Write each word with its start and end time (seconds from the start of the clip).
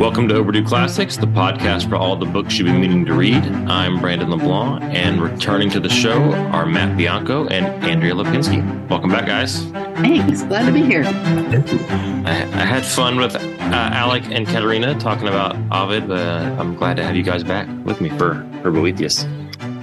Welcome 0.00 0.26
to 0.28 0.34
Overdue 0.34 0.64
Classics, 0.64 1.16
the 1.16 1.28
podcast 1.28 1.88
for 1.88 1.94
all 1.94 2.16
the 2.16 2.26
books 2.26 2.58
you've 2.58 2.66
been 2.66 2.80
meaning 2.80 3.04
to 3.04 3.14
read. 3.14 3.44
I'm 3.68 4.00
Brandon 4.00 4.30
LeBlanc, 4.30 4.82
and 4.82 5.22
returning 5.22 5.70
to 5.70 5.78
the 5.78 5.88
show 5.88 6.32
are 6.32 6.66
Matt 6.66 6.96
Bianco 6.96 7.46
and 7.46 7.66
Andrea 7.84 8.14
Lipinski. 8.14 8.88
Welcome 8.88 9.10
back, 9.10 9.26
guys. 9.26 9.62
Thanks. 10.00 10.42
Glad 10.42 10.66
to 10.66 10.72
be 10.72 10.82
here. 10.82 11.04
I, 11.04 12.42
I 12.52 12.64
had 12.64 12.84
fun 12.84 13.16
with 13.16 13.36
uh, 13.36 13.40
Alec 13.70 14.24
and 14.30 14.44
Katerina 14.44 14.98
talking 14.98 15.28
about 15.28 15.54
Ovid, 15.70 16.08
but 16.08 16.18
I'm 16.18 16.74
glad 16.74 16.96
to 16.96 17.04
have 17.04 17.14
you 17.14 17.22
guys 17.22 17.44
back 17.44 17.68
with 17.84 18.00
me 18.00 18.08
for, 18.08 18.44
for 18.60 18.72
Boethius. 18.72 19.24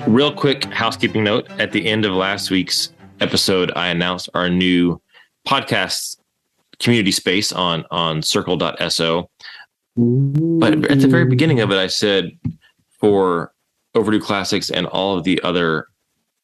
Real 0.05 0.33
quick 0.33 0.65
housekeeping 0.65 1.23
note 1.23 1.49
at 1.59 1.71
the 1.71 1.87
end 1.87 2.03
of 2.03 2.11
last 2.11 2.51
week's 2.51 2.91
episode, 3.21 3.71
I 3.73 3.87
announced 3.87 4.29
our 4.33 4.49
new 4.49 4.99
podcast 5.47 6.17
community 6.79 7.11
space 7.11 7.51
on, 7.51 7.85
on 7.91 8.21
circle.so. 8.21 9.29
But 9.97 10.91
at 10.91 10.99
the 10.99 11.07
very 11.07 11.25
beginning 11.25 11.61
of 11.61 11.71
it, 11.71 11.77
I 11.77 11.87
said 11.87 12.31
for 12.99 13.53
Overdue 13.93 14.19
Classics 14.19 14.69
and 14.69 14.85
all 14.87 15.17
of 15.17 15.23
the 15.23 15.41
other, 15.41 15.87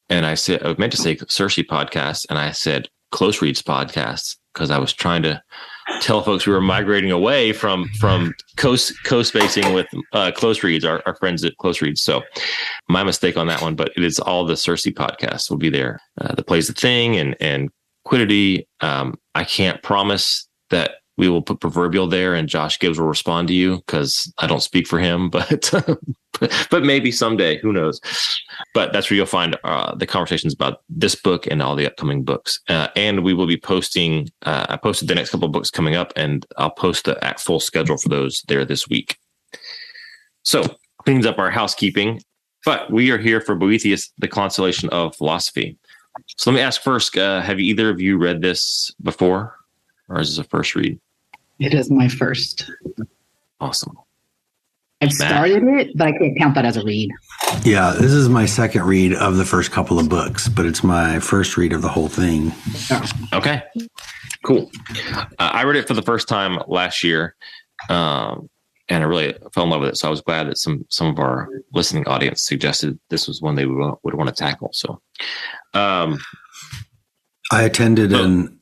and 0.08 0.24
I 0.24 0.34
said, 0.34 0.62
I 0.64 0.74
meant 0.78 0.92
to 0.92 0.98
say 0.98 1.16
CiRCE 1.16 1.66
podcasts, 1.66 2.24
and 2.30 2.38
I 2.38 2.52
said 2.52 2.88
Close 3.10 3.42
Reads 3.42 3.62
podcasts 3.62 4.36
because 4.52 4.70
I 4.70 4.78
was 4.78 4.92
trying 4.92 5.22
to 5.22 5.42
tell 6.00 6.22
folks 6.22 6.46
we 6.46 6.52
were 6.52 6.60
migrating 6.60 7.10
away 7.10 7.52
from 7.52 7.88
from 8.00 8.34
co 8.56 8.76
co 9.04 9.22
spacing 9.22 9.72
with 9.74 9.86
uh, 10.12 10.30
Close 10.34 10.62
Reads, 10.62 10.84
our, 10.84 11.02
our 11.06 11.14
friends 11.16 11.44
at 11.44 11.56
Close 11.58 11.82
Reads. 11.82 12.02
So 12.02 12.22
my 12.88 13.04
mistake 13.04 13.36
on 13.36 13.46
that 13.48 13.62
one, 13.62 13.74
but 13.74 13.92
it 13.96 14.04
is 14.04 14.18
all 14.18 14.44
the 14.44 14.54
CiRCE 14.54 14.94
podcasts 14.94 15.50
will 15.50 15.58
be 15.58 15.70
there. 15.70 16.00
Uh, 16.20 16.34
the 16.34 16.44
plays 16.44 16.68
the 16.68 16.74
thing 16.74 17.16
and 17.16 17.36
and 17.40 17.70
Quiddity. 18.04 18.66
Um, 18.80 19.18
I 19.34 19.44
can't 19.44 19.82
promise 19.82 20.48
that 20.70 20.96
we 21.16 21.28
will 21.28 21.42
put 21.42 21.60
proverbial 21.60 22.08
there 22.08 22.34
and 22.34 22.48
Josh 22.48 22.78
Gibbs 22.78 22.98
will 22.98 23.06
respond 23.06 23.48
to 23.48 23.54
you 23.54 23.76
because 23.76 24.32
I 24.38 24.46
don't 24.46 24.62
speak 24.62 24.86
for 24.86 24.98
him, 24.98 25.30
but 25.30 25.70
but 26.70 26.82
maybe 26.82 27.12
someday, 27.12 27.58
who 27.58 27.72
knows? 27.72 28.00
But 28.74 28.92
that's 28.92 29.10
where 29.10 29.16
you'll 29.16 29.26
find 29.26 29.56
uh, 29.64 29.94
the 29.94 30.06
conversations 30.06 30.54
about 30.54 30.82
this 30.88 31.14
book 31.14 31.46
and 31.46 31.62
all 31.62 31.76
the 31.76 31.86
upcoming 31.86 32.24
books. 32.24 32.60
Uh, 32.68 32.88
and 32.96 33.22
we 33.22 33.34
will 33.34 33.46
be 33.46 33.58
posting. 33.58 34.30
Uh, 34.42 34.66
I 34.68 34.76
posted 34.76 35.08
the 35.08 35.14
next 35.14 35.30
couple 35.30 35.46
of 35.46 35.52
books 35.52 35.70
coming 35.70 35.94
up, 35.94 36.12
and 36.16 36.46
I'll 36.56 36.70
post 36.70 37.04
the 37.04 37.22
at 37.24 37.40
full 37.40 37.60
schedule 37.60 37.98
for 37.98 38.08
those 38.08 38.42
there 38.48 38.64
this 38.64 38.88
week. 38.88 39.18
So 40.42 40.76
cleans 41.04 41.26
up 41.26 41.38
our 41.38 41.50
housekeeping, 41.50 42.20
but 42.64 42.90
we 42.90 43.10
are 43.10 43.18
here 43.18 43.40
for 43.40 43.54
Boethius, 43.54 44.10
the 44.18 44.28
Consolation 44.28 44.88
of 44.88 45.14
Philosophy. 45.14 45.78
So 46.36 46.50
let 46.50 46.56
me 46.56 46.62
ask 46.62 46.82
first: 46.82 47.16
uh, 47.16 47.40
Have 47.42 47.60
either 47.60 47.90
of 47.90 48.00
you 48.00 48.18
read 48.18 48.40
this 48.42 48.92
before? 49.02 49.56
or 50.08 50.20
is 50.20 50.36
this 50.36 50.44
a 50.44 50.48
first 50.48 50.74
read? 50.74 50.98
It 51.58 51.72
is 51.74 51.90
my 51.90 52.08
first. 52.08 52.70
Awesome. 53.60 53.96
I've 55.00 55.08
Matt. 55.18 55.28
started 55.28 55.62
it, 55.64 55.96
but 55.96 56.08
I 56.08 56.12
can't 56.12 56.38
count 56.38 56.54
that 56.56 56.64
as 56.64 56.76
a 56.76 56.84
read. 56.84 57.10
Yeah, 57.64 57.92
this 57.98 58.12
is 58.12 58.28
my 58.28 58.44
second 58.46 58.82
read 58.84 59.14
of 59.14 59.36
the 59.36 59.44
first 59.44 59.70
couple 59.72 59.98
of 59.98 60.08
books, 60.08 60.48
but 60.48 60.66
it's 60.66 60.84
my 60.84 61.18
first 61.18 61.56
read 61.56 61.72
of 61.72 61.82
the 61.82 61.88
whole 61.88 62.08
thing. 62.08 62.52
Oh. 62.90 63.08
Okay, 63.34 63.62
cool. 64.44 64.70
Uh, 65.16 65.24
I 65.38 65.64
read 65.64 65.76
it 65.76 65.88
for 65.88 65.94
the 65.94 66.02
first 66.02 66.28
time 66.28 66.58
last 66.68 67.02
year, 67.02 67.34
um, 67.88 68.48
and 68.92 69.02
I 69.02 69.06
really 69.06 69.34
fell 69.54 69.64
in 69.64 69.70
love 69.70 69.80
with 69.80 69.90
it. 69.90 69.96
So 69.96 70.08
I 70.08 70.10
was 70.10 70.20
glad 70.20 70.48
that 70.48 70.58
some 70.58 70.84
some 70.88 71.08
of 71.08 71.18
our 71.18 71.48
listening 71.72 72.06
audience 72.06 72.42
suggested 72.42 72.98
this 73.08 73.26
was 73.26 73.40
one 73.40 73.54
they 73.54 73.66
would, 73.66 73.94
would 74.02 74.14
want 74.14 74.28
to 74.28 74.34
tackle. 74.34 74.70
So, 74.72 75.00
um, 75.74 76.18
I 77.50 77.62
attended 77.62 78.12
an 78.12 78.58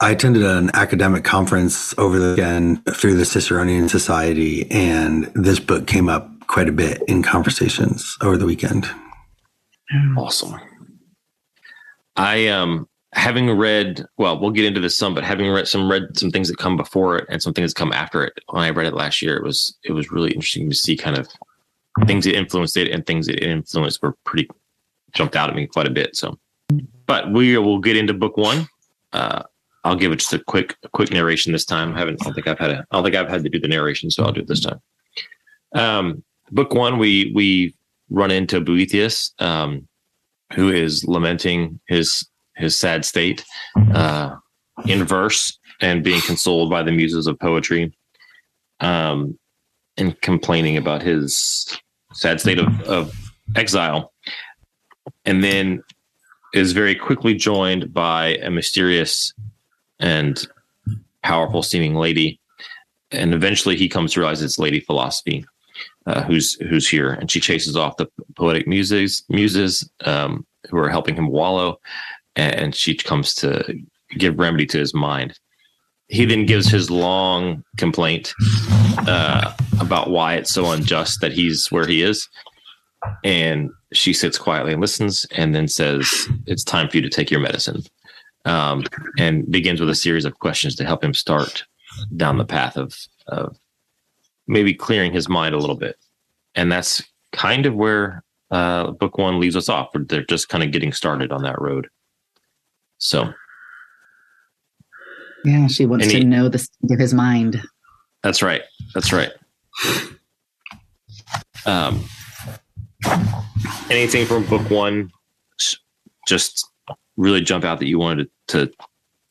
I 0.00 0.10
attended 0.10 0.42
an 0.42 0.70
academic 0.74 1.24
conference 1.24 1.96
over 1.98 2.18
the 2.18 2.30
weekend 2.30 2.84
through 2.94 3.14
the 3.14 3.24
Ciceronian 3.24 3.88
Society, 3.88 4.70
and 4.70 5.30
this 5.34 5.60
book 5.60 5.86
came 5.86 6.08
up 6.08 6.28
quite 6.48 6.68
a 6.68 6.72
bit 6.72 7.02
in 7.06 7.22
conversations 7.22 8.16
over 8.20 8.36
the 8.36 8.46
weekend. 8.46 8.88
Awesome. 10.16 10.60
I 12.16 12.48
um 12.48 12.88
having 13.14 13.50
read 13.50 14.04
well, 14.18 14.38
we'll 14.38 14.50
get 14.50 14.64
into 14.64 14.80
this 14.80 14.96
some, 14.96 15.14
but 15.14 15.24
having 15.24 15.50
read 15.50 15.68
some 15.68 15.90
read 15.90 16.16
some 16.16 16.30
things 16.30 16.48
that 16.48 16.58
come 16.58 16.76
before 16.76 17.16
it 17.16 17.26
and 17.30 17.42
some 17.42 17.54
things 17.54 17.72
that 17.72 17.78
come 17.78 17.92
after 17.92 18.24
it. 18.24 18.34
When 18.50 18.62
I 18.62 18.70
read 18.70 18.86
it 18.86 18.94
last 18.94 19.22
year, 19.22 19.36
it 19.36 19.42
was 19.42 19.76
it 19.84 19.92
was 19.92 20.10
really 20.10 20.32
interesting 20.32 20.68
to 20.68 20.76
see 20.76 20.96
kind 20.96 21.16
of 21.16 21.28
things 22.06 22.24
that 22.24 22.36
influenced 22.36 22.76
it 22.76 22.90
and 22.90 23.06
things 23.06 23.26
that 23.26 23.36
it 23.36 23.48
influenced 23.48 24.02
were 24.02 24.16
pretty 24.24 24.48
jumped 25.12 25.36
out 25.36 25.48
at 25.48 25.56
me 25.56 25.66
quite 25.66 25.86
a 25.86 25.90
bit. 25.90 26.16
So, 26.16 26.38
but 27.06 27.32
we 27.32 27.56
will 27.56 27.78
get 27.78 27.96
into 27.96 28.14
book 28.14 28.36
one. 28.36 28.68
Uh, 29.12 29.44
I'll 29.84 29.96
give 29.96 30.12
it 30.12 30.16
just 30.16 30.32
a 30.32 30.40
quick 30.40 30.76
a 30.82 30.88
quick 30.88 31.10
narration 31.10 31.52
this 31.52 31.64
time. 31.64 31.94
I 31.94 31.98
haven't. 31.98 32.20
I 32.20 32.24
don't 32.24 32.34
think 32.34 32.48
I've 32.48 32.58
had 32.58 32.70
a. 32.70 32.86
I 32.90 32.96
don't 32.96 33.04
think 33.04 33.16
I've 33.16 33.28
had 33.28 33.44
to 33.44 33.48
do 33.48 33.60
the 33.60 33.68
narration, 33.68 34.10
so 34.10 34.24
I'll 34.24 34.32
do 34.32 34.40
it 34.40 34.48
this 34.48 34.60
time. 34.60 34.80
Um, 35.74 36.24
book 36.50 36.74
one, 36.74 36.98
we 36.98 37.32
we 37.34 37.74
run 38.10 38.30
into 38.30 38.60
Boethius, 38.60 39.32
um, 39.38 39.86
who 40.54 40.68
is 40.70 41.04
lamenting 41.04 41.80
his 41.86 42.26
his 42.56 42.78
sad 42.78 43.04
state 43.04 43.44
uh, 43.92 44.36
in 44.86 45.04
verse 45.04 45.58
and 45.80 46.04
being 46.04 46.20
consoled 46.22 46.70
by 46.70 46.82
the 46.82 46.92
muses 46.92 47.26
of 47.26 47.38
poetry, 47.38 47.92
um, 48.80 49.38
and 49.96 50.20
complaining 50.20 50.76
about 50.76 51.02
his 51.02 51.78
sad 52.12 52.40
state 52.40 52.58
of, 52.58 52.80
of 52.82 53.32
exile, 53.56 54.12
and 55.24 55.42
then 55.42 55.82
is 56.52 56.72
very 56.72 56.94
quickly 56.94 57.34
joined 57.34 57.92
by 57.92 58.36
a 58.36 58.50
mysterious 58.50 59.32
and 59.98 60.46
powerful 61.22 61.62
seeming 61.62 61.94
lady. 61.94 62.38
And 63.10 63.34
eventually 63.34 63.76
he 63.76 63.88
comes 63.88 64.12
to 64.12 64.20
realize 64.20 64.42
it's 64.42 64.58
Lady 64.58 64.80
Philosophy, 64.80 65.44
uh, 66.06 66.22
who's 66.22 66.54
who's 66.54 66.88
here, 66.88 67.12
and 67.12 67.30
she 67.30 67.40
chases 67.40 67.76
off 67.76 67.96
the 67.96 68.08
poetic 68.36 68.66
muses 68.66 69.24
muses 69.28 69.88
um, 70.04 70.46
who 70.70 70.78
are 70.78 70.88
helping 70.88 71.16
him 71.16 71.28
wallow, 71.28 71.78
and 72.36 72.74
she 72.74 72.96
comes 72.96 73.34
to 73.34 73.64
give 74.16 74.38
remedy 74.38 74.66
to 74.66 74.78
his 74.78 74.94
mind. 74.94 75.38
He 76.08 76.24
then 76.24 76.46
gives 76.46 76.68
his 76.68 76.90
long 76.90 77.64
complaint 77.78 78.34
uh, 79.08 79.54
about 79.80 80.10
why 80.10 80.34
it's 80.34 80.52
so 80.52 80.70
unjust 80.70 81.20
that 81.20 81.32
he's 81.32 81.72
where 81.72 81.86
he 81.86 82.02
is, 82.02 82.28
and 83.24 83.70
she 83.92 84.12
sits 84.12 84.38
quietly 84.38 84.72
and 84.72 84.80
listens, 84.80 85.24
and 85.32 85.54
then 85.54 85.68
says, 85.68 86.06
"It's 86.46 86.64
time 86.64 86.88
for 86.88 86.96
you 86.96 87.02
to 87.02 87.08
take 87.08 87.30
your 87.30 87.40
medicine." 87.40 87.82
um, 88.44 88.84
and 89.18 89.50
begins 89.50 89.80
with 89.80 89.90
a 89.90 89.94
series 89.94 90.24
of 90.24 90.38
questions 90.38 90.74
to 90.76 90.84
help 90.84 91.02
him 91.02 91.14
start 91.14 91.64
down 92.16 92.38
the 92.38 92.44
path 92.44 92.76
of, 92.76 92.96
of 93.26 93.56
maybe 94.46 94.74
clearing 94.74 95.12
his 95.12 95.28
mind 95.28 95.54
a 95.54 95.58
little 95.58 95.76
bit. 95.76 95.96
And 96.54 96.70
that's 96.70 97.02
kind 97.32 97.66
of 97.66 97.74
where 97.74 98.22
uh, 98.50 98.90
book 98.92 99.18
one 99.18 99.40
leaves 99.40 99.56
us 99.56 99.68
off. 99.68 99.88
They're 99.94 100.24
just 100.24 100.48
kind 100.48 100.62
of 100.62 100.70
getting 100.70 100.92
started 100.92 101.32
on 101.32 101.42
that 101.42 101.60
road. 101.60 101.88
So, 102.98 103.32
yeah, 105.44 105.66
she 105.66 105.86
wants 105.86 106.08
to 106.08 106.24
know 106.24 106.48
the 106.48 106.58
state 106.58 106.90
of 106.90 106.98
his 106.98 107.12
mind. 107.12 107.60
That's 108.22 108.42
right. 108.42 108.62
That's 108.94 109.12
right. 109.12 109.30
Um, 111.66 112.04
anything 113.90 114.26
from 114.26 114.44
book 114.46 114.68
one? 114.70 115.10
Just 116.26 116.66
really 117.16 117.42
jump 117.42 117.64
out 117.64 117.78
that 117.78 117.86
you 117.86 117.98
wanted 117.98 118.24
to 118.24 118.30
to, 118.66 118.72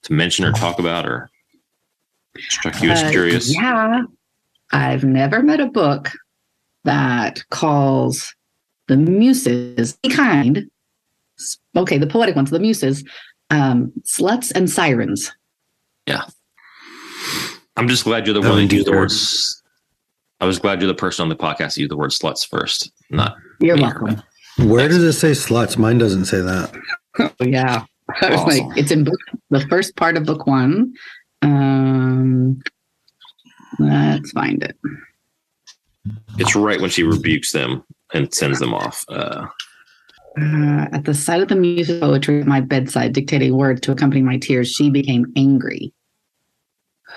to 0.03 0.13
mention 0.13 0.46
or 0.46 0.52
talk 0.52 0.79
about 0.79 1.06
or 1.06 1.29
struck 2.38 2.81
you 2.81 2.91
as 2.91 3.03
uh, 3.03 3.09
curious? 3.09 3.53
Yeah. 3.53 4.03
I've 4.72 5.03
never 5.03 5.44
met 5.44 5.59
a 5.59 5.68
book 5.68 6.12
that 6.84 7.44
calls 7.50 8.34
the 8.88 8.97
muses 8.97 9.97
kind 10.09 10.69
okay, 11.75 11.97
the 11.97 12.07
poetic 12.07 12.35
ones, 12.35 12.52
the 12.52 12.59
muses, 12.59 13.03
um, 13.53 13.94
sluts 14.03 14.52
and 14.53 14.69
sirens. 14.69 15.31
Yeah. 16.08 16.24
I'm 17.76 17.88
just 17.88 18.03
glad 18.03 18.26
you're 18.26 18.34
the 18.34 18.41
one 18.41 18.67
that 18.67 18.73
used 18.73 18.88
the 18.88 18.91
words. 18.91 19.61
I 20.40 20.46
was 20.46 20.59
glad 20.59 20.82
you're 20.82 20.88
the 20.88 20.94
person 20.96 21.23
on 21.23 21.29
the 21.29 21.35
podcast 21.35 21.76
that 21.76 21.78
used 21.78 21.91
the 21.91 21.97
word 21.97 22.11
sluts 22.11 22.47
first, 22.47 22.91
not. 23.09 23.38
You're 23.59 23.78
welcome. 23.78 24.22
Where 24.58 24.88
does 24.88 25.02
it 25.03 25.14
say 25.14 25.32
sluts? 25.32 25.78
Mine 25.78 25.97
doesn't 25.97 26.26
say 26.26 26.41
that. 26.41 26.73
yeah. 27.40 27.85
Awesome. 28.22 28.67
like 28.67 28.78
it's 28.78 28.91
in 28.91 29.05
book 29.05 29.17
the 29.50 29.66
first 29.67 29.96
part 29.96 30.17
of 30.17 30.26
book 30.26 30.46
one. 30.46 30.94
Um 31.41 32.61
let's 33.79 34.32
find 34.32 34.61
it. 34.61 34.78
It's 36.38 36.53
right 36.53 36.82
when 36.82 36.90
she 36.90 37.03
rebukes 37.03 37.53
them 37.53 37.82
and 38.14 38.32
sends 38.34 38.59
them 38.59 38.73
off. 38.73 39.06
Uh, 39.08 39.47
uh, 40.40 40.88
at 40.91 41.06
the 41.06 41.14
sight 41.14 41.41
of 41.41 41.47
the 41.50 41.56
music 41.56 42.02
poetry 42.02 42.41
at 42.41 42.47
my 42.47 42.62
bedside, 42.62 43.14
dictating 43.14 43.56
words 43.56 43.82
to 43.82 43.91
accompany 43.91 44.22
my 44.22 44.38
tears, 44.38 44.72
she 44.72 44.90
became 44.90 45.32
angry. 45.35 45.94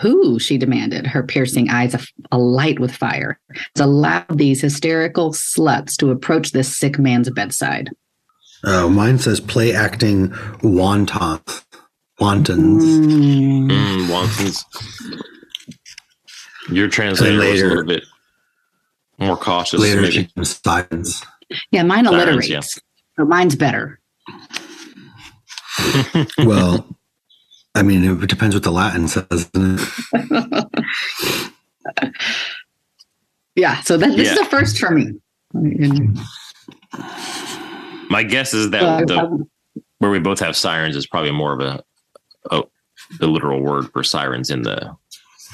Who? 0.01 0.39
she 0.39 0.59
demanded, 0.59 1.07
her 1.07 1.23
piercing 1.23 1.71
eyes 1.71 1.97
alight 2.31 2.79
with 2.79 2.95
fire, 2.95 3.41
allowed 3.79 4.37
these 4.37 4.61
hysterical 4.61 5.31
sluts 5.33 5.97
to 5.97 6.11
approach 6.11 6.53
this 6.53 6.77
sick 6.77 6.99
man's 6.99 7.31
bedside. 7.31 7.91
Oh, 8.65 8.89
mine 8.91 9.19
says 9.19 9.41
play 9.41 9.75
acting 9.75 10.35
wanton. 10.63 11.41
Wantons. 12.21 12.83
Mm. 12.85 13.71
Mm, 13.71 14.07
wontons. 14.09 14.65
Your 16.69 16.89
translator 16.89 17.39
was 17.39 17.63
a 17.63 17.67
little 17.67 17.85
bit 17.85 18.05
more 19.19 19.37
cautious, 19.37 19.81
Later, 19.81 20.01
maybe. 20.03 20.13
she 20.13 20.29
becomes. 20.35 21.23
Yeah, 21.71 21.85
mine 21.85 22.05
Sirens, 22.05 22.25
alliterates. 22.25 22.49
yeah. 22.51 22.61
But 23.17 23.29
mine's 23.29 23.57
better. 23.57 24.01
Well, 26.39 26.87
I 27.75 27.83
mean, 27.83 28.03
it 28.23 28.29
depends 28.31 28.55
what 28.57 28.63
the 28.65 28.71
Latin 28.71 29.07
says. 29.09 29.27
Doesn't 29.51 29.81
it? 30.13 30.67
Yeah, 33.55 33.81
so 33.81 33.97
that, 33.97 34.15
this 34.17 34.31
is 34.31 34.37
Yeah. 34.37 34.43
a 34.43 34.51
first 34.51 34.79
for 34.79 34.91
me. 34.91 35.13
My 38.11 38.23
guess 38.23 38.53
is 38.53 38.69
that 38.71 38.83
uh, 38.83 39.01
the, 39.07 39.47
where 39.99 40.11
we 40.11 40.19
both 40.19 40.39
have 40.41 40.55
sirens 40.57 40.95
is 40.95 41.07
probably 41.07 41.31
more 41.33 41.55
of 41.55 41.61
a, 41.61 41.83
a 42.51 42.63
the 43.19 43.27
literal 43.27 43.63
word 43.63 43.91
for 43.93 44.05
sirens 44.05 44.51
in 44.51 44.61
the 44.63 44.95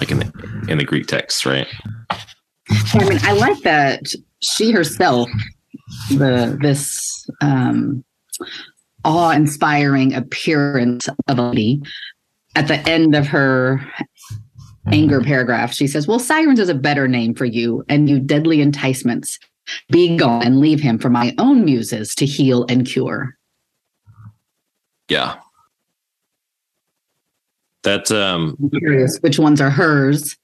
like 0.00 0.10
in 0.10 0.18
the 0.18 0.64
in 0.68 0.78
the 0.78 0.84
Greek 0.84 1.06
text, 1.06 1.46
right? 1.46 1.68
I 2.10 3.04
mean, 3.08 3.20
I 3.22 3.32
like 3.34 3.60
that 3.62 4.12
she 4.40 4.72
herself, 4.72 5.28
the 6.10 6.58
this 6.60 7.28
um, 7.40 8.04
awe-inspiring 9.04 10.14
appearance 10.14 11.08
of 11.28 11.38
a 11.38 11.42
lady, 11.42 11.82
at 12.54 12.68
the 12.68 12.78
end 12.88 13.14
of 13.14 13.26
her 13.26 13.80
anger 14.90 15.20
paragraph, 15.20 15.72
she 15.72 15.86
says, 15.86 16.06
"Well, 16.06 16.18
sirens 16.18 16.58
is 16.58 16.68
a 16.68 16.74
better 16.74 17.08
name 17.08 17.34
for 17.34 17.44
you, 17.44 17.84
and 17.88 18.08
you 18.08 18.18
deadly 18.18 18.60
enticements. 18.60 19.38
Be 19.90 20.16
gone 20.16 20.42
and 20.42 20.58
leave 20.58 20.80
him 20.80 20.98
for 20.98 21.08
my 21.08 21.34
own 21.38 21.64
muses 21.64 22.14
to 22.16 22.26
heal 22.26 22.64
and 22.68 22.86
cure." 22.86 23.36
Yeah. 25.08 25.36
that's 27.82 28.10
um 28.10 28.56
I'm 28.60 28.70
curious 28.70 29.18
which 29.20 29.38
ones 29.38 29.60
are 29.60 29.70
hers, 29.70 30.36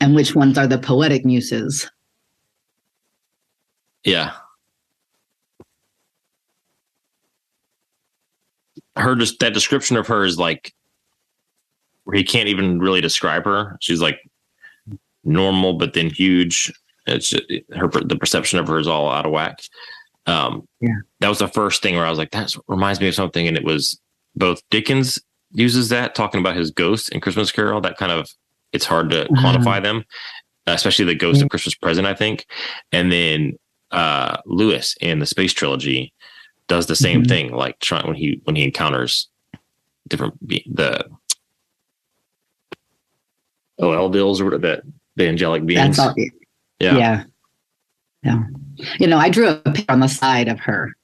and 0.00 0.14
which 0.14 0.34
ones 0.34 0.58
are 0.58 0.66
the 0.66 0.78
poetic 0.78 1.24
muses. 1.24 1.90
yeah. 4.04 4.32
Her 8.96 9.14
just 9.14 9.38
that 9.40 9.54
description 9.54 9.96
of 9.96 10.06
her 10.08 10.24
is 10.24 10.38
like 10.38 10.72
where 12.04 12.16
he 12.16 12.24
can't 12.24 12.48
even 12.48 12.78
really 12.78 13.00
describe 13.00 13.44
her. 13.44 13.76
She's 13.80 14.02
like 14.02 14.18
normal, 15.24 15.74
but 15.74 15.94
then 15.94 16.10
huge. 16.10 16.72
It's 17.06 17.32
her 17.74 17.88
the 17.88 18.16
perception 18.18 18.58
of 18.58 18.68
her 18.68 18.78
is 18.78 18.86
all 18.88 19.10
out 19.10 19.26
of 19.26 19.32
whack. 19.32 19.60
Um, 20.26 20.68
Yeah. 20.80 20.94
that 21.20 21.28
was 21.28 21.38
the 21.40 21.48
first 21.48 21.82
thing 21.82 21.94
where 21.96 22.06
I 22.06 22.10
was 22.10 22.18
like, 22.18 22.30
that 22.30 22.54
reminds 22.68 23.00
me 23.00 23.08
of 23.08 23.14
something, 23.14 23.46
and 23.48 23.56
it 23.56 23.64
was 23.64 23.98
both 24.36 24.62
Dickens 24.70 25.18
uses 25.52 25.88
that 25.90 26.14
talking 26.14 26.40
about 26.40 26.56
his 26.56 26.70
ghost 26.70 27.08
in 27.10 27.20
Christmas 27.20 27.50
Carol. 27.50 27.80
That 27.80 27.96
kind 27.96 28.12
of 28.12 28.28
it's 28.72 28.84
hard 28.86 29.10
to 29.10 29.22
Uh-huh. 29.24 29.34
quantify 29.58 29.82
them, 29.82 30.04
especially 30.66 31.04
the 31.06 31.14
ghost 31.14 31.38
Yeah. 31.38 31.44
of 31.44 31.50
Christmas 31.50 31.74
Present, 31.74 32.06
I 32.06 32.14
think, 32.14 32.46
and 32.92 33.10
then 33.12 33.58
uh, 33.90 34.38
Lewis 34.46 34.96
in 35.00 35.18
the 35.18 35.26
Space 35.26 35.52
Trilogy 35.52 36.12
does 36.72 36.86
the 36.86 36.96
same 36.96 37.22
Mhm. 37.22 37.28
thing, 37.28 37.52
like 37.52 37.78
trying 37.80 38.06
when 38.06 38.16
he 38.16 38.40
when 38.44 38.56
he 38.56 38.64
encounters 38.64 39.28
different 40.08 40.34
be- 40.48 40.66
the 40.72 41.04
eldils 43.78 44.40
or 44.40 44.56
that 44.56 44.82
the 45.16 45.28
angelic 45.28 45.66
beings. 45.66 45.96
That's 45.98 45.98
all. 45.98 46.14
yeah. 46.80 46.96
yeah. 46.96 47.24
Yeah. 48.22 48.42
You 48.98 49.06
know, 49.06 49.18
I 49.18 49.28
drew 49.28 49.48
a 49.48 49.56
picture 49.56 49.90
on 49.90 50.00
the 50.00 50.08
side 50.08 50.48
of 50.48 50.58
her, 50.60 50.96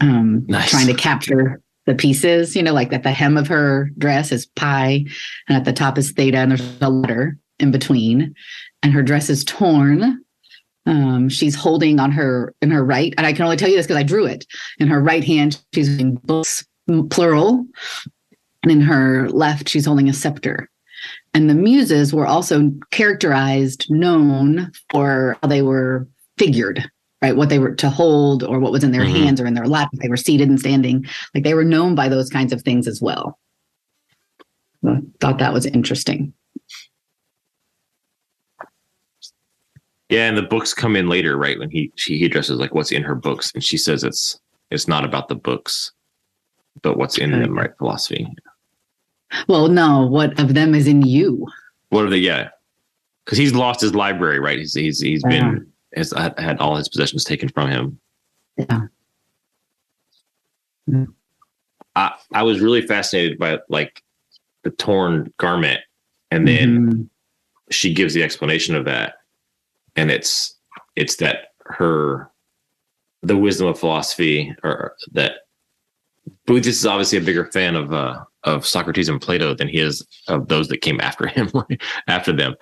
um, 0.00 0.44
Nice. 0.48 0.70
trying 0.70 0.86
to 0.88 0.94
capture 0.94 1.60
the 1.86 1.94
pieces, 1.94 2.56
you 2.56 2.62
know, 2.62 2.72
like 2.72 2.90
that 2.90 3.02
the 3.04 3.12
hem 3.12 3.36
of 3.36 3.46
her 3.46 3.90
dress 3.98 4.32
is 4.32 4.46
pi, 4.46 5.04
and 5.48 5.56
at 5.56 5.64
the 5.64 5.72
top 5.72 5.96
is 5.96 6.10
theta, 6.10 6.38
and 6.38 6.50
there's 6.50 6.80
a 6.80 6.90
letter 6.90 7.38
in 7.60 7.70
between, 7.70 8.34
and 8.82 8.92
her 8.92 9.02
dress 9.02 9.30
is 9.30 9.44
torn. 9.44 10.24
Um, 10.88 11.28
she's 11.28 11.54
holding 11.54 12.00
on 12.00 12.10
her 12.12 12.54
in 12.62 12.70
her 12.70 12.82
right, 12.82 13.12
and 13.18 13.26
I 13.26 13.32
can 13.34 13.44
only 13.44 13.58
tell 13.58 13.68
you 13.68 13.76
this 13.76 13.86
because 13.86 13.98
I 13.98 14.02
drew 14.02 14.24
it. 14.24 14.46
In 14.78 14.88
her 14.88 15.00
right 15.00 15.22
hand, 15.22 15.62
she's 15.74 15.88
holding 15.88 16.14
books, 16.24 16.66
plural, 17.10 17.66
and 18.62 18.72
in 18.72 18.80
her 18.80 19.28
left, 19.28 19.68
she's 19.68 19.84
holding 19.84 20.08
a 20.08 20.14
scepter. 20.14 20.70
And 21.34 21.48
the 21.48 21.54
muses 21.54 22.14
were 22.14 22.26
also 22.26 22.72
characterized, 22.90 23.86
known 23.90 24.72
for 24.90 25.36
how 25.42 25.48
they 25.48 25.60
were 25.60 26.08
figured, 26.38 26.90
right? 27.20 27.36
What 27.36 27.50
they 27.50 27.58
were 27.58 27.74
to 27.74 27.90
hold 27.90 28.42
or 28.42 28.58
what 28.58 28.72
was 28.72 28.82
in 28.82 28.92
their 28.92 29.04
Mhm. 29.04 29.10
hands 29.12 29.40
or 29.42 29.46
in 29.46 29.54
their 29.54 29.68
lap. 29.68 29.90
If 29.92 30.00
they 30.00 30.08
were 30.08 30.16
seated 30.16 30.48
and 30.48 30.58
standing. 30.58 31.04
Like 31.34 31.44
they 31.44 31.54
were 31.54 31.64
known 31.64 31.94
by 31.94 32.08
those 32.08 32.30
kinds 32.30 32.52
of 32.52 32.62
things 32.62 32.88
as 32.88 33.00
well. 33.02 33.38
I 34.86 35.00
thought 35.20 35.38
that 35.38 35.52
was 35.52 35.66
interesting. 35.66 36.32
Yeah, 40.08 40.26
and 40.28 40.36
the 40.38 40.42
books 40.42 40.72
come 40.72 40.96
in 40.96 41.08
later, 41.08 41.36
right? 41.36 41.58
When 41.58 41.70
he 41.70 41.92
she 41.96 42.18
he 42.18 42.24
addresses 42.26 42.58
like 42.58 42.74
what's 42.74 42.92
in 42.92 43.02
her 43.02 43.14
books, 43.14 43.52
and 43.54 43.62
she 43.62 43.76
says 43.76 44.04
it's 44.04 44.40
it's 44.70 44.88
not 44.88 45.04
about 45.04 45.28
the 45.28 45.34
books, 45.34 45.92
but 46.82 46.96
what's 46.96 47.18
in 47.18 47.30
them, 47.32 47.56
right? 47.56 47.76
Philosophy. 47.78 48.26
Well, 49.46 49.68
no, 49.68 50.06
what 50.06 50.38
of 50.40 50.54
them 50.54 50.74
is 50.74 50.86
in 50.86 51.02
you? 51.02 51.46
What 51.90 52.04
are 52.04 52.10
they? 52.10 52.16
Yeah, 52.18 52.48
because 53.24 53.36
he's 53.36 53.54
lost 53.54 53.80
his 53.82 53.94
library, 53.94 54.38
right? 54.40 54.58
He's 54.58 54.72
he's 54.74 55.00
he's 55.00 55.22
been 55.24 55.70
has 55.94 56.12
had 56.12 56.58
all 56.58 56.76
his 56.76 56.88
possessions 56.88 57.24
taken 57.24 57.48
from 57.50 57.68
him. 57.68 57.98
Yeah. 58.56 58.86
I 61.96 62.14
I 62.32 62.42
was 62.42 62.60
really 62.60 62.82
fascinated 62.82 63.38
by 63.38 63.58
like 63.68 64.02
the 64.62 64.70
torn 64.70 65.32
garment, 65.36 65.80
and 66.30 66.46
then 66.48 66.92
Mhm. 66.92 67.08
she 67.70 67.92
gives 67.92 68.14
the 68.14 68.22
explanation 68.22 68.74
of 68.74 68.84
that, 68.86 69.16
and 69.98 70.10
it's 70.12 70.56
it's 70.96 71.16
that 71.16 71.48
her 71.66 72.30
the 73.22 73.36
wisdom 73.36 73.66
of 73.66 73.78
philosophy, 73.78 74.54
or 74.62 74.94
that 75.12 75.32
Boethius 76.46 76.78
is 76.78 76.86
obviously 76.86 77.18
a 77.18 77.22
bigger 77.22 77.46
fan 77.46 77.74
of 77.74 77.92
uh, 77.92 78.20
of 78.44 78.64
Socrates 78.66 79.08
and 79.08 79.20
Plato 79.20 79.54
than 79.54 79.68
he 79.68 79.78
is 79.80 80.06
of 80.28 80.46
those 80.48 80.68
that 80.68 80.82
came 80.82 81.00
after 81.00 81.26
him, 81.26 81.50
after 82.06 82.32
them. 82.32 82.54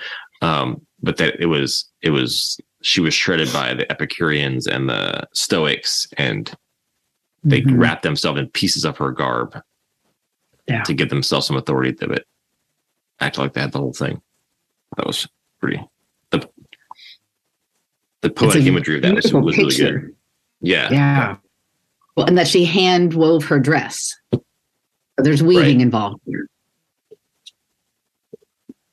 Um, 0.43 0.81
but 1.03 1.19
that 1.19 1.39
it 1.41 1.47
was 1.47 1.91
it 2.01 2.11
was 2.11 2.59
she 2.83 3.01
was 3.01 3.13
shredded 3.15 3.53
by 3.53 3.75
the 3.75 3.91
Epicureans 3.93 4.67
and 4.67 4.89
the 4.89 5.27
Stoics, 5.35 6.09
and 6.17 6.51
they 7.45 7.61
Mhm. 7.61 7.79
wrapped 7.79 8.03
themselves 8.03 8.41
in 8.41 8.49
pieces 8.49 8.85
of 8.85 8.97
her 8.97 9.13
garb 9.13 9.61
Yeah. 10.67 10.83
to 10.85 10.95
give 10.95 11.11
themselves 11.11 11.47
some 11.47 11.57
authority 11.57 11.93
to 11.95 12.07
it. 12.11 12.27
Act 13.21 13.37
like 13.39 13.53
they 13.53 13.61
had 13.61 13.73
the 13.73 13.79
whole 13.79 13.93
thing. 13.93 14.21
That 14.97 15.07
was 15.07 15.29
pretty. 15.61 15.81
The 18.27 18.33
poetic 18.33 18.65
imagery 18.67 18.97
of 18.97 19.03
that 19.03 19.15
was, 19.15 19.33
was 19.33 19.57
really 19.57 19.75
good. 19.77 20.15
Yeah. 20.61 20.91
Yeah. 20.91 21.37
Well, 22.17 22.27
and 22.27 22.37
that 22.37 22.49
she 22.49 22.65
hand 22.65 23.15
wove 23.15 23.45
her 23.45 23.61
dress. 23.61 24.17
There's 25.17 25.45
weaving 25.45 25.77
Right. 25.77 25.83
involved 25.83 26.21
here. 26.27 26.49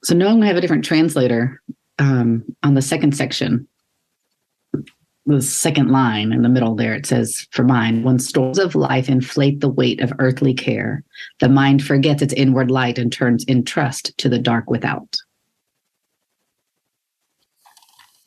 So 0.03 0.13
now 0.13 0.27
I'm 0.27 0.35
gonna 0.35 0.45
have 0.47 0.57
a 0.57 0.61
different 0.61 0.85
translator 0.85 1.61
um, 1.97 2.43
on 2.61 2.75
the 2.75 2.81
second 2.81 3.15
section. 3.15 3.67
The 5.25 5.41
second 5.41 5.89
line 5.89 6.31
in 6.31 6.43
the 6.43 6.49
middle 6.49 6.75
there, 6.75 6.93
it 6.93 7.05
says, 7.07 7.47
For 7.51 7.63
mine, 7.63 8.03
when 8.03 8.19
storms 8.19 8.59
of 8.59 8.75
life 8.75 9.09
inflate 9.09 9.61
the 9.61 9.69
weight 9.69 9.99
of 10.01 10.13
earthly 10.19 10.53
care, 10.53 11.03
the 11.39 11.49
mind 11.49 11.83
forgets 11.83 12.21
its 12.21 12.33
inward 12.33 12.69
light 12.69 12.99
and 12.99 13.11
turns 13.11 13.45
in 13.45 13.63
trust 13.63 14.15
to 14.17 14.29
the 14.29 14.37
dark 14.39 14.69
without. 14.69 15.17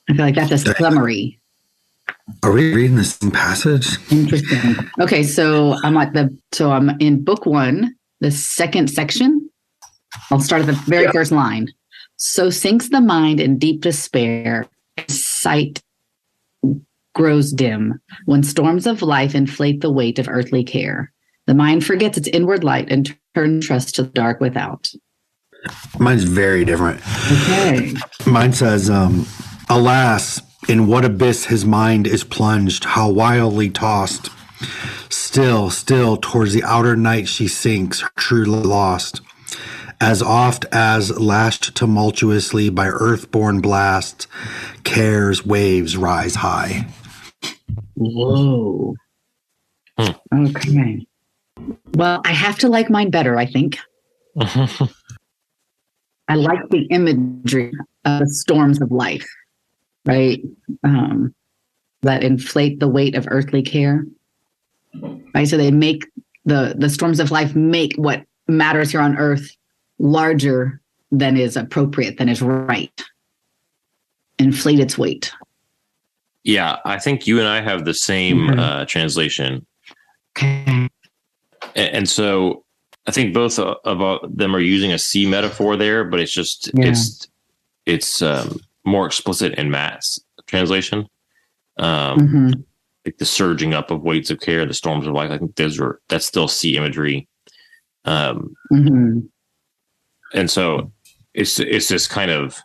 I 0.08 0.14
feel 0.14 0.24
like 0.24 0.34
that's 0.34 0.52
a 0.52 0.74
summary 0.74 1.40
Are 2.42 2.52
we 2.52 2.74
reading 2.74 2.96
the 2.96 3.04
same 3.04 3.30
passage? 3.30 3.98
Interesting. 4.10 4.76
Okay, 5.00 5.22
so 5.22 5.76
I'm 5.84 5.96
at 5.96 6.12
the 6.12 6.36
so 6.52 6.70
I'm 6.72 6.90
in 7.00 7.24
book 7.24 7.46
one, 7.46 7.94
the 8.20 8.30
second 8.30 8.88
section. 8.88 9.48
I'll 10.30 10.40
start 10.40 10.62
at 10.62 10.66
the 10.66 10.72
very 10.72 11.08
first 11.08 11.32
line. 11.32 11.68
So 12.16 12.50
sinks 12.50 12.88
the 12.88 13.00
mind 13.00 13.40
in 13.40 13.58
deep 13.58 13.82
despair, 13.82 14.66
sight 15.08 15.82
grows 17.14 17.52
dim 17.52 18.00
when 18.24 18.42
storms 18.42 18.86
of 18.86 19.02
life 19.02 19.34
inflate 19.34 19.80
the 19.80 19.90
weight 19.90 20.18
of 20.18 20.28
earthly 20.28 20.64
care. 20.64 21.12
The 21.46 21.54
mind 21.54 21.84
forgets 21.84 22.18
its 22.18 22.28
inward 22.28 22.64
light 22.64 22.90
and 22.90 23.16
turns 23.34 23.66
trust 23.66 23.94
to 23.96 24.02
the 24.02 24.08
dark 24.08 24.40
without. 24.40 24.90
Mine's 25.98 26.24
very 26.24 26.64
different. 26.64 27.00
Okay. 27.32 27.94
Mine 28.26 28.52
says, 28.52 28.90
um, 28.90 29.26
Alas, 29.68 30.42
in 30.68 30.86
what 30.86 31.04
abyss 31.04 31.46
his 31.46 31.64
mind 31.64 32.06
is 32.06 32.24
plunged, 32.24 32.84
how 32.84 33.10
wildly 33.10 33.70
tossed. 33.70 34.30
Still, 35.08 35.70
still, 35.70 36.16
towards 36.16 36.52
the 36.52 36.64
outer 36.64 36.96
night 36.96 37.28
she 37.28 37.48
sinks, 37.48 38.02
truly 38.16 38.62
lost. 38.62 39.20
As 40.00 40.22
oft 40.22 40.66
as, 40.72 41.18
lashed 41.18 41.74
tumultuously 41.74 42.68
by 42.70 42.88
earth-born 42.88 43.60
blasts, 43.60 44.26
care's 44.84 45.44
waves 45.44 45.96
rise 45.96 46.36
high. 46.36 46.86
Whoa. 47.94 48.94
Hmm. 49.98 50.48
Okay. 50.48 51.06
Well, 51.94 52.20
I 52.24 52.32
have 52.32 52.58
to 52.58 52.68
like 52.68 52.90
mine 52.90 53.10
better, 53.10 53.36
I 53.38 53.46
think. 53.46 53.78
I 56.28 56.34
like 56.34 56.68
the 56.70 56.86
imagery 56.90 57.72
of 58.04 58.20
the 58.20 58.28
storms 58.28 58.82
of 58.82 58.90
life, 58.90 59.26
right? 60.06 60.40
Um, 60.82 61.34
that 62.02 62.22
inflate 62.22 62.80
the 62.80 62.88
weight 62.88 63.14
of 63.14 63.26
earthly 63.30 63.62
care. 63.62 64.04
Right. 65.34 65.46
So 65.46 65.56
they 65.56 65.70
make 65.70 66.06
the 66.44 66.74
the 66.78 66.88
storms 66.88 67.20
of 67.20 67.30
life 67.30 67.54
make 67.54 67.94
what 67.96 68.24
matters 68.48 68.92
here 68.92 69.00
on 69.00 69.18
earth 69.18 69.54
larger 69.98 70.80
than 71.10 71.36
is 71.36 71.56
appropriate, 71.56 72.18
than 72.18 72.28
is 72.28 72.40
right. 72.40 73.02
Inflate 74.38 74.80
its 74.80 74.96
weight. 74.96 75.32
Yeah, 76.44 76.78
I 76.84 76.98
think 76.98 77.26
you 77.26 77.40
and 77.40 77.48
I 77.48 77.60
have 77.60 77.84
the 77.84 77.94
same 77.94 78.38
mm-hmm. 78.38 78.60
uh, 78.60 78.84
translation. 78.84 79.66
Okay. 80.36 80.88
And, 81.74 82.08
so 82.08 82.64
I 83.06 83.10
think 83.10 83.34
both 83.34 83.58
of 83.58 84.36
them 84.36 84.54
are 84.54 84.60
using 84.60 84.92
a 84.92 84.98
sea 84.98 85.26
metaphor 85.28 85.76
there, 85.76 86.04
but 86.04 86.20
it's 86.20 86.32
just 86.32 86.70
yeah. 86.74 86.86
it's 86.86 87.28
it's 87.84 88.22
um, 88.22 88.60
more 88.86 89.06
explicit 89.06 89.54
in 89.54 89.70
Matt's 89.70 90.18
translation. 90.46 91.06
Um, 91.78 92.18
mm-hmm. 92.18 92.50
Like 93.04 93.18
the 93.18 93.24
surging 93.24 93.74
up 93.74 93.90
of 93.90 94.02
weights 94.02 94.30
of 94.30 94.40
care, 94.40 94.64
the 94.66 94.74
storms 94.74 95.06
of 95.06 95.12
life. 95.12 95.30
I 95.30 95.38
think 95.38 95.56
those 95.56 95.78
are 95.78 96.00
that's 96.08 96.26
still 96.26 96.48
sea 96.48 96.76
imagery. 96.76 97.28
Um, 98.04 98.54
mm-hmm. 98.72 99.20
And 100.34 100.50
so 100.50 100.90
it's 101.34 101.60
it's 101.60 101.88
this 101.88 102.08
kind 102.08 102.30
of 102.30 102.58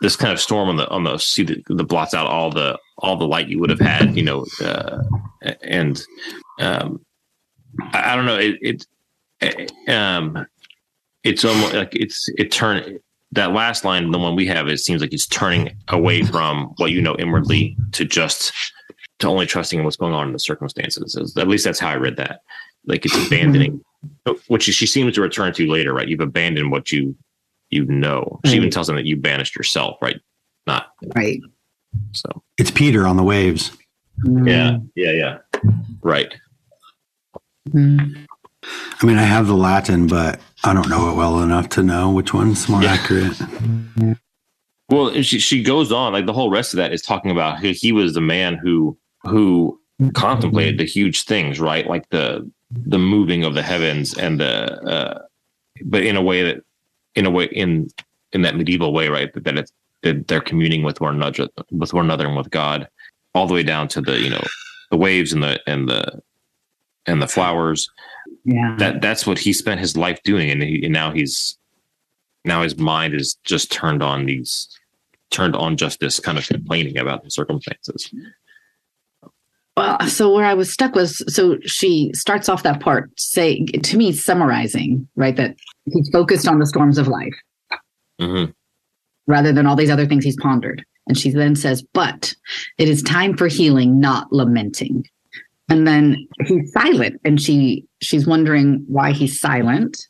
this 0.00 0.16
kind 0.16 0.32
of 0.32 0.40
storm 0.40 0.68
on 0.68 0.76
the 0.76 0.88
on 0.88 1.04
the 1.04 1.18
sea 1.18 1.44
that, 1.44 1.62
that 1.68 1.84
blots 1.84 2.14
out 2.14 2.26
all 2.26 2.50
the 2.50 2.78
all 2.98 3.16
the 3.16 3.26
light 3.26 3.48
you 3.48 3.60
would 3.60 3.70
have 3.70 3.80
had, 3.80 4.16
you 4.16 4.22
know, 4.22 4.44
uh, 4.62 5.02
and 5.62 6.02
um, 6.58 7.04
I, 7.92 8.12
I 8.12 8.16
don't 8.16 8.26
know. 8.26 8.38
It, 8.38 8.86
it 9.40 9.72
um, 9.88 10.46
it's 11.22 11.44
almost 11.44 11.74
like 11.74 11.94
it's 11.94 12.28
it 12.36 12.50
turn 12.50 12.98
that 13.32 13.52
last 13.52 13.84
line, 13.84 14.10
the 14.10 14.18
one 14.18 14.36
we 14.36 14.46
have, 14.46 14.68
it 14.68 14.78
seems 14.78 15.00
like 15.00 15.12
it's 15.12 15.26
turning 15.26 15.76
away 15.88 16.22
from 16.22 16.72
what 16.76 16.90
you 16.90 17.02
know 17.02 17.16
inwardly 17.18 17.76
to 17.92 18.04
just 18.04 18.52
to 19.18 19.28
only 19.28 19.46
trusting 19.46 19.78
in 19.78 19.84
what's 19.84 19.96
going 19.96 20.14
on 20.14 20.26
in 20.26 20.32
the 20.32 20.38
circumstances. 20.38 21.36
At 21.36 21.48
least 21.48 21.64
that's 21.64 21.78
how 21.78 21.88
I 21.88 21.96
read 21.96 22.16
that. 22.16 22.42
Like 22.84 23.04
it's 23.04 23.26
abandoning, 23.26 23.82
which 24.48 24.64
she 24.64 24.86
seems 24.86 25.14
to 25.14 25.20
return 25.20 25.52
to 25.54 25.66
later, 25.66 25.92
right? 25.92 26.08
You've 26.08 26.20
abandoned 26.20 26.70
what 26.70 26.92
you 26.92 27.16
you 27.70 27.84
know. 27.86 28.40
She 28.46 28.56
even 28.56 28.70
tells 28.70 28.88
him 28.88 28.96
that 28.96 29.06
you 29.06 29.16
banished 29.16 29.56
yourself, 29.56 29.96
right? 30.00 30.20
Not 30.66 30.92
right. 31.14 31.40
So 32.12 32.42
it's 32.58 32.70
Peter 32.70 33.06
on 33.06 33.16
the 33.16 33.22
waves. 33.24 33.76
Yeah, 34.24 34.78
yeah, 34.94 35.10
yeah. 35.12 35.38
Right. 36.02 36.34
Mm-hmm. 37.70 38.24
I 39.00 39.06
mean, 39.06 39.18
I 39.18 39.22
have 39.22 39.46
the 39.46 39.54
Latin, 39.54 40.06
but 40.06 40.40
I 40.66 40.74
don't 40.74 40.88
know 40.88 41.10
it 41.10 41.14
well 41.14 41.42
enough 41.42 41.68
to 41.70 41.82
know 41.84 42.10
which 42.10 42.34
one's 42.34 42.68
more 42.68 42.82
yeah. 42.82 42.94
accurate. 42.94 43.40
Well, 44.88 45.22
she 45.22 45.38
she 45.38 45.62
goes 45.62 45.92
on 45.92 46.12
like 46.12 46.26
the 46.26 46.32
whole 46.32 46.50
rest 46.50 46.72
of 46.72 46.78
that 46.78 46.92
is 46.92 47.02
talking 47.02 47.30
about 47.30 47.60
he, 47.60 47.72
he 47.72 47.92
was 47.92 48.14
the 48.14 48.20
man 48.20 48.56
who 48.56 48.98
who 49.22 49.80
contemplated 50.14 50.78
the 50.78 50.84
huge 50.84 51.22
things, 51.22 51.60
right? 51.60 51.86
Like 51.86 52.08
the 52.10 52.50
the 52.70 52.98
moving 52.98 53.44
of 53.44 53.54
the 53.54 53.62
heavens 53.62 54.18
and 54.18 54.40
the 54.40 54.72
uh, 54.82 55.22
but 55.84 56.02
in 56.02 56.16
a 56.16 56.22
way 56.22 56.42
that 56.42 56.64
in 57.14 57.26
a 57.26 57.30
way 57.30 57.44
in 57.44 57.88
in 58.32 58.42
that 58.42 58.56
medieval 58.56 58.92
way, 58.92 59.08
right? 59.08 59.32
That, 59.34 59.44
that 59.44 59.58
it's 59.58 59.72
that 60.02 60.26
they're 60.26 60.40
communing 60.40 60.82
with 60.82 61.00
one 61.00 61.14
another 61.14 61.48
with 61.70 61.94
one 61.94 62.06
another 62.06 62.26
and 62.26 62.36
with 62.36 62.50
God, 62.50 62.88
all 63.36 63.46
the 63.46 63.54
way 63.54 63.62
down 63.62 63.86
to 63.88 64.00
the 64.00 64.18
you 64.18 64.30
know 64.30 64.44
the 64.90 64.96
waves 64.96 65.32
and 65.32 65.44
the 65.44 65.60
and 65.68 65.88
the 65.88 66.20
and 67.06 67.22
the 67.22 67.28
flowers 67.28 67.88
yeah. 68.46 68.76
That 68.78 69.02
that's 69.02 69.26
what 69.26 69.40
he 69.40 69.52
spent 69.52 69.80
his 69.80 69.96
life 69.96 70.22
doing 70.22 70.50
and, 70.50 70.62
he, 70.62 70.84
and 70.84 70.92
now 70.92 71.10
he's 71.10 71.58
now 72.44 72.62
his 72.62 72.78
mind 72.78 73.12
is 73.12 73.36
just 73.42 73.72
turned 73.72 74.04
on 74.04 74.24
these 74.24 74.68
turned 75.30 75.56
on 75.56 75.76
just 75.76 75.98
this 75.98 76.20
kind 76.20 76.38
of 76.38 76.46
complaining 76.46 76.96
about 76.96 77.24
the 77.24 77.30
circumstances. 77.30 78.08
Well 79.76 80.00
so 80.06 80.32
where 80.32 80.44
i 80.44 80.54
was 80.54 80.72
stuck 80.72 80.94
was 80.94 81.24
so 81.26 81.58
she 81.62 82.12
starts 82.14 82.48
off 82.48 82.62
that 82.62 82.80
part 82.80 83.10
say 83.18 83.64
to 83.64 83.96
me 83.96 84.12
summarizing 84.12 85.06
right 85.16 85.34
that 85.34 85.56
he's 85.84 86.08
focused 86.10 86.46
on 86.46 86.60
the 86.60 86.66
storms 86.66 86.96
of 86.96 87.08
life. 87.08 87.34
Mm-hmm. 88.20 88.52
rather 89.26 89.52
than 89.52 89.66
all 89.66 89.76
these 89.76 89.90
other 89.90 90.06
things 90.06 90.24
he's 90.24 90.38
pondered. 90.40 90.82
And 91.08 91.18
she 91.18 91.30
then 91.30 91.56
says 91.56 91.82
but 91.92 92.32
it 92.78 92.88
is 92.88 93.02
time 93.02 93.36
for 93.36 93.48
healing 93.48 93.98
not 93.98 94.32
lamenting. 94.32 95.04
And 95.68 95.84
then 95.84 96.28
he's 96.46 96.72
silent 96.72 97.20
and 97.24 97.42
she 97.42 97.85
she's 98.00 98.26
wondering 98.26 98.84
why 98.88 99.12
he's 99.12 99.40
silent. 99.40 100.06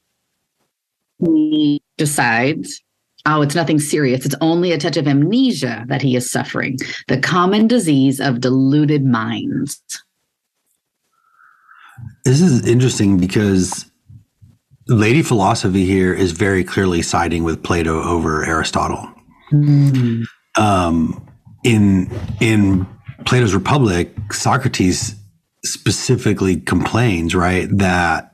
He 1.19 1.83
decides 1.97 2.83
oh 3.27 3.43
it's 3.43 3.55
nothing 3.55 3.79
serious. 3.79 4.25
It's 4.25 4.35
only 4.41 4.73
a 4.73 4.79
touch 4.79 4.97
of 4.97 5.07
amnesia 5.07 5.85
that 5.89 6.03
he 6.03 6.17
is 6.17 6.31
suffering. 6.31 6.79
The 7.09 7.19
common 7.19 7.67
disease 7.67 8.21
of 8.21 8.41
deluded 8.41 9.05
minds. 9.05 9.81
This 12.25 12.41
is 12.41 12.67
interesting 12.67 13.19
because 13.19 13.91
lady 14.89 15.23
philosophy 15.23 15.85
here 15.85 16.15
is 16.15 16.33
very 16.33 16.63
clearly 16.63 17.03
siding 17.03 17.45
with 17.45 17.63
plato 17.63 18.03
over 18.03 18.45
aristotle. 18.45 19.13
Mm. 19.53 20.25
um, 20.59 21.25
in 21.63 22.11
in 22.41 22.85
plato's 23.27 23.55
republic 23.55 24.13
socrates 24.33 25.15
specifically 25.73 26.57
complains, 26.61 27.35
right, 27.35 27.69
that 27.79 28.33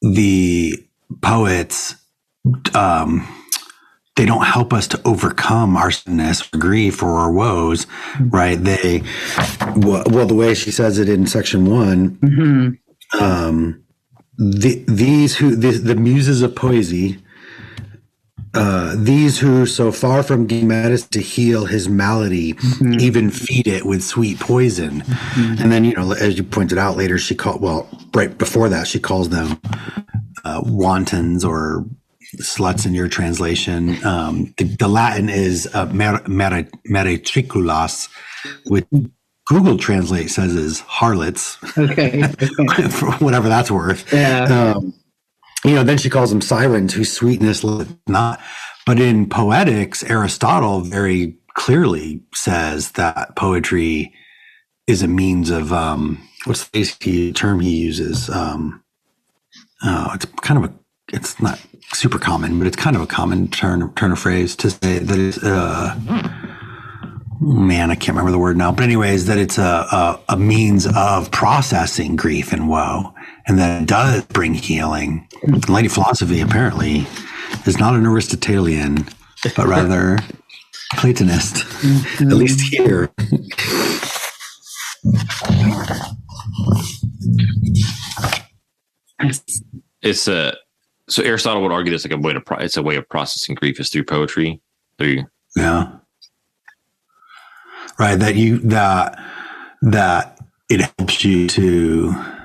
the 0.00 0.74
poets 1.22 1.96
um, 2.74 3.26
they 4.18 4.26
don't 4.26 4.44
help 4.44 4.72
us 4.72 4.88
to 4.88 5.00
overcome 5.04 5.76
our 5.76 5.92
sadness 5.92 6.52
or 6.52 6.58
grief 6.58 7.04
or 7.04 7.10
our 7.18 7.30
woes, 7.30 7.86
right? 8.18 8.56
They, 8.56 9.04
well, 9.76 10.02
well, 10.08 10.26
the 10.26 10.34
way 10.34 10.54
she 10.54 10.72
says 10.72 10.98
it 10.98 11.08
in 11.08 11.26
section 11.26 11.70
one, 11.70 12.16
mm-hmm. 12.16 13.22
um, 13.24 13.84
the, 14.36 14.84
these 14.88 15.36
who 15.36 15.54
the, 15.54 15.70
the 15.70 15.94
muses 15.94 16.42
of 16.42 16.52
poesy 16.52 17.22
uh, 18.58 18.94
these 18.96 19.38
who, 19.38 19.66
so 19.66 19.92
far 19.92 20.22
from 20.22 20.46
giving 20.46 20.68
medicine 20.68 21.08
to 21.10 21.20
heal 21.20 21.66
his 21.66 21.88
malady, 21.88 22.54
mm-hmm. 22.54 23.00
even 23.00 23.30
feed 23.30 23.66
it 23.66 23.86
with 23.86 24.02
sweet 24.02 24.40
poison. 24.40 25.02
Mm-hmm. 25.02 25.62
And 25.62 25.72
then, 25.72 25.84
you 25.84 25.94
know, 25.94 26.12
as 26.12 26.36
you 26.36 26.44
pointed 26.44 26.78
out 26.78 26.96
later, 26.96 27.18
she 27.18 27.34
called, 27.34 27.60
well, 27.60 27.88
right 28.14 28.36
before 28.36 28.68
that, 28.68 28.86
she 28.86 28.98
calls 28.98 29.28
them 29.28 29.60
uh, 30.44 30.62
wantons 30.64 31.44
or 31.44 31.84
sluts 32.42 32.84
in 32.84 32.94
your 32.94 33.08
translation. 33.08 34.04
Um, 34.04 34.52
the, 34.56 34.64
the, 34.64 34.88
Latin 34.88 35.28
is 35.28 35.68
uh, 35.72 35.86
mer, 35.86 36.20
mer, 36.26 36.64
meretriculas, 36.90 38.08
which 38.66 38.86
Google 39.46 39.78
Translate 39.78 40.30
says 40.30 40.54
is 40.54 40.80
harlots. 40.80 41.58
Okay. 41.78 42.22
For 42.90 43.12
whatever 43.12 43.48
that's 43.48 43.70
worth. 43.70 44.12
Yeah. 44.12 44.74
Um, 44.76 44.94
you 45.68 45.74
know, 45.74 45.84
then 45.84 45.98
she 45.98 46.08
calls 46.08 46.30
them 46.30 46.40
sirens 46.40 46.94
whose 46.94 47.12
sweetness 47.12 47.62
not. 48.06 48.40
But 48.86 48.98
in 48.98 49.28
poetics, 49.28 50.02
Aristotle 50.04 50.80
very 50.80 51.36
clearly 51.54 52.22
says 52.34 52.92
that 52.92 53.36
poetry 53.36 54.14
is 54.86 55.02
a 55.02 55.08
means 55.08 55.50
of 55.50 55.72
um, 55.72 56.26
what's 56.46 56.68
the 56.68 57.32
term 57.32 57.60
he 57.60 57.76
uses? 57.76 58.30
Um, 58.30 58.82
oh, 59.82 60.12
it's 60.14 60.24
kind 60.40 60.64
of 60.64 60.70
a 60.70 60.74
it's 61.12 61.40
not 61.40 61.60
super 61.92 62.18
common, 62.18 62.58
but 62.58 62.66
it's 62.66 62.76
kind 62.76 62.96
of 62.96 63.02
a 63.02 63.06
common 63.06 63.48
turn 63.48 63.92
turn 63.94 64.12
of 64.12 64.18
phrase 64.18 64.56
to 64.56 64.70
say 64.70 65.00
that 65.00 65.18
it's 65.18 65.42
uh, 65.42 65.94
man, 67.40 67.90
I 67.90 67.94
can't 67.94 68.16
remember 68.16 68.30
the 68.30 68.38
word 68.38 68.56
now. 68.56 68.72
But 68.72 68.84
anyways, 68.84 69.26
that 69.26 69.36
it's 69.36 69.58
a, 69.58 69.62
a, 69.92 70.20
a 70.30 70.36
means 70.38 70.86
of 70.96 71.30
processing 71.30 72.16
grief 72.16 72.52
and 72.54 72.68
woe 72.68 73.12
and 73.48 73.58
that 73.58 73.86
does 73.86 74.24
bring 74.26 74.54
healing. 74.54 75.26
Lady 75.68 75.88
philosophy 75.88 76.40
apparently 76.40 77.06
is 77.66 77.78
not 77.78 77.94
an 77.94 78.06
Aristotelian, 78.06 79.08
but 79.56 79.66
rather 79.66 80.18
Platonist, 80.94 81.56
mm-hmm. 81.56 82.30
at 82.30 82.36
least 82.36 82.60
here. 82.60 83.10
It's 90.02 90.28
a 90.28 90.54
so 91.08 91.22
Aristotle 91.22 91.62
would 91.62 91.72
argue 91.72 91.90
this 91.90 92.04
like 92.04 92.12
a 92.12 92.18
way 92.18 92.32
to 92.32 92.40
pro- 92.40 92.58
it's 92.58 92.76
a 92.76 92.82
way 92.82 92.96
of 92.96 93.08
processing 93.08 93.54
grief 93.54 93.80
is 93.80 93.90
through 93.90 94.04
poetry. 94.04 94.60
Through 94.98 95.24
yeah, 95.56 95.92
right. 97.98 98.16
That 98.16 98.36
you 98.36 98.58
that 98.58 99.18
that 99.82 100.38
it 100.70 100.80
helps 100.80 101.24
you 101.24 101.48
to 101.48 102.37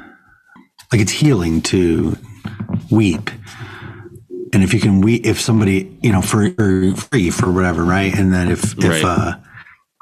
like 0.94 1.02
it's 1.02 1.12
healing 1.12 1.60
to 1.60 2.16
weep. 2.92 3.32
And 4.54 4.62
if 4.62 4.76
you 4.76 4.80
can 4.80 5.02
weep 5.02 5.26
if 5.26 5.42
somebody 5.42 5.98
you 6.04 6.12
know 6.12 6.22
for, 6.22 6.52
for 6.52 6.96
free 6.96 7.32
for 7.32 7.52
whatever 7.52 7.84
right? 7.84 8.14
And 8.14 8.32
then 8.32 8.52
if 8.52 8.78
right. 8.78 8.92
if 8.92 9.04
uh 9.04 9.38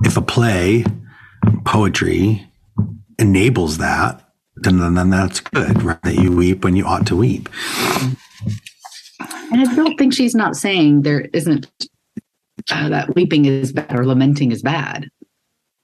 if 0.03 0.17
a 0.17 0.21
play 0.21 0.83
poetry 1.63 2.45
enables 3.17 3.77
that 3.77 4.21
then 4.57 4.93
then 4.93 5.09
that's 5.09 5.39
good 5.39 5.81
right? 5.81 6.01
That 6.01 6.15
you 6.15 6.35
weep 6.35 6.65
when 6.65 6.75
you 6.75 6.85
ought 6.85 7.07
to 7.07 7.15
weep. 7.15 7.47
And 9.19 9.61
I 9.61 9.73
don't 9.73 9.97
think 9.97 10.13
she's 10.13 10.35
not 10.35 10.57
saying 10.57 11.03
there 11.03 11.21
isn't 11.31 11.67
uh, 12.69 12.89
that 12.89 13.15
weeping 13.15 13.45
is 13.45 13.71
bad 13.71 13.97
or 13.97 14.05
lamenting 14.05 14.51
is 14.51 14.61
bad, 14.61 15.09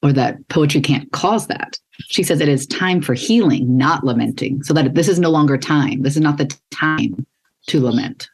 or 0.04 0.13
that 0.13 0.48
poetry 0.50 0.82
can't 0.82 1.12
cause 1.12 1.48
that. 1.48 1.77
She 2.10 2.24
says 2.24 2.39
it 2.39 2.48
is 2.48 2.68
time 2.68 3.01
for 3.01 3.13
healing, 3.13 3.75
not 3.75 4.04
lamenting. 4.04 4.63
So 4.63 4.74
that 4.74 4.94
this 4.94 5.08
is 5.08 5.20
no 5.20 5.30
longer 5.30 5.58
time. 5.58 6.04
This 6.04 6.16
is 6.16 6.22
not 6.22 6.38
the 6.38 6.56
time 6.72 7.25
to 7.68 7.82
lament. 7.82 8.30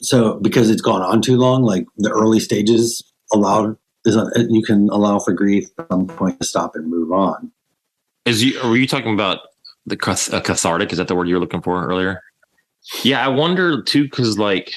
So 0.00 0.38
because 0.40 0.70
it's 0.70 0.80
gone 0.80 1.02
on 1.02 1.20
too 1.20 1.36
long, 1.36 1.62
like 1.62 1.84
the 1.98 2.10
early 2.10 2.40
stages 2.40 3.04
allowed, 3.32 3.76
is 4.06 4.16
you 4.48 4.62
can 4.62 4.88
allow 4.88 5.18
for 5.18 5.32
grief 5.32 5.68
at 5.78 5.88
some 5.90 6.06
point 6.06 6.40
to 6.40 6.46
stop 6.46 6.74
and 6.74 6.88
move 6.88 7.12
on. 7.12 7.52
Is 8.24 8.42
you 8.42 8.58
were 8.62 8.76
you 8.76 8.86
talking 8.86 9.12
about 9.12 9.40
the 9.84 9.96
uh, 9.96 10.40
cathartic? 10.40 10.92
Is 10.92 10.98
that 10.98 11.08
the 11.08 11.14
word 11.14 11.28
you 11.28 11.34
were 11.34 11.40
looking 11.40 11.60
for 11.60 11.84
earlier? 11.84 12.22
Yeah, 13.02 13.24
I 13.24 13.28
wonder 13.28 13.82
too, 13.82 14.04
because 14.04 14.38
like, 14.38 14.72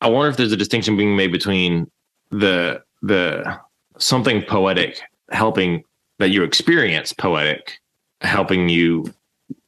I 0.00 0.08
wonder 0.08 0.30
if 0.30 0.38
there's 0.38 0.52
a 0.52 0.56
distinction 0.56 0.96
being 0.96 1.16
made 1.16 1.32
between 1.32 1.90
the 2.30 2.82
the 3.02 3.58
something 4.00 4.42
poetic 4.42 5.00
helping 5.30 5.84
that 6.18 6.30
you 6.30 6.42
experience 6.42 7.12
poetic 7.12 7.78
helping 8.20 8.68
you 8.68 9.12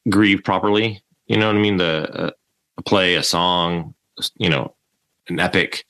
grieve 0.09 0.43
properly. 0.43 1.01
You 1.27 1.37
know 1.37 1.47
what 1.47 1.55
I 1.55 1.59
mean? 1.59 1.77
The 1.77 2.09
uh, 2.13 2.31
a 2.77 2.81
play, 2.81 3.15
a 3.15 3.23
song, 3.23 3.93
you 4.37 4.49
know, 4.49 4.73
an 5.27 5.39
epic. 5.39 5.85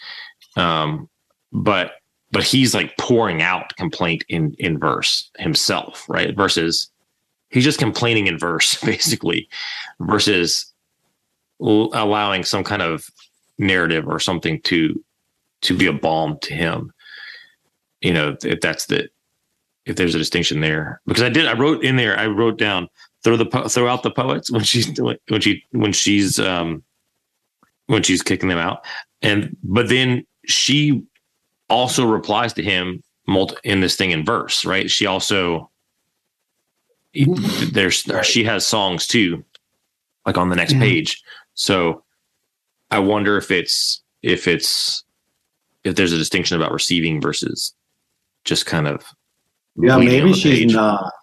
Um, 0.56 1.10
but 1.52 1.94
but 2.32 2.44
he's 2.44 2.74
like 2.74 2.98
pouring 2.98 3.42
out 3.42 3.76
complaint 3.78 4.24
in 4.30 4.56
in 4.60 4.80
verse 4.80 5.30
himself, 5.38 6.06
right? 6.08 6.36
Versus 6.36 6.90
he's 7.50 7.64
just 7.64 7.80
complaining 7.80 8.28
in 8.28 8.38
verse, 8.38 8.76
basically, 8.84 9.50
versus 10.00 10.72
allowing 11.60 12.44
some 12.44 12.64
kind 12.64 12.82
of 12.82 13.10
narrative 13.58 14.08
or 14.08 14.20
something 14.20 14.60
to 14.62 15.04
to 15.62 15.78
be 15.78 15.88
a 15.88 15.94
balm 15.94 16.38
to 16.42 16.54
him 16.54 16.92
you 18.04 18.14
know 18.14 18.38
if 18.44 18.62
that's 18.62 18.86
the 18.86 19.10
if 19.86 19.96
there's 19.96 20.16
a 20.16 20.20
distinction 20.20 20.62
there. 20.62 21.02
Because 21.08 21.24
i 21.24 21.30
did 21.30 21.48
i 21.48 21.54
wrote 21.54 21.84
in 21.84 21.96
there 21.96 22.18
i 22.20 22.28
wrote 22.28 22.58
down 22.58 22.88
throw 23.24 23.38
the 23.38 23.46
throw 23.70 23.88
out 23.88 24.04
the 24.04 24.12
poets 24.12 24.52
when 24.52 24.64
she's 24.64 24.88
when 25.00 25.42
she 25.42 25.64
when 25.72 25.94
she's 25.94 26.40
um 26.40 26.84
when 27.88 28.04
she's 28.04 28.22
kicking 28.22 28.50
them 28.50 28.58
out. 28.58 28.86
And 29.22 29.56
but 29.64 29.90
then 29.90 30.26
she 30.46 31.04
also 31.70 32.06
replies 32.06 32.54
to 32.54 32.64
him 32.64 33.02
in 33.64 33.80
this 33.80 33.96
thing 33.96 34.12
in 34.12 34.26
verse 34.26 34.66
right? 34.66 34.92
She 34.92 35.06
also 35.06 35.70
there's 37.72 38.06
she 38.24 38.44
has 38.44 38.66
songs 38.66 39.08
too 39.08 39.44
like 40.26 40.38
on 40.38 40.50
the 40.50 40.56
next 40.56 40.74
yeah. 40.74 40.80
page. 40.80 41.24
So 41.54 42.04
I 42.92 43.00
wonder 43.00 43.38
if 43.38 43.52
it's 43.52 44.02
if 44.22 44.48
it's 44.48 45.04
if 45.84 45.96
there's 45.96 46.14
a 46.14 46.18
distinction 46.18 46.58
about 46.58 46.72
receiving 46.72 47.22
versus 47.22 47.74
just 48.44 48.66
kind 48.66 48.88
of 48.88 49.06
yeah 49.76 49.98
maybe 49.98 50.34
she's 50.34 50.60
page. 50.60 50.74
not 50.74 51.14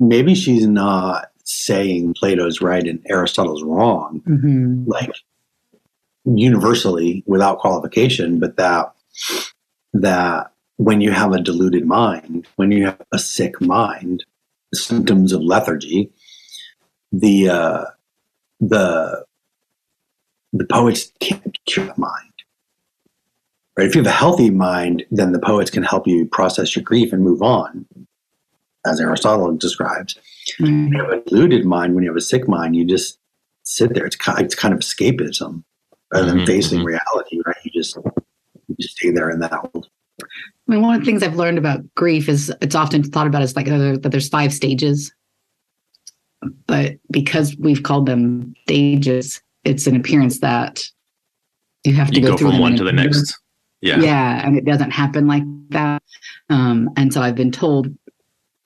maybe 0.00 0.34
she's 0.34 0.66
not 0.66 1.30
saying 1.44 2.14
Plato's 2.14 2.60
right 2.60 2.86
and 2.86 3.04
Aristotle's 3.08 3.62
wrong 3.62 4.22
mm-hmm. 4.26 4.84
like 4.86 5.10
universally 6.24 7.22
without 7.26 7.58
qualification 7.58 8.38
but 8.38 8.56
that 8.56 8.92
that 9.92 10.52
when 10.76 11.00
you 11.00 11.10
have 11.10 11.32
a 11.32 11.40
deluded 11.40 11.84
mind 11.84 12.46
when 12.56 12.70
you 12.70 12.84
have 12.86 13.00
a 13.12 13.18
sick 13.18 13.60
mind 13.60 14.24
the 14.70 14.78
symptoms 14.78 15.32
of 15.32 15.42
lethargy 15.42 16.10
the 17.10 17.48
uh 17.48 17.84
the 18.60 19.24
the 20.52 20.66
poets 20.66 21.12
can't 21.20 21.58
cure 21.66 21.86
the 21.86 21.94
mind. 21.96 22.31
Right? 23.76 23.86
If 23.86 23.94
you 23.94 24.02
have 24.02 24.12
a 24.12 24.16
healthy 24.16 24.50
mind, 24.50 25.04
then 25.10 25.32
the 25.32 25.38
poets 25.38 25.70
can 25.70 25.82
help 25.82 26.06
you 26.06 26.26
process 26.26 26.76
your 26.76 26.82
grief 26.82 27.12
and 27.12 27.22
move 27.22 27.42
on, 27.42 27.86
as 28.86 29.00
Aristotle 29.00 29.54
describes. 29.56 30.14
Mm-hmm. 30.60 30.64
When 30.64 30.92
you 30.92 31.02
have 31.02 31.10
a 31.10 31.20
deluded 31.22 31.64
mind, 31.64 31.94
when 31.94 32.04
you 32.04 32.10
have 32.10 32.16
a 32.16 32.20
sick 32.20 32.48
mind, 32.48 32.76
you 32.76 32.84
just 32.84 33.18
sit 33.62 33.94
there. 33.94 34.04
It's 34.04 34.16
kind, 34.16 34.40
it's 34.40 34.54
kind 34.54 34.74
of 34.74 34.80
escapism 34.80 35.64
rather 36.12 36.26
than 36.26 36.38
mm-hmm. 36.38 36.46
facing 36.46 36.78
mm-hmm. 36.80 36.88
reality, 36.88 37.40
right? 37.46 37.56
You 37.64 37.70
just 37.70 37.96
you 37.96 38.76
just 38.80 38.96
stay 38.96 39.10
there 39.10 39.30
in 39.30 39.40
that 39.40 39.52
world. 39.52 39.88
I 40.20 40.26
mean, 40.66 40.82
one 40.82 40.94
of 40.94 41.00
the 41.00 41.04
things 41.04 41.22
I've 41.22 41.36
learned 41.36 41.58
about 41.58 41.80
grief 41.94 42.28
is 42.28 42.52
it's 42.60 42.74
often 42.74 43.02
thought 43.02 43.26
about 43.26 43.42
as 43.42 43.56
like 43.56 43.68
uh, 43.68 43.96
that 43.96 44.08
there's 44.10 44.28
five 44.28 44.52
stages, 44.52 45.12
but 46.66 46.96
because 47.10 47.56
we've 47.58 47.82
called 47.82 48.06
them 48.06 48.54
stages, 48.64 49.40
it's 49.64 49.86
an 49.86 49.96
appearance 49.96 50.40
that 50.40 50.84
you 51.84 51.94
have 51.94 52.10
to 52.10 52.20
you 52.20 52.26
go, 52.26 52.36
go 52.36 52.50
from 52.50 52.58
one 52.58 52.76
to 52.76 52.84
the 52.84 52.92
next. 52.92 53.38
Yeah. 53.82 53.98
Yeah. 53.98 54.46
And 54.46 54.56
it 54.56 54.64
doesn't 54.64 54.92
happen 54.92 55.26
like 55.26 55.42
that. 55.70 56.02
Um, 56.48 56.88
and 56.96 57.12
so 57.12 57.20
I've 57.20 57.34
been 57.34 57.52
told 57.52 57.88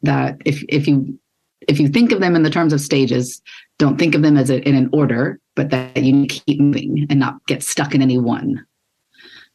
that 0.02 0.36
if 0.44 0.62
if 0.68 0.86
you 0.86 1.18
if 1.66 1.80
you 1.80 1.88
think 1.88 2.12
of 2.12 2.20
them 2.20 2.36
in 2.36 2.42
the 2.42 2.50
terms 2.50 2.72
of 2.72 2.80
stages, 2.80 3.42
don't 3.78 3.98
think 3.98 4.14
of 4.14 4.22
them 4.22 4.36
as 4.36 4.50
a, 4.50 4.66
in 4.68 4.76
an 4.76 4.88
order, 4.92 5.40
but 5.56 5.70
that 5.70 5.96
you 5.96 6.26
keep 6.26 6.60
moving 6.60 7.06
and 7.10 7.18
not 7.18 7.44
get 7.46 7.62
stuck 7.62 7.94
in 7.94 8.02
any 8.02 8.18
one. 8.18 8.64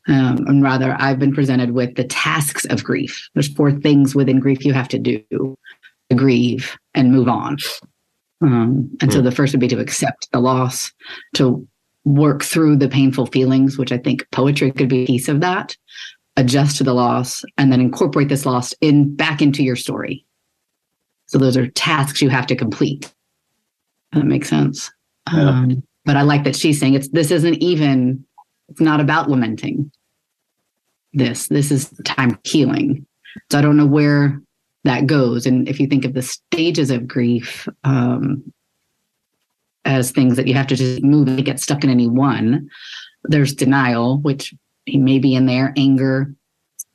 Um, 0.08 0.48
and 0.48 0.64
rather, 0.64 0.96
I've 1.00 1.20
been 1.20 1.34
presented 1.34 1.72
with 1.72 1.96
the 1.96 2.04
tasks 2.04 2.66
of 2.66 2.84
grief. 2.84 3.30
There's 3.34 3.54
four 3.54 3.72
things 3.72 4.16
within 4.16 4.40
grief 4.40 4.66
you 4.66 4.74
have 4.74 4.88
to 4.90 5.00
do 5.00 5.24
to 5.32 6.16
grieve 6.16 6.76
and 6.96 7.12
move 7.12 7.28
on. 7.28 7.58
Um, 8.42 8.90
and 9.00 9.12
mm. 9.12 9.14
so 9.14 9.20
hmm. 9.20 9.26
the 9.26 9.32
first 9.32 9.54
would 9.54 9.60
be 9.60 9.68
to 9.68 9.80
accept 9.80 10.28
the 10.32 10.40
loss, 10.40 10.92
to 11.36 11.68
work 12.04 12.44
through 12.44 12.78
the 12.78 12.90
painful 12.90 13.28
feelings, 13.28 13.78
which 13.78 13.92
I 13.92 13.98
think 13.98 14.26
poetry 14.32 14.72
could 14.72 14.90
be 14.90 15.04
a 15.04 15.08
piece 15.08 15.28
of 15.28 15.42
that, 15.42 15.76
adjust 16.36 16.78
to 16.78 16.84
the 16.84 16.94
loss, 16.94 17.44
and 17.58 17.72
then 17.72 17.82
incorporate 17.82 18.30
this 18.30 18.46
loss 18.46 18.74
in 18.82 19.16
back 19.16 19.42
into 19.42 19.64
your 19.64 19.76
story. 19.76 20.26
So 21.28 21.38
those 21.38 21.56
are 21.56 21.68
tasks 21.68 22.22
you 22.22 22.30
have 22.30 22.48
to 22.48 22.56
complete. 22.56 23.14
That 24.14 24.26
makes 24.26 24.50
sense. 24.50 24.92
Yeah. 25.32 25.50
Um, 25.50 25.84
but 26.04 26.18
I 26.18 26.24
like 26.24 26.44
that 26.44 26.56
she's 26.56 26.80
saying 26.80 26.96
it's 26.96 27.10
this 27.10 27.32
isn't 27.32 27.62
even 27.62 28.26
it's 28.70 28.82
not 28.82 29.00
about 29.00 29.30
lamenting. 29.30 29.92
This 31.14 31.48
this 31.48 31.72
is 31.72 31.90
time 32.04 32.38
healing. 32.44 33.06
So 33.52 33.60
I 33.60 33.62
don't 33.62 33.78
know 33.78 33.86
where 33.86 34.42
that 34.84 35.06
goes. 35.06 35.46
And 35.46 35.70
if 35.70 35.80
you 35.80 35.88
think 35.88 36.06
of 36.06 36.14
the 36.14 36.22
stages 36.22 36.90
of 36.90 37.08
grief 37.08 37.68
um, 37.84 38.44
as 39.86 40.12
things 40.12 40.36
that 40.38 40.48
you 40.48 40.54
have 40.54 40.68
to 40.68 40.76
just 40.76 41.04
move 41.04 41.28
and 41.28 41.44
get 41.46 41.60
stuck 41.60 41.84
in 41.84 41.90
any 41.90 42.08
one, 42.08 42.70
there's 43.24 43.54
denial, 43.54 44.20
which 44.20 44.54
may 44.88 45.20
be 45.20 45.36
in 45.36 45.46
there, 45.46 45.74
anger, 45.78 46.34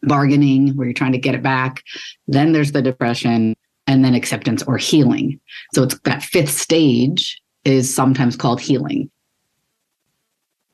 bargaining, 0.03 0.77
where 0.77 0.87
you're 0.87 0.94
trying 0.94 1.12
to 1.12 1.18
get 1.18 1.35
it 1.35 1.42
back. 1.42 1.83
Then 2.27 2.53
there's 2.53 2.72
the 2.72 2.83
depression, 2.83 3.57
and 3.87 4.05
then 4.05 4.14
acceptance 4.14 4.62
or 4.64 4.77
healing. 4.77 5.40
So 5.72 5.85
it's 5.85 5.99
that 6.01 6.22
fifth 6.22 6.51
stage 6.51 7.40
is 7.64 7.92
sometimes 7.92 8.37
called 8.37 8.61
healing, 8.61 9.11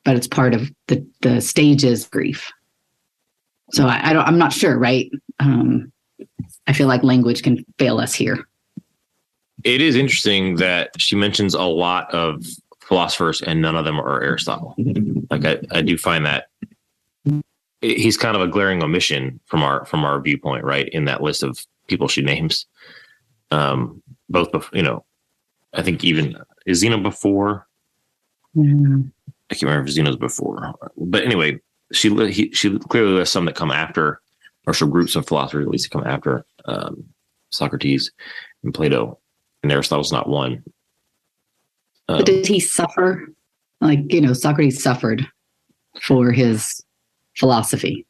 but 0.03 0.15
it's 0.15 0.27
part 0.27 0.53
of 0.53 0.71
the 0.87 1.05
the 1.21 1.41
stages 1.41 2.07
grief. 2.07 2.51
So 3.71 3.87
I, 3.87 4.09
I 4.09 4.13
don't, 4.13 4.25
I'm 4.25 4.37
not 4.37 4.53
sure, 4.53 4.77
right? 4.77 5.11
Um, 5.39 5.91
I 6.67 6.73
feel 6.73 6.87
like 6.87 7.03
language 7.03 7.41
can 7.43 7.65
fail 7.79 7.99
us 7.99 8.13
here. 8.13 8.47
It 9.63 9.81
is 9.81 9.95
interesting 9.95 10.55
that 10.57 10.91
she 10.99 11.15
mentions 11.15 11.53
a 11.53 11.63
lot 11.63 12.13
of 12.13 12.45
philosophers 12.81 13.41
and 13.41 13.61
none 13.61 13.75
of 13.75 13.85
them 13.85 13.99
are 13.99 14.21
Aristotle. 14.21 14.75
Like 15.29 15.45
I, 15.45 15.59
I 15.71 15.81
do 15.81 15.97
find 15.97 16.25
that 16.25 16.47
he's 17.83 18.17
kind 18.17 18.35
of 18.35 18.41
a 18.41 18.47
glaring 18.47 18.81
omission 18.81 19.39
from 19.45 19.61
our 19.61 19.85
from 19.85 20.03
our 20.03 20.19
viewpoint, 20.21 20.63
right? 20.63 20.89
In 20.89 21.05
that 21.05 21.21
list 21.21 21.43
of 21.43 21.65
people 21.87 22.07
she 22.07 22.21
names, 22.21 22.65
um, 23.51 24.01
both 24.29 24.49
you 24.73 24.81
know, 24.81 25.05
I 25.73 25.81
think 25.81 26.03
even 26.03 26.37
is 26.65 26.79
Zeno 26.79 26.97
before. 26.97 27.67
Mm. 28.55 29.11
I 29.49 29.55
can't 29.55 29.63
remember 29.63 29.87
if 29.87 29.93
Zeno's 29.93 30.15
before, 30.15 30.73
but 30.97 31.23
anyway, 31.23 31.59
she 31.91 32.09
he, 32.31 32.51
she 32.51 32.77
clearly 32.79 33.17
has 33.19 33.29
some 33.29 33.45
that 33.45 33.55
come 33.55 33.71
after, 33.71 34.21
or 34.65 34.73
some 34.73 34.89
groups 34.89 35.15
of 35.15 35.27
philosophers 35.27 35.65
at 35.65 35.71
least 35.71 35.91
that 35.91 35.97
come 35.97 36.07
after 36.07 36.45
um, 36.65 37.03
Socrates 37.51 38.11
and 38.63 38.73
Plato, 38.73 39.19
and 39.63 39.71
Aristotle's 39.71 40.11
not 40.11 40.29
one. 40.29 40.63
Um, 42.07 42.17
but 42.17 42.25
did 42.25 42.45
he 42.45 42.59
suffer? 42.59 43.27
Like 43.81 44.11
you 44.11 44.21
know, 44.21 44.33
Socrates 44.33 44.81
suffered 44.81 45.27
for 46.01 46.31
his 46.31 46.83
philosophy. 47.37 48.05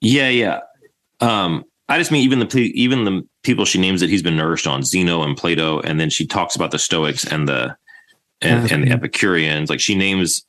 Yeah, 0.00 0.28
yeah. 0.28 0.60
Um, 1.20 1.64
I 1.88 1.98
just 1.98 2.10
mean 2.10 2.22
even 2.22 2.38
the 2.38 2.58
even 2.58 3.04
the 3.04 3.26
people 3.42 3.64
she 3.64 3.80
names 3.80 4.00
that 4.00 4.10
he's 4.10 4.22
been 4.22 4.36
nourished 4.36 4.66
on, 4.66 4.82
Zeno 4.82 5.22
and 5.22 5.36
Plato, 5.36 5.80
and 5.80 5.98
then 5.98 6.10
she 6.10 6.26
talks 6.26 6.54
about 6.54 6.70
the 6.70 6.78
Stoics 6.78 7.24
and 7.24 7.48
the 7.48 7.76
and, 8.40 8.64
okay. 8.64 8.74
and 8.74 8.84
the 8.84 8.90
Epicureans. 8.90 9.70
Like 9.70 9.80
she 9.80 9.94
names 9.94 10.44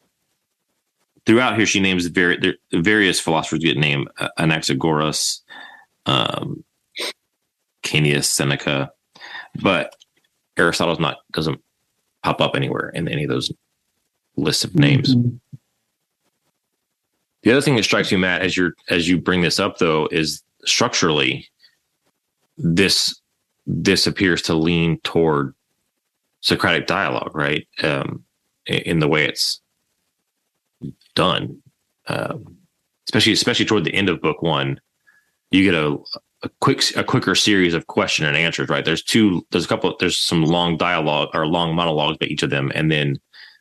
throughout 1.25 1.57
here, 1.57 1.65
she 1.65 1.79
names 1.79 2.05
very 2.07 2.57
various 2.71 3.19
philosophers 3.19 3.59
get 3.59 3.77
named 3.77 4.07
uh, 4.19 4.29
Anaxagoras, 4.39 5.41
um, 6.05 6.63
Canius, 7.83 8.25
Seneca, 8.25 8.91
but 9.61 9.95
Aristotle's 10.57 10.99
not 10.99 11.17
doesn't 11.31 11.61
pop 12.23 12.41
up 12.41 12.55
anywhere 12.55 12.89
in 12.89 13.07
any 13.07 13.23
of 13.23 13.29
those 13.29 13.51
lists 14.35 14.63
of 14.63 14.75
names. 14.75 15.15
Mhm. 15.15 15.39
The 17.43 17.51
other 17.51 17.61
thing 17.61 17.75
that 17.75 17.83
strikes 17.83 18.11
me, 18.11 18.17
Matt, 18.17 18.41
as 18.41 18.55
you're 18.55 18.75
as 18.89 19.09
you 19.09 19.19
bring 19.19 19.41
this 19.41 19.59
up, 19.59 19.77
though, 19.79 20.07
is 20.11 20.43
structurally, 20.65 21.47
this 22.57 23.19
this 23.65 24.05
appears 24.07 24.41
to 24.43 24.53
lean 24.53 24.99
toward 24.99 25.53
Socratic 26.41 26.87
dialogue, 26.87 27.35
right? 27.35 27.67
Um, 27.83 28.25
in 28.65 28.99
the 28.99 29.07
way 29.07 29.25
it's 29.25 29.61
done, 31.15 31.61
um, 32.07 32.57
especially 33.07 33.33
especially 33.33 33.65
toward 33.65 33.83
the 33.85 33.93
end 33.93 34.09
of 34.09 34.21
book 34.21 34.41
one, 34.41 34.79
you 35.49 35.63
get 35.63 35.73
a 35.75 35.97
a 36.43 36.49
quick 36.59 36.83
a 36.95 37.03
quicker 37.03 37.35
series 37.35 37.73
of 37.73 37.87
question 37.87 38.25
and 38.25 38.35
answers, 38.35 38.69
right? 38.69 38.83
There's 38.83 39.03
two, 39.03 39.45
there's 39.51 39.65
a 39.65 39.67
couple, 39.67 39.95
there's 39.99 40.17
some 40.17 40.43
long 40.43 40.75
dialogue 40.77 41.29
or 41.33 41.45
long 41.45 41.75
monologues 41.75 42.17
by 42.17 42.25
each 42.27 42.43
of 42.43 42.49
them, 42.49 42.71
and 42.73 42.91
then 42.91 43.19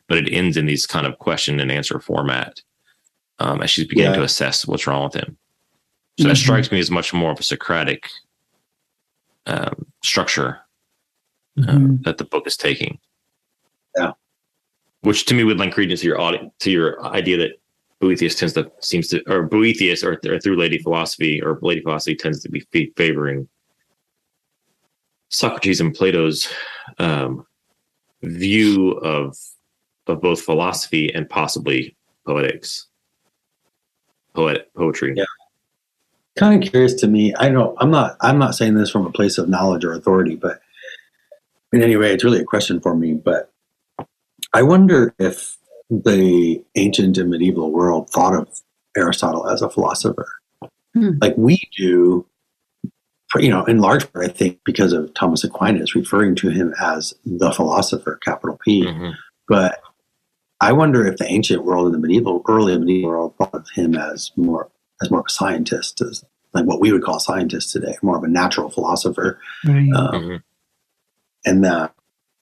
but 0.08 0.18
it 0.18 0.32
ends 0.32 0.56
in 0.56 0.66
these 0.66 0.86
kind 0.86 1.06
of 1.06 1.18
question 1.18 1.60
and 1.60 1.70
answer 1.70 2.00
format 2.00 2.60
um, 3.38 3.62
as 3.62 3.70
she's 3.70 3.86
beginning 3.86 4.12
Yeah. 4.12 4.18
to 4.18 4.24
assess 4.24 4.66
what's 4.66 4.86
wrong 4.86 5.04
with 5.04 5.14
him. 5.14 5.36
So 6.18 6.26
that 6.28 6.34
Mhm. 6.36 6.42
strikes 6.42 6.72
me 6.72 6.80
as 6.80 6.90
much 6.90 7.12
more 7.14 7.30
of 7.30 7.38
a 7.38 7.42
Socratic 7.44 8.08
um, 9.46 9.86
structure 10.02 10.60
uh, 11.58 11.62
Mhm. 11.62 12.02
that 12.04 12.18
the 12.18 12.24
book 12.24 12.46
is 12.46 12.56
taking. 12.56 12.98
Yeah. 13.96 14.12
Which 15.02 15.24
to 15.26 15.34
me 15.34 15.44
would 15.44 15.58
lend 15.58 15.72
credence 15.72 16.00
to 16.00 16.06
your 16.06 16.20
audi- 16.20 16.50
to 16.60 16.70
your 16.70 17.04
idea 17.06 17.36
that 17.38 17.59
Boethius 18.00 18.34
tends 18.34 18.54
to 18.54 18.70
seems 18.80 19.08
to 19.08 19.22
or 19.30 19.42
Boethius 19.42 20.02
or, 20.02 20.18
or 20.26 20.40
through 20.40 20.56
lady 20.56 20.78
philosophy 20.78 21.40
or 21.42 21.58
lady 21.62 21.82
philosophy 21.82 22.16
tends 22.16 22.42
to 22.42 22.48
be 22.50 22.60
fa- 22.72 22.92
favoring 22.96 23.46
Socrates 25.28 25.80
and 25.80 25.94
Plato's 25.94 26.48
um, 26.98 27.46
view 28.22 28.92
of 28.92 29.36
of 30.06 30.20
both 30.20 30.40
philosophy 30.40 31.12
and 31.12 31.28
possibly 31.28 31.96
poetics, 32.26 32.86
poet 34.34 34.70
poetry. 34.74 35.14
Yeah. 35.16 35.24
kind 36.36 36.62
of 36.62 36.70
curious 36.70 36.94
to 36.94 37.06
me. 37.06 37.34
I 37.38 37.50
know 37.50 37.76
I'm 37.78 37.90
not 37.90 38.16
I'm 38.20 38.38
not 38.38 38.54
saying 38.54 38.74
this 38.74 38.90
from 38.90 39.06
a 39.06 39.12
place 39.12 39.36
of 39.36 39.48
knowledge 39.48 39.84
or 39.84 39.92
authority, 39.92 40.36
but 40.36 40.60
in 41.72 41.82
any 41.82 41.96
way, 41.96 42.12
it's 42.12 42.24
really 42.24 42.40
a 42.40 42.44
question 42.44 42.80
for 42.80 42.96
me. 42.96 43.12
But 43.12 43.52
I 44.52 44.62
wonder 44.62 45.14
if 45.18 45.56
the 45.90 46.62
ancient 46.76 47.18
and 47.18 47.30
medieval 47.30 47.70
world 47.70 48.08
thought 48.10 48.34
of 48.34 48.48
Aristotle 48.96 49.48
as 49.48 49.62
a 49.62 49.68
philosopher, 49.70 50.28
Hmm. 50.94 51.10
like 51.20 51.34
we 51.36 51.60
do. 51.76 52.26
You 53.36 53.48
know, 53.48 53.64
in 53.64 53.78
large 53.78 54.12
part, 54.12 54.24
I 54.24 54.28
think 54.32 54.58
because 54.64 54.92
of 54.92 55.14
Thomas 55.14 55.44
Aquinas 55.44 55.94
referring 55.94 56.34
to 56.36 56.48
him 56.48 56.74
as 56.80 57.14
the 57.24 57.52
philosopher, 57.52 58.18
capital 58.24 58.58
P. 58.64 58.84
Mhm. 58.84 59.14
But 59.46 59.80
I 60.60 60.72
wonder 60.72 61.06
if 61.06 61.16
the 61.16 61.26
ancient 61.30 61.64
world 61.64 61.86
and 61.86 61.94
the 61.94 61.98
medieval, 61.98 62.42
early 62.48 62.76
medieval 62.76 63.10
world 63.10 63.34
thought 63.38 63.54
of 63.54 63.68
him 63.70 63.94
as 63.94 64.32
more 64.36 64.68
as 65.00 65.10
more 65.12 65.20
of 65.20 65.26
a 65.28 65.30
scientist, 65.30 66.00
as 66.02 66.24
like 66.52 66.66
what 66.66 66.80
we 66.80 66.92
would 66.92 67.04
call 67.04 67.20
scientists 67.20 67.72
today, 67.72 67.96
more 68.02 68.16
of 68.16 68.24
a 68.24 68.28
natural 68.28 68.68
philosopher, 68.68 69.38
Right. 69.64 69.88
um, 69.94 70.12
Mhm. 70.22 70.42
and 71.46 71.64
that 71.64 71.94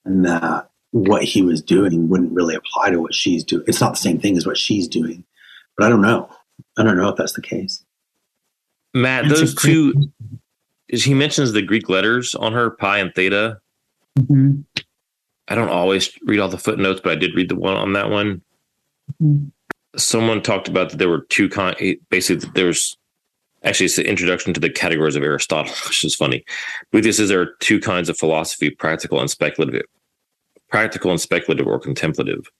and 0.06 0.24
that 0.24 0.70
what 0.98 1.22
he 1.24 1.42
was 1.42 1.62
doing 1.62 2.08
wouldn't 2.08 2.32
really 2.32 2.54
apply 2.54 2.90
to 2.90 3.00
what 3.00 3.14
she's 3.14 3.44
doing. 3.44 3.64
It's 3.66 3.80
not 3.80 3.92
the 3.92 3.96
same 4.00 4.18
thing 4.18 4.36
as 4.36 4.46
what 4.46 4.58
she's 4.58 4.88
doing, 4.88 5.24
but 5.76 5.86
I 5.86 5.88
don't 5.90 6.00
know. 6.02 6.28
I 6.76 6.82
don't 6.82 6.96
know 6.96 7.08
if 7.08 7.16
that's 7.16 7.32
the 7.34 7.42
case. 7.42 7.84
Matt, 8.94 9.28
That's 9.28 9.40
those 9.40 9.54
great- 9.54 9.72
two. 9.72 10.12
He 10.88 11.14
mentions 11.14 11.52
the 11.52 11.62
Greek 11.62 11.88
letters 11.88 12.34
on 12.34 12.52
her 12.54 12.70
pi 12.70 12.98
and 12.98 13.14
theta. 13.14 13.58
Mhm. 14.18 14.64
I 15.46 15.54
don't 15.54 15.68
always 15.68 16.10
read 16.24 16.40
all 16.40 16.48
the 16.48 16.58
footnotes, 16.58 17.00
but 17.02 17.12
I 17.12 17.16
did 17.16 17.34
read 17.34 17.48
the 17.48 17.56
one 17.56 17.76
on 17.76 17.92
that 17.92 18.10
one. 18.10 18.42
Mhm. 19.22 19.52
Someone 19.96 20.42
talked 20.42 20.68
about 20.68 20.90
that 20.90 20.96
there 20.98 21.08
were 21.08 21.26
two 21.28 21.48
kind. 21.48 21.76
Basically, 22.10 22.48
there's 22.54 22.96
actually 23.64 23.86
it's 23.86 23.96
the 23.96 24.08
introduction 24.08 24.52
to 24.54 24.60
the 24.60 24.70
categories 24.70 25.16
of 25.16 25.22
Aristotle, 25.22 25.72
which 25.86 26.04
is 26.04 26.14
funny. 26.14 26.44
Boethius 26.92 27.18
says 27.18 27.28
there 27.28 27.40
are 27.40 27.54
two 27.60 27.80
kinds 27.80 28.08
of 28.08 28.18
philosophy: 28.18 28.70
practical 28.70 29.20
and 29.20 29.30
speculative. 29.30 29.86
Practical 30.70 31.10
and 31.10 31.20
speculative, 31.20 31.66
or 31.66 31.78
contemplative. 31.78 32.50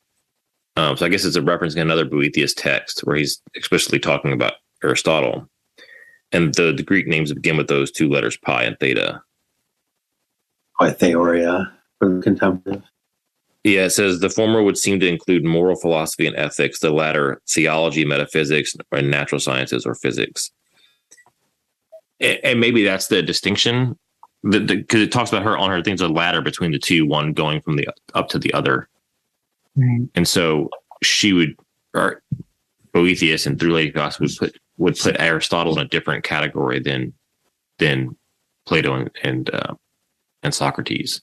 Um, 0.77 0.97
so 0.97 1.05
I 1.05 1.09
guess 1.09 1.25
it's 1.25 1.37
a 1.37 1.43
reference 1.43 1.75
in 1.75 1.83
another 1.83 2.05
Boethius 2.05 2.55
text 2.55 3.01
where 3.01 3.17
he's 3.17 3.43
explicitly 3.55 3.99
talking 3.99 4.33
about 4.33 4.55
Aristotle, 4.83 5.49
and 6.33 6.55
the, 6.55 6.73
the 6.73 6.83
Greek 6.83 7.07
names 7.07 7.33
begin 7.33 7.57
with 7.57 7.69
those 7.69 7.91
two 7.91 8.09
letters, 8.09 8.37
pi 8.37 8.63
and 8.63 8.79
theta. 8.79 9.23
By 10.79 10.93
theoria 10.93 11.73
for 11.99 12.15
the 12.15 12.23
contemplative. 12.23 12.83
Yeah, 13.65 13.87
it 13.87 13.91
says 13.91 14.21
the 14.21 14.31
former 14.31 14.63
would 14.63 14.79
seem 14.79 15.01
to 15.01 15.09
include 15.09 15.45
moral 15.45 15.77
philosophy 15.77 16.27
and 16.27 16.37
ethics, 16.37 16.79
the 16.79 16.91
latter 16.91 17.43
theology, 17.49 18.05
metaphysics, 18.05 18.75
and 18.93 19.11
natural 19.11 19.41
sciences 19.41 19.85
or 19.85 19.97
physics. 19.97 20.53
And, 22.21 22.39
and 22.45 22.61
maybe 22.61 22.85
that's 22.85 23.09
the 23.09 23.21
distinction, 23.21 23.99
because 24.49 25.01
it 25.03 25.11
talks 25.13 25.31
about 25.31 25.43
her 25.43 25.57
on 25.57 25.71
her 25.71 25.83
things 25.83 26.01
a 26.01 26.09
ladder 26.09 26.41
between 26.41 26.71
the 26.73 26.79
two, 26.79 27.07
one 27.07 27.33
going 27.33 27.61
from 27.61 27.77
the 27.77 27.89
up 28.15 28.29
to 28.31 28.39
the 28.39 28.53
other, 28.55 28.89
Right. 29.77 30.09
and 30.15 30.27
so 30.29 30.71
she 31.03 31.33
would, 31.33 31.57
or 31.95 32.23
Boethius 32.93 33.47
and 33.47 33.59
through 33.59 33.73
Lady 33.73 33.91
Philosophy 33.91 34.25
would 34.25 34.37
put 34.39 34.61
would 34.77 34.97
put 34.99 35.21
Aristotle 35.21 35.79
in 35.79 35.85
a 35.85 35.89
different 35.89 36.25
category 36.25 36.79
than 36.81 37.13
than 37.79 38.17
Plato 38.67 38.95
and 38.95 39.11
and, 39.23 39.51
uh, 39.55 39.75
and 40.43 40.55
Socrates. 40.55 41.21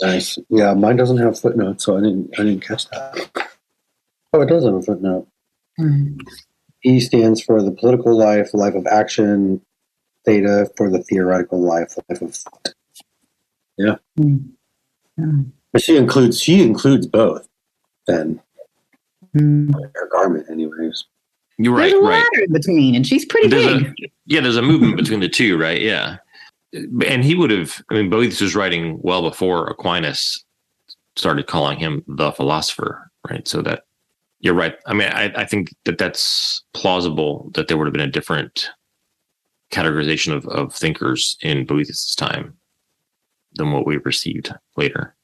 Nice. 0.00 0.38
Yeah, 0.48 0.74
mine 0.74 0.96
doesn't 0.96 1.18
have 1.18 1.38
footnotes, 1.38 1.84
so 1.84 1.96
I 1.96 2.00
didn't 2.00 2.30
I 2.38 2.42
didn't 2.44 2.60
catch 2.66 2.88
that. 2.90 3.48
Oh, 4.32 4.40
it 4.42 4.46
does 4.48 4.64
have 4.64 4.74
a 4.74 4.82
footnote. 4.82 5.26
Right. 5.78 6.12
E 6.84 7.00
stands 7.00 7.42
for 7.42 7.62
the 7.62 7.72
political 7.72 8.16
life, 8.16 8.50
life 8.54 8.74
of 8.74 8.86
action. 8.86 9.60
Theta 10.28 10.70
for 10.76 10.90
the 10.90 11.02
theoretical 11.02 11.60
life, 11.60 11.94
life 12.10 12.20
of 12.20 12.34
thought. 12.34 12.74
Mm. 13.80 14.48
Yeah. 15.16 15.24
But 15.72 15.82
she 15.82 15.96
includes 15.96 16.40
she 16.40 16.62
includes 16.62 17.06
both. 17.06 17.46
Then 18.06 18.40
Mm. 19.36 19.72
her 19.94 20.08
garment, 20.10 20.46
anyways. 20.50 21.04
You're 21.58 21.74
right, 21.74 21.90
There's 21.90 22.02
a 22.02 22.06
right. 22.06 22.22
ladder 22.32 22.44
in 22.44 22.52
between, 22.52 22.94
and 22.94 23.06
she's 23.06 23.24
pretty 23.26 23.48
There's 23.48 23.82
big. 23.82 23.86
a, 24.04 24.08
yeah, 24.26 24.40
there's 24.40 24.56
a 24.56 24.62
movement 24.62 24.96
between 24.96 25.20
the 25.20 25.28
two, 25.28 25.58
right? 25.58 25.80
Yeah. 25.80 26.16
And 26.72 27.22
he 27.24 27.34
would 27.34 27.50
have, 27.50 27.82
I 27.90 27.94
mean, 27.94 28.08
Boethius 28.10 28.40
was 28.40 28.54
writing 28.54 28.98
well 29.02 29.20
before 29.22 29.66
Aquinas 29.68 30.44
started 31.16 31.46
calling 31.46 31.78
him 31.78 32.04
the 32.06 32.32
philosopher, 32.32 33.10
right? 33.28 33.46
So 33.46 33.60
that 33.62 33.84
you're 34.40 34.54
right. 34.54 34.76
I 34.86 34.94
mean, 34.94 35.08
I, 35.08 35.32
I 35.36 35.44
think 35.44 35.74
that 35.84 35.98
that's 35.98 36.62
plausible 36.72 37.50
that 37.54 37.68
there 37.68 37.76
would 37.76 37.86
have 37.86 37.92
been 37.92 38.00
a 38.00 38.10
different 38.10 38.70
categorization 39.70 40.34
of, 40.34 40.46
of 40.48 40.74
thinkers 40.74 41.36
in 41.42 41.64
Boethius' 41.66 42.14
time 42.14 42.56
than 43.54 43.72
what 43.72 43.86
we've 43.86 44.04
received 44.04 44.52
later. 44.76 45.14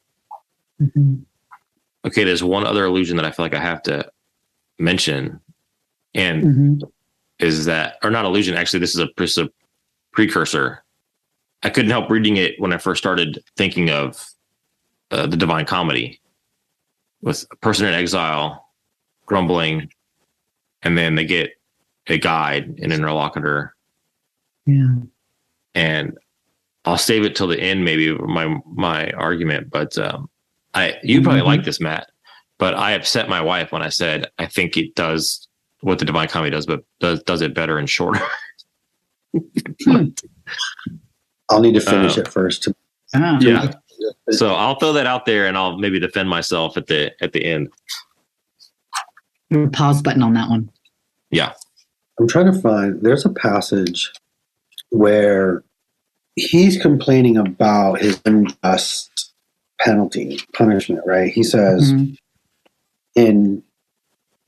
Mhm. 0.81 1.25
Okay, 2.05 2.25
there's 2.25 2.43
one 2.45 2.67
other 2.67 2.85
illusion 2.85 3.17
that 3.17 3.25
I 3.27 3.31
feel 3.31 3.45
like 3.45 3.55
I 3.55 3.61
have 3.61 3.83
to 3.85 4.11
mention, 4.79 5.41
and 6.15 6.43
Mhm. 6.43 6.91
is 7.39 7.65
that 7.65 7.97
or 8.03 8.11
not 8.11 8.25
illusion 8.25 8.55
actually 8.57 8.79
this 8.81 8.95
is 8.95 9.01
a, 9.01 9.09
this 9.17 9.33
is 9.33 9.39
a 9.39 9.51
precursor 10.13 10.85
i 11.65 11.69
couldn't 11.71 11.91
help 11.91 12.09
reading 12.09 12.37
it 12.37 12.55
when 12.61 12.73
i 12.73 12.79
first 12.79 13.03
started 13.03 13.43
thinking 13.57 13.91
of 13.91 14.25
uh, 15.11 15.27
the 15.27 15.37
divine 15.37 15.65
comedy 15.65 16.21
with 17.23 17.45
a 17.51 17.57
person 17.57 17.87
in 17.87 17.95
exile 17.95 18.69
grumbling 19.27 19.91
and 20.83 20.97
then 20.97 21.17
they 21.17 21.25
get 21.25 21.51
a 22.07 22.19
guide 22.19 22.79
an 22.81 22.93
interlocutor 22.93 23.74
Yeah. 24.67 24.95
and 25.75 26.17
i'll 26.85 26.97
save 26.99 27.25
it 27.25 27.35
till 27.37 27.47
the 27.49 27.61
end 27.61 27.85
maybe 27.85 28.15
my 28.19 28.57
my 28.67 29.11
argument 29.13 29.71
but 29.71 29.97
um 29.99 30.29
i 30.75 30.95
you 31.03 31.21
probably 31.23 31.43
Mhm. 31.43 31.47
like 31.47 31.65
this 31.65 31.81
matt 31.81 32.09
but 32.59 32.75
i 32.75 32.93
upset 32.93 33.29
my 33.29 33.41
wife 33.41 33.73
when 33.73 33.83
i 33.83 33.89
said 33.91 34.27
i 34.39 34.47
think 34.47 34.77
it 34.77 34.95
does 34.95 35.47
what 35.81 35.99
the 35.99 36.05
divine 36.07 36.29
comedy 36.29 36.51
does 36.51 36.65
but 36.67 36.81
does 37.01 37.23
does 37.25 37.43
it 37.43 37.55
better 37.55 37.77
and 37.79 37.91
shorter 37.91 38.21
I'll 41.51 41.61
need 41.61 41.75
to 41.75 41.81
finish 41.81 42.17
Uh, 42.17 42.23
it 42.23 42.29
first. 42.29 42.63
To, 42.65 42.75
Ah. 43.15 43.39
Yeah. 43.41 43.71
So 44.31 44.55
I'll 44.55 44.79
throw 44.79 44.93
that 44.95 45.07
out 45.07 45.27
there 45.27 45.47
and 45.47 45.57
I'll 45.57 45.79
maybe 45.79 46.01
defend 46.01 46.29
myself 46.29 46.77
at 46.77 46.87
the 46.87 47.13
at 47.23 47.33
the 47.33 47.45
end. 47.45 47.69
Pause 49.73 50.03
button 50.03 50.23
on 50.23 50.33
that 50.35 50.49
one. 50.49 50.71
Yeah. 51.31 51.53
I'm 52.19 52.27
trying 52.29 52.53
to 52.53 52.61
find. 52.61 53.01
There's 53.03 53.25
a 53.25 53.31
passage 53.31 54.11
where 54.95 55.65
he's 56.37 56.81
complaining 56.81 57.37
about 57.37 58.01
his 58.01 58.21
unjust 58.25 59.33
penalty 59.81 60.39
punishment. 60.53 61.03
Right? 61.05 61.33
He 61.33 61.43
says 61.43 61.93
Mhm. 61.93 62.17
in 63.17 63.63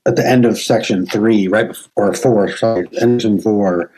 at 0.05 0.15
the 0.15 0.25
end 0.25 0.45
of 0.45 0.57
section 0.57 1.05
three, 1.05 1.49
right 1.49 1.67
before 1.67 1.91
or 2.09 2.13
four, 2.13 2.49
sorry, 2.55 2.87
section 2.93 3.39
four, 3.41 3.91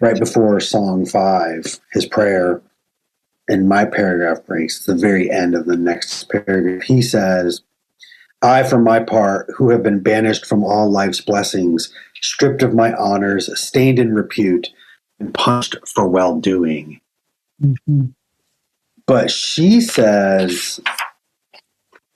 right 0.00 0.18
before 0.18 0.60
song 0.60 1.04
five, 1.04 1.80
his 1.92 2.06
prayer, 2.06 2.62
and 3.48 3.68
my 3.68 3.84
paragraph 3.84 4.46
breaks. 4.46 4.86
The 4.86 4.94
very 4.94 5.28
end 5.28 5.56
of 5.56 5.66
the 5.66 5.76
next 5.76 6.28
paragraph, 6.30 6.82
he 6.84 7.02
says, 7.02 7.62
I, 8.42 8.62
for 8.62 8.78
my 8.78 9.00
part, 9.00 9.50
who 9.56 9.70
have 9.70 9.82
been 9.82 10.00
banished 10.00 10.46
from 10.46 10.62
all 10.62 10.88
life's 10.88 11.20
blessings, 11.20 11.92
stripped 12.22 12.62
of 12.62 12.72
my 12.74 12.92
honors, 12.94 13.50
stained 13.58 13.98
in 13.98 14.14
repute, 14.14 14.68
and 15.18 15.32
punished 15.34 15.76
for 15.86 16.06
well 16.08 16.38
doing. 16.40 17.00
Mhm. 17.62 18.12
But 19.06 19.30
she 19.30 19.80
says, 19.80 20.80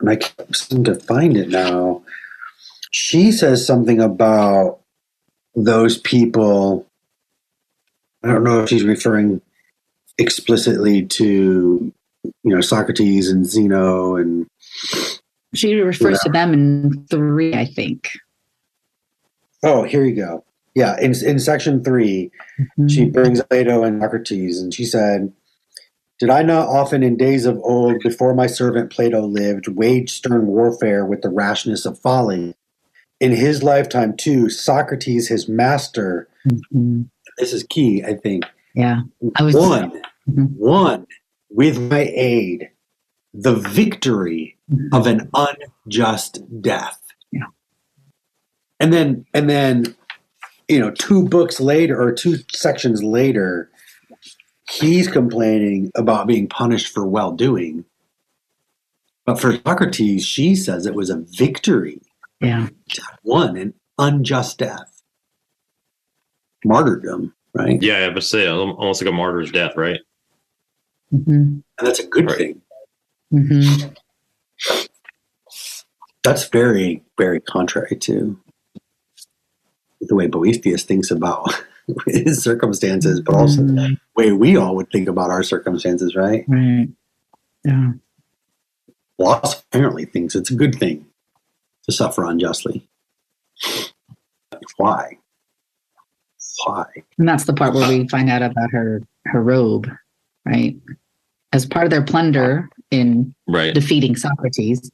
and 0.01 0.11
I 0.11 0.17
can't 0.17 0.57
seem 0.57 0.85
to 0.85 0.95
find 0.97 1.37
it 1.37 1.49
now. 1.49 2.03
She 2.91 3.31
says 3.31 3.67
something 3.67 4.01
about 4.01 4.81
those 5.55 5.99
people. 5.99 6.87
I 8.23 8.29
don't 8.29 8.45
know 8.45 8.63
if 8.63 8.69
she's 8.69 8.85
referring 8.85 9.41
explicitly 10.19 11.07
to, 11.07 11.93
you 12.23 12.33
know, 12.45 12.61
Socrates 12.61 13.31
and 13.31 13.47
Zeno 13.47 14.17
and 14.17 14.47
She 15.55 15.75
refers 15.75 16.21
to 16.21 16.29
them 16.31 16.53
in 16.53 17.07
three, 17.07 17.55
I 17.55 17.65
think. 17.65 18.11
oh, 19.63 19.83
here 19.85 20.05
you 20.05 20.15
go. 20.17 20.45
Yeah, 20.81 20.99
in 20.99 21.13
in 21.27 21.39
section 21.39 21.85
three, 21.85 22.31
she 22.89 23.05
brings 23.05 23.43
Plato 23.43 23.83
and 23.85 24.01
Socrates, 24.01 24.63
and 24.63 24.73
she 24.73 24.87
said, 24.87 25.31
Did 26.19 26.31
I 26.31 26.43
not 26.43 26.69
often 26.69 27.03
in 27.03 27.19
days 27.19 27.45
of 27.45 27.59
old, 27.63 28.01
before 28.01 28.35
my 28.35 28.47
servant 28.47 28.91
Plato 28.91 29.21
lived, 29.27 29.69
wage 29.69 30.11
stern 30.11 30.47
warfare 30.47 31.05
with 31.05 31.21
the 31.21 31.29
rashness 31.29 31.85
of 31.85 31.99
folly? 31.99 32.55
In 33.21 33.33
his 33.33 33.63
lifetime, 33.63 34.17
too, 34.17 34.49
Socrates, 34.49 35.29
his 35.29 35.47
master, 35.51 36.29
Mhm. 36.49 37.11
this 37.37 37.53
is 37.53 37.63
key, 37.65 38.03
I 38.03 38.15
think, 38.15 38.45
Yeah. 38.75 39.03
I 39.37 39.43
was 39.43 39.55
won, 39.55 39.93
Mhm. 40.31 40.57
won 40.57 41.07
with 41.51 41.79
my 41.79 42.11
aid 42.15 42.71
the 43.35 43.55
victory 43.55 44.57
of 44.93 45.07
an 45.07 45.29
unjust 45.35 46.41
death. 46.63 47.03
Yeah. 47.31 47.49
And 48.81 48.95
then, 48.95 49.27
and 49.35 49.51
then, 49.51 49.85
you 50.71 50.81
know, 50.81 50.93
two 50.93 51.25
books 51.29 51.61
later 51.61 52.01
or 52.03 52.13
two 52.13 52.39
sections 52.53 53.05
later, 53.05 53.71
he's 54.71 55.09
complaining 55.09 55.93
about 55.97 56.29
being 56.29 56.49
punished 56.49 56.95
for 56.95 57.07
well 57.07 57.33
doing. 57.33 57.85
But 59.27 59.41
for 59.41 59.57
Socrates, 59.67 60.25
she 60.25 60.57
says 60.57 60.87
it 60.87 60.95
was 60.95 61.11
a 61.11 61.19
victory 61.39 62.01
Yeah. 62.41 62.69
to 62.91 63.03
have 63.03 63.21
won 63.25 63.57
an 63.57 63.75
unjust 63.99 64.59
death. 64.59 65.03
Martyrdom, 66.65 67.35
right? 67.55 67.83
Yeah, 67.83 68.07
yeah, 68.07 68.11
but 68.11 68.25
say 68.25 68.49
almost 68.49 69.03
like 69.03 69.11
a 69.11 69.13
martyr's 69.17 69.53
death, 69.53 69.77
right? 69.77 70.01
hmm 71.11 71.27
And 71.29 71.65
that's 71.79 72.01
a 72.01 72.07
good 72.07 72.27
Right. 72.27 72.39
thing. 72.39 72.63
hmm 73.31 73.89
That's 76.25 76.49
very, 76.49 77.05
very 77.19 77.41
contrary 77.41 77.97
to 78.03 78.39
the 80.01 80.15
way 80.15 80.27
Boethius 80.27 80.85
thinks 80.85 81.11
about 81.11 81.53
his 82.07 82.43
circumstances, 82.43 83.21
but 83.21 83.35
also 83.35 83.63
the 83.63 83.73
mm. 83.73 84.01
way 84.17 84.33
we 84.33 84.57
all 84.57 84.75
would 84.77 84.91
think 84.91 85.09
about 85.09 85.31
our 85.31 85.43
circumstances, 85.43 86.15
right? 86.15 86.45
Right. 86.49 86.89
Yeah. 87.65 87.93
Loss 89.19 89.63
apparently 89.63 90.07
thinks 90.07 90.35
it's 90.35 90.51
a 90.51 90.55
good 90.55 90.75
thing 90.75 91.07
to 91.85 91.93
suffer 91.93 92.25
unjustly. 92.25 92.89
Why? 94.77 95.19
Why? 96.65 96.85
And 97.19 97.29
that's 97.29 97.45
the 97.45 97.53
part 97.53 97.75
where 97.75 97.89
we 97.89 98.09
find 98.09 98.31
out 98.31 98.43
about 98.43 98.71
her 98.71 99.03
her 99.27 99.43
robe, 99.43 99.91
right? 100.47 100.77
As 101.53 101.67
part 101.67 101.85
of 101.85 101.91
their 101.91 102.03
plunder 102.03 102.69
in 102.91 103.35
Right. 103.47 103.75
defeating 103.75 104.17
Socrates, 104.17 104.91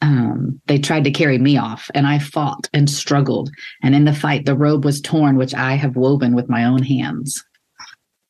um, 0.00 0.60
they 0.66 0.78
tried 0.78 1.04
to 1.04 1.10
carry 1.10 1.38
me 1.38 1.56
off, 1.56 1.90
and 1.94 2.06
I 2.06 2.18
fought 2.18 2.68
and 2.72 2.88
struggled. 2.88 3.50
And 3.82 3.94
in 3.94 4.04
the 4.04 4.14
fight, 4.14 4.46
the 4.46 4.56
robe 4.56 4.84
was 4.84 5.00
torn, 5.00 5.36
which 5.36 5.54
I 5.54 5.74
have 5.74 5.96
woven 5.96 6.34
with 6.34 6.48
my 6.48 6.64
own 6.64 6.82
hands. 6.82 7.44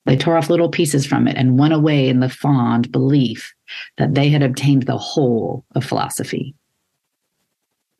They 0.07 0.17
tore 0.17 0.39
off 0.39 0.49
little 0.49 0.71
pieces 0.71 1.05
from 1.05 1.29
it 1.29 1.37
and 1.37 1.59
went 1.59 1.75
away 1.75 2.09
in 2.09 2.21
the 2.21 2.31
fond 2.31 2.91
belief 2.91 3.53
that 3.99 4.15
they 4.15 4.31
had 4.31 4.43
obtained 4.43 4.85
the 4.85 4.97
whole 4.97 5.67
of 5.75 5.85
philosophy. 5.85 6.55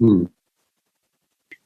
Hmm. 0.01 0.25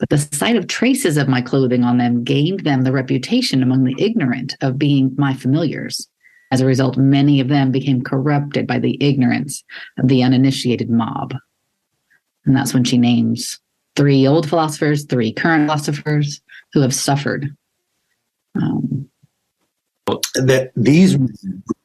But 0.00 0.08
the 0.08 0.18
sight 0.18 0.56
of 0.56 0.66
traces 0.66 1.16
of 1.16 1.28
my 1.28 1.42
clothing 1.42 1.84
on 1.84 1.98
them 1.98 2.24
gained 2.24 2.60
them 2.60 2.82
the 2.82 2.90
reputation 2.90 3.62
among 3.62 3.84
the 3.84 3.94
ignorant 3.98 4.56
of 4.60 4.78
being 4.78 5.14
my 5.16 5.32
familiars. 5.32 6.08
As 6.50 6.60
a 6.60 6.66
result, 6.66 6.96
many 6.96 7.38
of 7.38 7.46
them 7.46 7.70
became 7.70 8.02
corrupted 8.02 8.66
by 8.66 8.80
the 8.80 9.00
ignorance 9.00 9.62
of 9.98 10.08
the 10.08 10.24
uninitiated 10.24 10.90
mob. 10.90 11.34
And 12.44 12.56
that's 12.56 12.74
when 12.74 12.84
she 12.84 12.98
names 12.98 13.60
three 13.96 14.26
old 14.26 14.48
philosophers, 14.48 15.04
three 15.04 15.32
current 15.32 15.66
philosophers 15.66 16.40
who 16.72 16.80
have 16.80 16.94
suffered. 16.94 17.54
Um, 18.54 19.08
That 20.34 20.72
these 20.76 21.16
were 21.16 21.28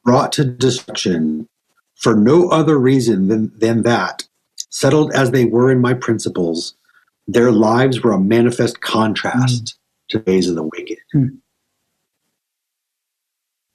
brought 0.04 0.32
to 0.32 0.44
destruction 0.44 1.48
for 1.96 2.14
no 2.14 2.48
other 2.48 2.78
reason 2.78 3.28
than, 3.28 3.52
than 3.58 3.82
that, 3.82 4.26
settled 4.70 5.12
as 5.12 5.30
they 5.30 5.44
were 5.44 5.70
in 5.70 5.80
my 5.80 5.94
principles, 5.94 6.74
their 7.26 7.50
lives 7.50 8.02
were 8.02 8.12
a 8.12 8.20
manifest 8.20 8.80
contrast 8.80 9.78
to 10.08 10.18
the 10.18 10.30
ways 10.30 10.48
of 10.48 10.54
the 10.54 10.62
wicked. 10.62 10.98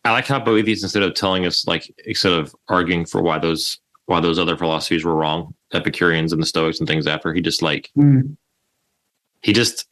I 0.05 0.11
like 0.11 0.25
how 0.25 0.39
Boethius, 0.39 0.83
instead 0.83 1.03
of 1.03 1.13
telling 1.13 1.45
us, 1.45 1.65
like, 1.67 1.93
instead 2.05 2.33
of 2.33 2.55
arguing 2.67 3.05
for 3.05 3.21
why 3.21 3.39
those 3.39 3.79
why 4.05 4.19
those 4.19 4.37
other 4.37 4.57
philosophies 4.57 5.05
were 5.05 5.15
wrong, 5.15 5.53
Epicureans 5.75 6.31
and 6.33 6.41
the 6.41 6.45
Stoics 6.45 6.79
and 6.79 6.87
things 6.87 7.07
after, 7.07 7.33
he 7.33 7.41
just 7.41 7.61
like 7.61 7.91
mm, 7.97 8.35
he 9.41 9.53
just 9.53 9.87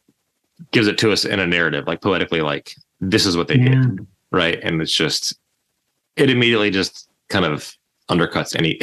gives 0.70 0.86
it 0.86 0.98
to 0.98 1.10
us 1.12 1.24
in 1.24 1.40
a 1.40 1.46
narrative, 1.46 1.86
like 1.86 2.00
poetically, 2.00 2.40
like 2.42 2.74
this 3.00 3.26
is 3.26 3.36
what 3.36 3.48
they 3.48 3.56
Yeah. 3.58 3.70
did, 3.82 4.06
right? 4.30 4.58
And 4.62 4.80
it's 4.80 4.94
just 4.94 5.36
it 6.16 6.30
immediately 6.30 6.70
just 6.70 7.08
kind 7.28 7.44
of 7.44 7.72
undercuts 8.10 8.54
any 8.56 8.78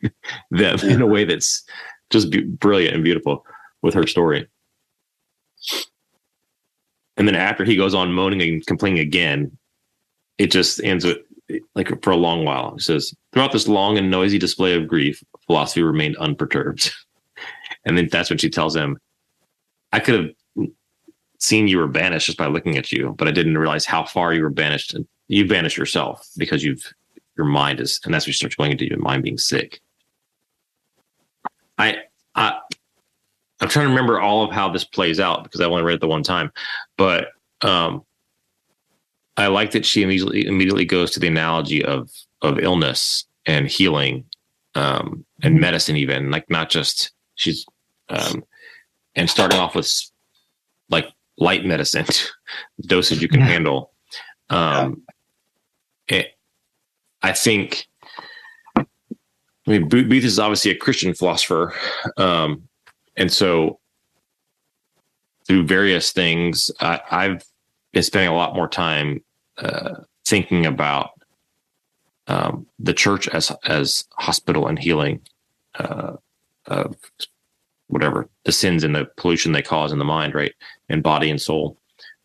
them 0.50 0.78
in 0.80 1.00
a 1.02 1.06
way 1.06 1.24
that's 1.24 1.62
just 2.10 2.30
be- 2.30 2.42
brilliant 2.42 2.94
and 2.94 3.04
beautiful 3.04 3.44
with 3.82 3.94
her 3.94 4.06
story. 4.06 4.46
And 7.16 7.28
then 7.28 7.34
after 7.36 7.64
he 7.64 7.76
goes 7.76 7.94
on 7.94 8.12
moaning 8.12 8.40
and 8.40 8.66
complaining 8.66 8.98
again, 9.00 9.56
it 10.38 10.50
just 10.50 10.82
ends 10.82 11.04
with 11.04 11.18
like 11.74 12.02
for 12.02 12.10
a 12.10 12.16
long 12.16 12.44
while. 12.44 12.74
It 12.76 12.82
says, 12.82 13.14
throughout 13.32 13.52
this 13.52 13.68
long 13.68 13.98
and 13.98 14.10
noisy 14.10 14.38
display 14.38 14.74
of 14.74 14.88
grief, 14.88 15.22
philosophy 15.46 15.82
remained 15.82 16.16
unperturbed. 16.16 16.92
and 17.84 17.96
then 17.96 18.08
that's 18.10 18.30
when 18.30 18.38
she 18.38 18.50
tells 18.50 18.74
him, 18.74 18.98
I 19.92 20.00
could 20.00 20.14
have 20.14 20.68
seen 21.38 21.68
you 21.68 21.78
were 21.78 21.88
banished 21.88 22.26
just 22.26 22.38
by 22.38 22.46
looking 22.46 22.76
at 22.76 22.92
you, 22.92 23.14
but 23.18 23.28
I 23.28 23.32
didn't 23.32 23.58
realize 23.58 23.86
how 23.86 24.04
far 24.04 24.32
you 24.32 24.42
were 24.42 24.50
banished. 24.50 24.94
And 24.94 25.06
you 25.28 25.46
banished 25.46 25.76
yourself 25.76 26.28
because 26.36 26.62
you've 26.64 26.92
your 27.36 27.46
mind 27.46 27.80
is, 27.80 28.00
and 28.04 28.12
that's 28.12 28.26
when 28.26 28.30
you 28.30 28.34
start 28.34 28.56
going 28.56 28.72
into 28.72 28.86
your 28.86 28.98
mind 28.98 29.22
being 29.22 29.38
sick. 29.38 29.80
I, 31.78 31.96
I, 32.34 32.58
I'm 33.60 33.68
trying 33.68 33.86
to 33.86 33.90
remember 33.90 34.20
all 34.20 34.44
of 34.44 34.52
how 34.52 34.68
this 34.70 34.84
plays 34.84 35.18
out 35.20 35.44
because 35.44 35.60
I 35.60 35.64
only 35.64 35.82
read 35.82 35.94
it 35.94 36.00
the 36.00 36.08
one 36.08 36.22
time, 36.22 36.52
but 36.98 37.28
um, 37.62 38.04
I 39.40 39.46
like 39.48 39.70
that 39.72 39.86
she 39.86 40.02
immediately 40.02 40.46
immediately 40.46 40.84
goes 40.84 41.10
to 41.12 41.20
the 41.20 41.26
analogy 41.28 41.84
of 41.84 42.10
of 42.42 42.58
illness 42.58 43.26
and 43.46 43.68
healing, 43.68 44.24
um, 44.74 45.24
and 45.42 45.56
Mhm. 45.56 45.60
medicine, 45.60 45.96
even 45.96 46.30
like 46.30 46.48
not 46.50 46.70
just 46.70 47.12
she's, 47.34 47.64
um, 48.08 48.44
and 49.14 49.28
starting 49.30 49.58
off 49.58 49.74
with 49.74 49.90
like 50.88 51.06
light 51.38 51.64
medicine 51.64 52.06
dosage 52.82 53.22
you 53.22 53.28
can 53.28 53.40
Yeah. 53.40 53.46
handle. 53.46 53.92
Um, 54.50 55.02
it, 56.08 56.36
I 57.22 57.32
think. 57.32 57.86
I 58.76 59.72
mean, 59.72 59.88
Booth 59.88 60.08
Booth 60.08 60.24
is 60.24 60.38
obviously 60.38 60.70
a 60.70 60.76
Christian 60.76 61.14
philosopher, 61.14 61.74
um, 62.16 62.68
and 63.16 63.30
so 63.32 63.78
through 65.46 65.66
various 65.66 66.12
things, 66.12 66.70
I, 66.80 67.00
I've 67.10 67.44
been 67.92 68.02
spending 68.02 68.30
a 68.30 68.34
lot 68.34 68.54
more 68.54 68.68
time 68.68 69.22
uh, 69.60 69.94
thinking 70.26 70.66
about 70.66 71.10
um, 72.26 72.66
the 72.78 72.94
church 72.94 73.28
as 73.28 73.52
as 73.64 74.04
hospital 74.12 74.66
and 74.66 74.78
healing 74.78 75.20
uh, 75.78 76.16
of 76.66 76.96
whatever 77.88 78.28
the 78.44 78.52
sins 78.52 78.84
and 78.84 78.94
the 78.94 79.06
pollution 79.16 79.52
they 79.52 79.62
cause 79.62 79.92
in 79.92 79.98
the 79.98 80.04
mind, 80.04 80.34
right, 80.34 80.54
and 80.88 81.02
body 81.02 81.30
and 81.30 81.40
soul. 81.40 81.76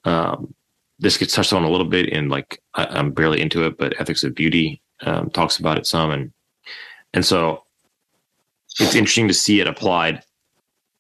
Um, 0.04 0.54
this 1.00 1.18
gets 1.18 1.34
touched 1.34 1.54
on 1.54 1.64
a 1.64 1.70
little 1.70 1.88
bit 1.88 2.10
in 2.10 2.30
like 2.30 2.62
I, 2.76 2.86
I'm 2.86 3.12
barely 3.12 3.42
into 3.42 3.66
it, 3.66 3.78
but 3.78 4.00
ethics 4.00 4.24
of 4.24 4.36
beauty 4.36 4.82
um, 5.02 5.30
talks 5.32 5.58
about 5.58 5.78
it 5.78 5.88
some, 5.88 6.12
and 6.12 6.32
and 7.14 7.26
so 7.26 7.64
it's 8.80 8.96
interesting 8.96 9.28
to 9.28 9.34
see 9.34 9.60
it 9.60 9.68
applied 9.68 10.24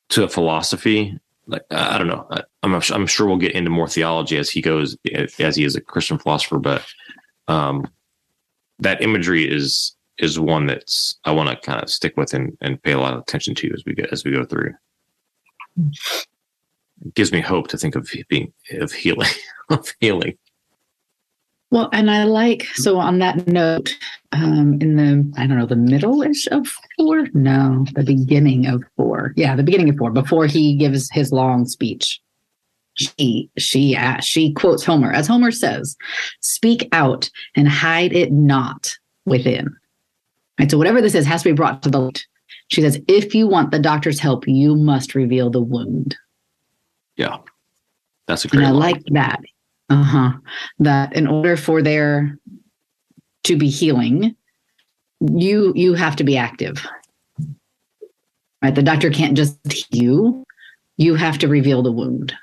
to 0.09 0.23
a 0.23 0.29
philosophy. 0.29 1.17
Like 1.47 1.63
I 1.71 1.97
don't 1.97 2.07
know, 2.07 2.27
I, 2.31 2.43
I'm 2.63 2.73
I'm 2.75 3.07
sure 3.07 3.27
we'll 3.27 3.37
get 3.37 3.53
into 3.53 3.69
more 3.69 3.87
theology 3.87 4.37
as 4.37 4.49
he 4.49 4.61
goes, 4.61 4.97
as 5.39 5.55
he 5.55 5.63
is 5.63 5.75
a 5.75 5.81
Christian 5.81 6.17
philosopher, 6.17 6.57
but 6.57 6.85
um, 7.47 7.87
that 8.79 9.01
imagery 9.01 9.49
is 9.49 9.95
is 10.17 10.39
one 10.39 10.65
that's 10.65 11.19
I 11.25 11.31
want 11.31 11.49
to 11.49 11.55
kind 11.55 11.81
of 11.81 11.89
stick 11.89 12.15
with 12.17 12.33
and, 12.33 12.57
and 12.61 12.81
pay 12.81 12.93
a 12.93 12.99
lot 12.99 13.13
of 13.13 13.19
attention 13.19 13.53
to 13.55 13.71
as 13.73 13.83
we 13.85 13.93
go 13.93 14.05
as 14.11 14.23
we 14.23 14.31
go 14.31 14.45
through. 14.45 14.73
It 17.05 17.13
gives 17.13 17.31
me 17.31 17.41
hope 17.41 17.67
to 17.69 17.77
think 17.77 17.95
of 17.95 18.09
being 18.29 18.53
of 18.71 18.91
healing 18.91 19.29
of 19.69 19.93
healing. 19.99 20.37
Well, 21.71 21.89
and 21.91 22.09
I 22.11 22.23
like 22.25 22.65
so 22.75 22.97
on 22.97 23.19
that 23.19 23.47
note, 23.47 23.97
um, 24.31 24.77
in 24.81 24.95
the 24.95 25.33
I 25.37 25.47
don't 25.47 25.57
know 25.57 25.65
the 25.65 25.75
middle 25.75 26.21
ish 26.21 26.47
of 26.51 26.67
four, 26.97 27.27
no, 27.33 27.85
the 27.95 28.03
beginning 28.03 28.67
of 28.67 28.83
four, 28.95 29.33
yeah, 29.35 29.55
the 29.55 29.63
beginning 29.63 29.89
of 29.89 29.97
four, 29.97 30.11
before 30.11 30.45
he 30.45 30.75
gives 30.75 31.09
his 31.11 31.31
long 31.31 31.65
speech, 31.65 32.21
she 32.95 33.49
she 33.57 33.95
uh, 33.95 34.19
she 34.21 34.53
quotes 34.53 34.85
Homer 34.85 35.11
as 35.11 35.27
Homer 35.27 35.51
says, 35.51 35.97
"Speak 36.39 36.87
out 36.91 37.29
and 37.55 37.67
hide 37.67 38.13
it 38.13 38.31
not 38.31 38.95
within." 39.25 39.75
Right, 40.59 40.71
so 40.71 40.77
whatever 40.77 41.01
this 41.01 41.15
is 41.15 41.25
has 41.25 41.43
to 41.43 41.49
be 41.49 41.55
brought 41.55 41.83
to 41.83 41.89
the 41.89 41.99
light. 41.99 42.25
She 42.67 42.81
says, 42.81 42.99
"If 43.07 43.35
you 43.35 43.47
want 43.47 43.71
the 43.71 43.79
doctor's 43.79 44.19
help, 44.19 44.47
you 44.47 44.75
must 44.75 45.13
reveal 45.13 45.49
the 45.49 45.61
wound." 45.61 46.15
Yeah, 47.17 47.37
that's 48.27 48.45
a 48.45 48.47
great. 48.47 48.59
And 48.59 48.67
I 48.67 48.71
line. 48.71 48.93
like 48.93 49.03
that. 49.07 49.41
Uh 49.89 50.03
huh. 50.03 50.31
That 50.79 51.15
in 51.15 51.27
order 51.27 51.55
for 51.57 51.81
there 51.81 52.37
to 53.43 53.55
be 53.57 53.69
healing, 53.69 54.35
you 55.21 55.73
you 55.75 55.93
have 55.93 56.15
to 56.17 56.23
be 56.23 56.37
active. 56.37 56.85
Right. 58.63 58.73
The 58.73 58.81
doctor 58.83 59.11
can't 59.11 59.37
just 59.37 59.59
heal 59.71 59.83
you. 59.91 60.43
You 60.97 61.15
have 61.15 61.37
to 61.39 61.47
reveal 61.47 61.83
the 61.83 61.91
wound. 61.91 62.33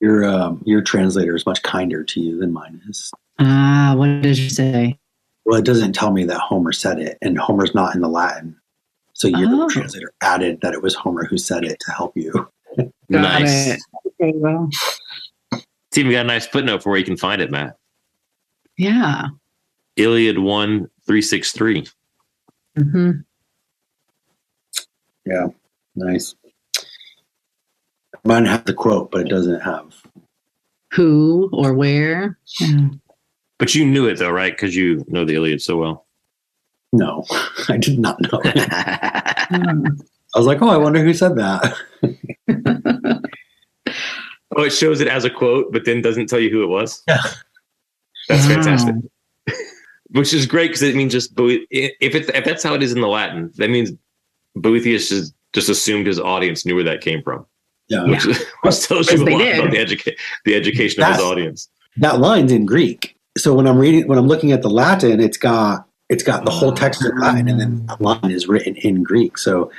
Your 0.00 0.24
um, 0.24 0.62
your 0.64 0.80
translator 0.82 1.34
is 1.34 1.44
much 1.46 1.62
kinder 1.62 2.04
to 2.04 2.20
you 2.20 2.38
than 2.38 2.52
mine 2.52 2.80
is. 2.88 3.10
Ah, 3.38 3.94
what 3.96 4.22
did 4.22 4.38
you 4.38 4.48
say? 4.50 4.98
Well, 5.44 5.58
it 5.58 5.64
doesn't 5.64 5.94
tell 5.94 6.12
me 6.12 6.24
that 6.26 6.38
Homer 6.38 6.72
said 6.72 7.00
it, 7.00 7.18
and 7.22 7.38
Homer's 7.38 7.74
not 7.74 7.94
in 7.94 8.00
the 8.02 8.08
Latin. 8.08 8.56
So 9.14 9.28
your 9.28 9.48
Oh. 9.64 9.68
translator 9.68 10.12
added 10.22 10.60
that 10.62 10.74
it 10.74 10.82
was 10.82 10.94
Homer 10.94 11.24
who 11.24 11.36
said 11.38 11.64
it 11.64 11.78
to 11.80 11.92
help 11.92 12.12
you. 12.16 12.30
Got 12.78 12.92
nice. 13.10 13.68
it. 13.74 13.80
Okay, 14.20 14.32
well, 14.36 14.68
It's 15.90 15.98
even 15.98 16.12
got 16.12 16.20
a 16.20 16.24
nice 16.24 16.46
footnote 16.46 16.82
for 16.82 16.90
where 16.90 16.98
you 16.98 17.04
can 17.04 17.16
find 17.16 17.42
it, 17.42 17.50
Matt. 17.50 17.76
yeah. 18.76 19.26
Iliad 19.96 20.38
one 20.38 20.88
three 21.06 21.20
six 21.20 21.52
three. 21.52 21.86
hmm 22.76 23.10
Yeah, 25.26 25.48
nice. 25.96 26.34
Mine 28.24 28.46
have 28.46 28.64
the 28.64 28.72
quote, 28.74 29.10
but 29.10 29.22
it 29.22 29.28
doesn't 29.28 29.60
have. 29.60 29.94
Who 30.92 31.50
or 31.52 31.74
where? 31.74 32.38
Yeah. 32.60 32.88
But 33.58 33.74
you 33.74 33.84
knew 33.84 34.06
it 34.06 34.18
though, 34.18 34.30
right? 34.30 34.52
Because 34.52 34.74
you 34.76 35.04
know 35.08 35.24
the 35.24 35.34
Iliad 35.34 35.60
so 35.60 35.76
well. 35.76 36.06
No, 36.92 37.24
I 37.68 37.76
did 37.76 37.98
not 37.98 38.20
know. 38.22 38.40
it. 38.44 38.68
I 38.72 40.38
was 40.38 40.46
like, 40.46 40.62
oh, 40.62 40.68
I 40.68 40.76
wonder 40.76 41.02
who 41.02 41.12
said 41.14 41.36
that. 41.36 41.74
oh, 44.56 44.62
it 44.64 44.70
shows 44.70 45.00
it 45.00 45.08
as 45.08 45.24
a 45.24 45.30
quote, 45.30 45.72
but 45.72 45.84
then 45.84 46.02
doesn't 46.02 46.28
tell 46.28 46.40
you 46.40 46.50
who 46.50 46.62
it 46.62 46.68
was. 46.68 47.02
Yeah. 47.08 47.18
That's 48.28 48.46
Wow. 48.46 48.54
fantastic. 48.54 48.94
Which 50.10 50.34
is 50.34 50.44
great 50.46 50.68
because 50.68 50.82
it 50.82 50.96
means 50.96 51.12
just 51.12 51.34
Boe- 51.34 51.48
if 51.70 52.14
it's 52.14 52.28
if 52.30 52.44
that's 52.44 52.62
how 52.64 52.74
it 52.74 52.82
is 52.82 52.92
in 52.92 53.00
the 53.00 53.06
Latin, 53.08 53.52
that 53.56 53.70
means 53.70 53.92
Boethius 54.56 55.08
just 55.08 55.34
just 55.52 55.68
assumed 55.68 56.06
his 56.06 56.18
audience 56.20 56.64
knew 56.66 56.74
where 56.74 56.84
that 56.84 57.00
came 57.00 57.22
from, 57.22 57.44
Yeah, 57.88 58.04
which, 58.04 58.26
is, 58.26 58.44
which 58.62 58.80
tells 58.86 59.10
you 59.10 59.18
a 59.18 59.24
lot 59.30 59.38
did. 59.38 59.58
about 59.58 59.70
the 59.72 59.78
educa- 59.78 60.16
the 60.44 60.54
education 60.54 61.02
of 61.02 61.12
his 61.12 61.20
audience. 61.20 61.68
that 61.98 62.18
line's 62.20 62.50
in 62.52 62.66
Greek. 62.66 63.16
So 63.38 63.54
when 63.54 63.66
I'm 63.68 63.78
reading, 63.78 64.08
when 64.08 64.18
I'm 64.18 64.26
looking 64.26 64.50
at 64.52 64.62
the 64.62 64.70
Latin, 64.70 65.20
it's 65.20 65.36
got 65.36 65.86
it's 66.10 66.24
got 66.24 66.44
the 66.44 66.50
whole 66.50 66.72
text 66.72 67.04
in 67.04 67.16
Latin, 67.18 67.48
and 67.48 67.60
then 67.60 67.86
the 67.86 67.96
line 68.00 68.30
is 68.30 68.48
written 68.48 68.74
in 68.76 69.02
Greek. 69.02 69.38
So 69.38 69.70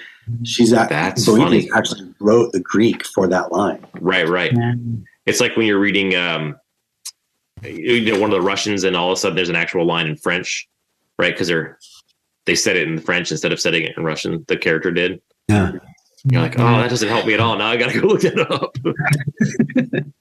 she's 0.43 0.71
at 0.71 0.89
That's 0.89 1.25
Boethius 1.25 1.67
funny. 1.67 1.69
actually 1.75 2.13
wrote 2.19 2.53
the 2.53 2.61
Greek 2.61 3.05
for 3.05 3.27
that 3.27 3.51
line. 3.51 3.85
Right, 3.99 4.27
right. 4.27 4.51
Yeah. 4.53 4.73
It's 5.25 5.41
like 5.41 5.57
when 5.57 5.65
you're 5.67 5.79
reading, 5.79 6.15
um, 6.15 6.55
you 7.63 8.13
know, 8.13 8.19
one 8.19 8.31
of 8.31 8.41
the 8.41 8.41
Russians, 8.41 8.85
and 8.85 8.95
all 8.95 9.11
of 9.11 9.13
a 9.13 9.15
sudden 9.17 9.35
there's 9.35 9.49
an 9.49 9.57
actual 9.57 9.85
line 9.85 10.07
in 10.07 10.15
French, 10.15 10.67
right? 11.19 11.33
Because 11.33 11.49
they're 11.49 11.77
they 12.45 12.55
said 12.55 12.77
it 12.77 12.87
in 12.87 12.97
French 12.97 13.29
instead 13.29 13.51
of 13.51 13.59
saying 13.59 13.83
it 13.83 13.97
in 13.97 14.03
Russian. 14.03 14.45
The 14.47 14.57
character 14.57 14.89
did. 14.89 15.21
Yeah. 15.49 15.73
You're 16.23 16.41
like, 16.41 16.57
oh, 16.59 16.77
that 16.77 16.89
doesn't 16.89 17.09
help 17.09 17.25
me 17.25 17.33
at 17.33 17.39
all. 17.39 17.57
Now 17.57 17.69
I 17.71 17.77
got 17.77 17.91
to 17.91 17.99
go 17.99 18.07
look 18.07 18.21
that 18.21 18.39
up. 18.39 18.75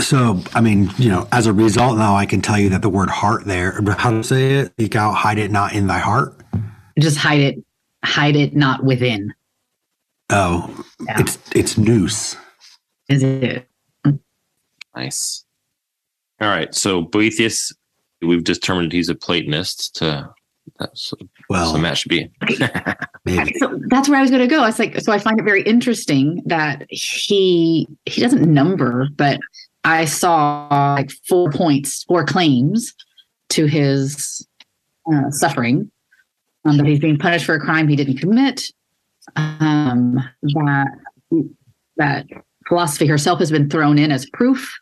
So, 0.00 0.40
I 0.54 0.60
mean, 0.60 0.90
you 0.98 1.08
know, 1.08 1.28
as 1.32 1.46
a 1.46 1.52
result, 1.52 1.98
now 1.98 2.16
I 2.16 2.26
can 2.26 2.42
tell 2.42 2.58
you 2.58 2.68
that 2.70 2.82
the 2.82 2.88
word 2.88 3.08
heart 3.10 3.44
there, 3.44 3.80
how 3.96 4.10
to 4.10 4.24
say 4.24 4.54
it, 4.54 4.72
seek 4.78 4.96
out, 4.96 5.12
hide 5.12 5.38
it 5.38 5.50
not 5.50 5.72
in 5.72 5.86
thy 5.86 5.98
heart. 5.98 6.34
Just 6.98 7.16
hide 7.16 7.40
it. 7.40 7.64
Hide 8.04 8.36
it 8.36 8.54
not 8.56 8.84
within. 8.84 9.32
Oh, 10.30 10.84
Yeah. 11.06 11.20
it's 11.20 11.38
it's 11.54 11.78
nous. 11.78 12.36
Is 13.08 13.22
it? 13.22 13.68
nice. 14.96 15.44
All 16.40 16.48
right. 16.48 16.74
So 16.74 17.02
Boethius, 17.02 17.72
we've 18.22 18.44
determined 18.44 18.92
he's 18.92 19.08
a 19.08 19.14
Platonist. 19.14 19.96
To 19.96 20.28
that's, 20.78 21.12
Well, 21.48 21.72
so 21.72 21.78
Matt 21.78 21.98
should 21.98 22.08
be. 22.10 22.30
maybe. 23.24 23.54
So 23.58 23.78
that's 23.88 24.08
where 24.08 24.18
I 24.18 24.22
was 24.22 24.30
going 24.30 24.42
to 24.42 24.48
go. 24.48 24.62
I 24.62 24.66
was 24.66 24.78
like, 24.78 25.00
so 25.00 25.12
I 25.12 25.18
find 25.18 25.38
it 25.38 25.44
very 25.44 25.62
interesting 25.62 26.42
that 26.46 26.84
he 26.90 27.86
he 28.06 28.20
doesn't 28.20 28.42
number, 28.52 29.08
but 29.16 29.38
I 29.84 30.06
saw 30.06 30.94
like 30.96 31.10
four 31.28 31.50
points, 31.50 32.04
four 32.04 32.24
claims 32.24 32.94
to 33.50 33.66
his 33.66 34.46
uh, 35.12 35.30
suffering. 35.30 35.90
Um, 36.66 36.78
that 36.78 36.86
he's 36.86 36.98
being 36.98 37.18
punished 37.18 37.44
for 37.44 37.54
a 37.54 37.60
crime 37.60 37.88
he 37.88 37.96
didn't 37.96 38.16
commit. 38.16 38.70
Um, 39.36 40.18
that 40.40 40.88
that 41.96 42.26
philosophy 42.66 43.06
herself 43.06 43.38
has 43.38 43.50
been 43.50 43.68
thrown 43.68 43.98
in 43.98 44.10
as 44.10 44.24
proof. 44.30 44.72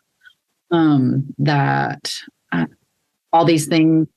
Um, 0.71 1.25
that 1.39 2.13
uh, 2.53 2.65
all 3.33 3.43
these 3.43 3.67
things, 3.67 4.07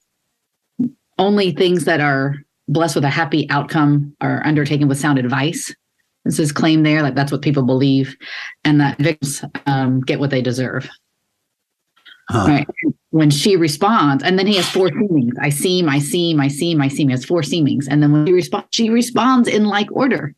only 1.18 1.50
things 1.50 1.84
that 1.86 2.00
are 2.00 2.36
blessed 2.68 2.94
with 2.94 3.04
a 3.04 3.10
happy 3.10 3.50
outcome 3.50 4.14
are 4.20 4.46
undertaken 4.46 4.86
with 4.86 4.98
sound 4.98 5.18
advice. 5.18 5.74
This 6.26 6.38
is 6.40 6.52
claim 6.52 6.82
there, 6.82 7.02
like 7.02 7.14
that's 7.14 7.30
what 7.32 7.40
people 7.42 7.62
believe, 7.62 8.16
and 8.64 8.80
that 8.80 8.98
victims 8.98 9.44
um, 9.66 10.00
get 10.00 10.18
what 10.20 10.30
they 10.30 10.42
deserve. 10.42 10.88
Huh. 12.28 12.44
Right. 12.48 12.66
When 13.10 13.30
she 13.30 13.56
responds, 13.56 14.24
and 14.24 14.36
then 14.36 14.48
he 14.48 14.56
has 14.56 14.68
four 14.68 14.88
seemings. 14.88 15.34
I 15.40 15.48
seem, 15.50 15.88
I 15.88 16.00
seem, 16.00 16.40
I 16.40 16.48
seem, 16.48 16.82
I 16.82 16.88
seem. 16.88 17.08
He 17.08 17.12
has 17.12 17.24
four 17.24 17.42
seemings, 17.42 17.86
and 17.88 18.02
then 18.02 18.10
when 18.12 18.26
she 18.26 18.32
responds, 18.32 18.66
she 18.72 18.90
responds 18.90 19.46
in 19.48 19.66
like 19.66 19.90
order. 19.92 20.34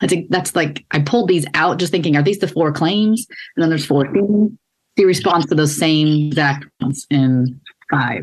I 0.00 0.06
think 0.06 0.30
that's 0.30 0.54
like 0.54 0.84
I 0.92 1.00
pulled 1.00 1.28
these 1.28 1.44
out, 1.54 1.78
just 1.78 1.90
thinking, 1.92 2.16
are 2.16 2.22
these 2.22 2.38
the 2.38 2.48
four 2.48 2.72
claims? 2.72 3.26
And 3.56 3.62
then 3.62 3.68
there's 3.68 3.84
four 3.86 4.04
seemings. 4.06 4.56
She 4.96 5.04
responds 5.04 5.46
to 5.46 5.54
those 5.54 5.76
same 5.76 6.28
exact 6.28 6.66
ones 6.80 7.06
in 7.10 7.60
five. 7.90 8.22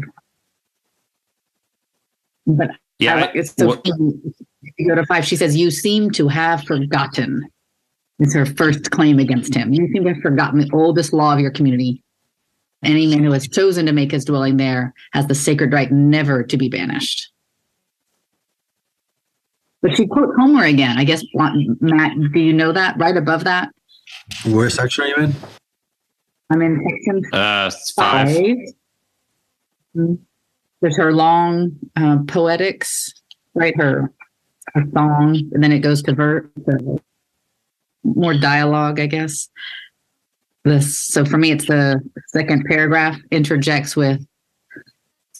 But 2.46 2.72
Yeah. 3.00 3.16
I 3.16 3.22
like 3.22 3.32
it's 3.36 3.54
so 3.58 3.68
what- 3.68 3.86
funny. 3.86 4.14
If 4.26 4.34
you 4.40 4.46
go 4.88 4.96
to 4.96 5.06
five, 5.06 5.26
she 5.26 5.36
says, 5.36 5.56
You 5.56 5.72
seem 5.72 6.12
to 6.12 6.28
have 6.28 6.64
forgotten. 6.64 7.48
It's 8.20 8.34
her 8.34 8.46
first 8.46 8.92
claim 8.92 9.20
against 9.20 9.54
him. 9.54 9.74
You 9.74 9.88
seem 9.94 10.04
to 10.04 10.14
have 10.14 10.22
forgotten 10.22 10.60
the 10.60 10.70
oldest 10.74 11.14
law 11.14 11.34
of 11.34 11.40
your 11.40 11.52
community. 11.52 12.04
Any 12.84 13.08
man 13.08 13.24
who 13.24 13.32
has 13.32 13.48
chosen 13.48 13.86
to 13.86 13.92
make 13.92 14.12
his 14.12 14.26
dwelling 14.26 14.58
there 14.58 14.94
has 15.12 15.28
the 15.28 15.36
sacred 15.36 15.74
right 15.74 15.92
never 15.92 16.44
to 16.44 16.58
be 16.58 16.70
banished. 16.70 17.32
But 19.82 19.96
she 19.96 20.08
quotes 20.08 20.34
Homer 20.38 20.66
again. 20.66 20.98
I 20.98 21.06
guess, 21.06 21.24
Matt, 21.34 22.14
do 22.34 22.40
you 22.40 22.54
know 22.54 22.72
that? 22.74 22.98
Right 22.98 23.16
above 23.16 23.46
that? 23.46 23.70
Where 24.46 24.70
section 24.70 25.06
are 25.06 25.08
you 25.08 25.16
in? 25.16 25.36
I'm 26.50 26.62
in 26.62 26.86
section 26.90 27.22
uh, 27.34 27.72
five. 27.96 28.34
five. 28.34 28.56
Mm. 29.96 30.20
There's 30.82 30.98
her 30.98 31.14
long 31.14 31.72
uh, 31.96 32.20
poetics, 32.28 33.14
right? 33.54 33.76
Her 33.76 34.12
her 34.74 34.84
song, 34.94 35.36
and 35.54 35.64
then 35.64 35.72
it 35.72 35.80
goes 35.80 36.02
to 36.04 36.14
ver- 36.14 36.50
the 36.66 37.00
more 38.04 38.34
dialogue, 38.34 39.00
I 39.00 39.08
guess. 39.08 39.50
This 40.64 40.98
so 40.98 41.26
for 41.26 41.38
me, 41.38 41.52
it's 41.52 41.66
the 41.68 42.02
second 42.28 42.66
paragraph 42.66 43.18
interjects 43.32 43.96
with. 43.96 44.26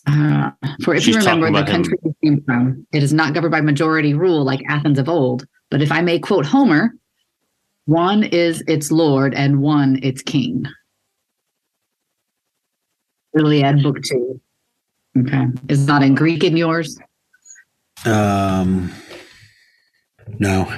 Uh, 0.08 0.52
for 0.84 0.96
if 0.96 1.04
She's 1.04 1.16
you 1.16 1.20
remember 1.20 1.48
the 1.48 1.60
about 1.60 1.70
him. 1.70 1.84
country 1.84 1.98
you 2.04 2.16
came 2.24 2.42
from, 2.44 2.88
it 2.94 3.04
is 3.04 3.14
not 3.14 3.34
governed 3.34 3.52
by 3.52 3.62
majority 3.62 4.14
rule 4.14 4.44
like 4.44 4.62
Athens 4.68 4.98
of 4.98 5.10
old. 5.10 5.46
But 5.70 5.82
if 5.82 5.92
I 5.92 6.02
may 6.02 6.20
quote 6.20 6.46
Homer, 6.46 6.94
one 7.86 8.24
is 8.24 8.64
its 8.68 8.92
lord 8.92 9.34
and 9.34 9.62
one 9.62 10.00
its 10.02 10.22
king. 10.22 10.66
Iliad 13.38 13.84
Book 13.84 14.02
Two. 14.04 14.42
Okay, 15.18 15.46
is 15.68 15.86
not 15.86 16.02
in 16.02 16.16
Greek 16.16 16.44
in 16.44 16.56
yours. 16.56 16.98
Um, 18.06 18.92
no, 20.40 20.72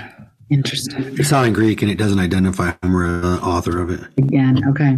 Interesting. 0.50 1.18
it's 1.20 1.32
not 1.32 1.46
in 1.46 1.54
Greek, 1.54 1.82
and 1.82 1.90
it 1.92 1.98
doesn't 1.98 2.20
identify 2.20 2.74
Homer 2.84 3.06
as 3.18 3.22
the 3.22 3.46
author 3.46 3.82
of 3.82 3.90
it. 3.90 4.02
Again, 4.18 4.62
okay. 4.70 4.98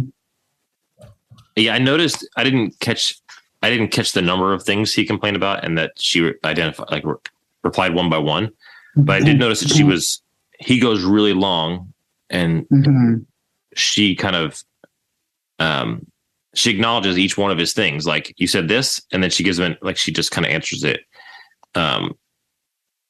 Yeah, 1.56 1.74
I 1.74 1.78
noticed. 1.78 2.26
I 2.36 2.44
didn't 2.44 2.78
catch 2.80 3.16
I 3.62 3.70
didn't 3.70 3.88
catch 3.88 4.12
the 4.12 4.22
number 4.22 4.52
of 4.52 4.62
things 4.62 4.92
he 4.92 5.04
complained 5.06 5.36
about, 5.36 5.64
and 5.64 5.78
that 5.78 5.92
she 5.98 6.32
identified 6.44 6.90
like 6.90 7.04
re- 7.04 7.14
replied 7.62 7.94
one 7.94 8.10
by 8.10 8.18
one. 8.18 8.50
But 8.96 9.22
I 9.22 9.24
did 9.24 9.38
notice 9.38 9.60
that 9.60 9.70
she 9.70 9.84
was 9.84 10.20
he 10.60 10.78
goes 10.80 11.02
really 11.04 11.32
long, 11.34 11.92
and 12.30 12.66
Mm-hmm. 12.68 13.14
she 13.74 14.14
kind 14.16 14.36
of 14.36 14.62
um 15.60 16.06
she 16.54 16.70
acknowledges 16.70 17.18
each 17.18 17.36
one 17.38 17.50
of 17.52 17.58
his 17.58 17.72
things. 17.72 18.06
Like 18.06 18.34
you 18.36 18.46
said 18.48 18.68
this, 18.68 19.00
and 19.12 19.22
then 19.22 19.30
she 19.30 19.44
gives 19.44 19.58
him 19.58 19.76
like 19.82 19.96
she 19.96 20.12
just 20.12 20.30
kind 20.32 20.44
of 20.44 20.50
answers 20.52 20.82
it. 20.84 21.00
Um, 21.76 22.14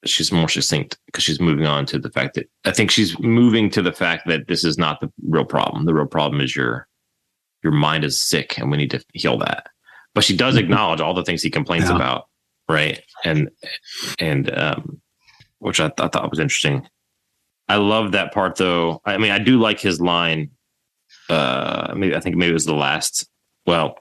she's 0.09 0.33
more 0.33 0.49
succinct 0.49 0.99
because 1.07 1.25
she's 1.25 1.41
moving 1.41 1.67
on 1.67 1.87
to 1.87 1.99
the 1.99 2.11
fact 2.11 2.35
that 2.35 2.49
I 2.65 2.71
think 2.73 2.91
she's 2.91 3.19
moving 3.21 3.71
to 3.71 3.83
the 3.83 3.93
fact 3.93 4.27
that 4.29 4.47
this 4.49 4.65
is 4.65 4.79
not 4.79 5.01
the 5.01 5.13
real 5.27 5.45
problem. 5.45 5.85
The 5.87 5.95
real 5.95 6.07
problem 6.07 6.41
is 6.41 6.55
your 6.57 6.87
your 7.63 7.73
mind 7.73 8.05
is 8.05 8.21
sick, 8.21 8.59
and 8.59 8.71
we 8.71 8.77
need 8.77 8.91
to 8.91 9.03
heal 9.15 9.39
that. 9.39 9.67
But 10.15 10.25
she 10.25 10.37
does 10.37 10.57
acknowledge 10.57 11.01
all 11.01 11.15
the 11.15 11.25
things 11.25 11.43
he 11.43 11.51
complains 11.51 11.89
Yeah. 11.89 11.97
about, 11.97 12.29
right? 12.69 13.01
And 13.25 13.51
and 14.19 14.57
um, 14.57 15.01
which 15.59 15.81
I, 15.81 15.89
th- 15.89 16.01
I 16.01 16.09
thought 16.09 16.31
was 16.31 16.41
interesting. 16.41 16.87
I 17.69 17.77
love 17.77 18.13
that 18.13 18.33
part 18.35 18.57
though. 18.57 19.01
I 19.05 19.17
mean, 19.19 19.31
I 19.33 19.39
do 19.39 19.59
like 19.59 19.81
his 19.81 20.01
line. 20.01 20.51
Uh, 21.31 21.95
maybe 21.97 22.15
I 22.15 22.21
think 22.21 22.37
maybe 22.37 22.51
it 22.51 22.55
was 22.55 22.67
the 22.67 22.75
last. 22.75 23.27
Well, 23.67 23.99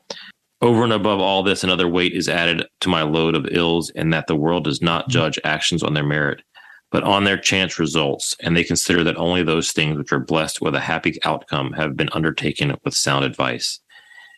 over 0.64 0.86
and 0.86 0.93
above 0.93 1.20
all 1.20 1.43
this, 1.43 1.64
another 1.64 1.89
weight 1.89 2.14
is 2.14 2.30
added 2.30 2.66
to 2.80 2.88
my 2.88 3.01
load 3.01 3.36
of 3.36 3.45
ills, 3.51 3.89
and 3.91 4.14
that 4.14 4.28
the 4.28 4.36
world 4.36 4.64
does 4.64 4.82
not 4.82 5.03
mm-hmm. 5.03 5.11
judge 5.11 5.38
actions 5.43 5.84
on 5.84 5.93
their 5.93 6.05
merit, 6.05 6.41
but 6.89 7.03
on 7.03 7.26
their 7.26 7.38
chance 7.38 7.78
results, 7.78 8.34
and 8.39 8.55
they 8.55 8.64
consider 8.64 9.03
that 9.03 9.18
only 9.18 9.43
those 9.43 9.74
things 9.74 9.97
which 9.97 10.14
are 10.14 10.20
blessed 10.20 10.61
with 10.61 10.74
a 10.74 10.80
happy 10.80 11.20
outcome 11.26 11.74
have 11.74 11.97
been 11.97 12.07
undertaken 12.14 12.74
with 12.86 12.93
sound 12.93 13.26
advice. 13.26 13.82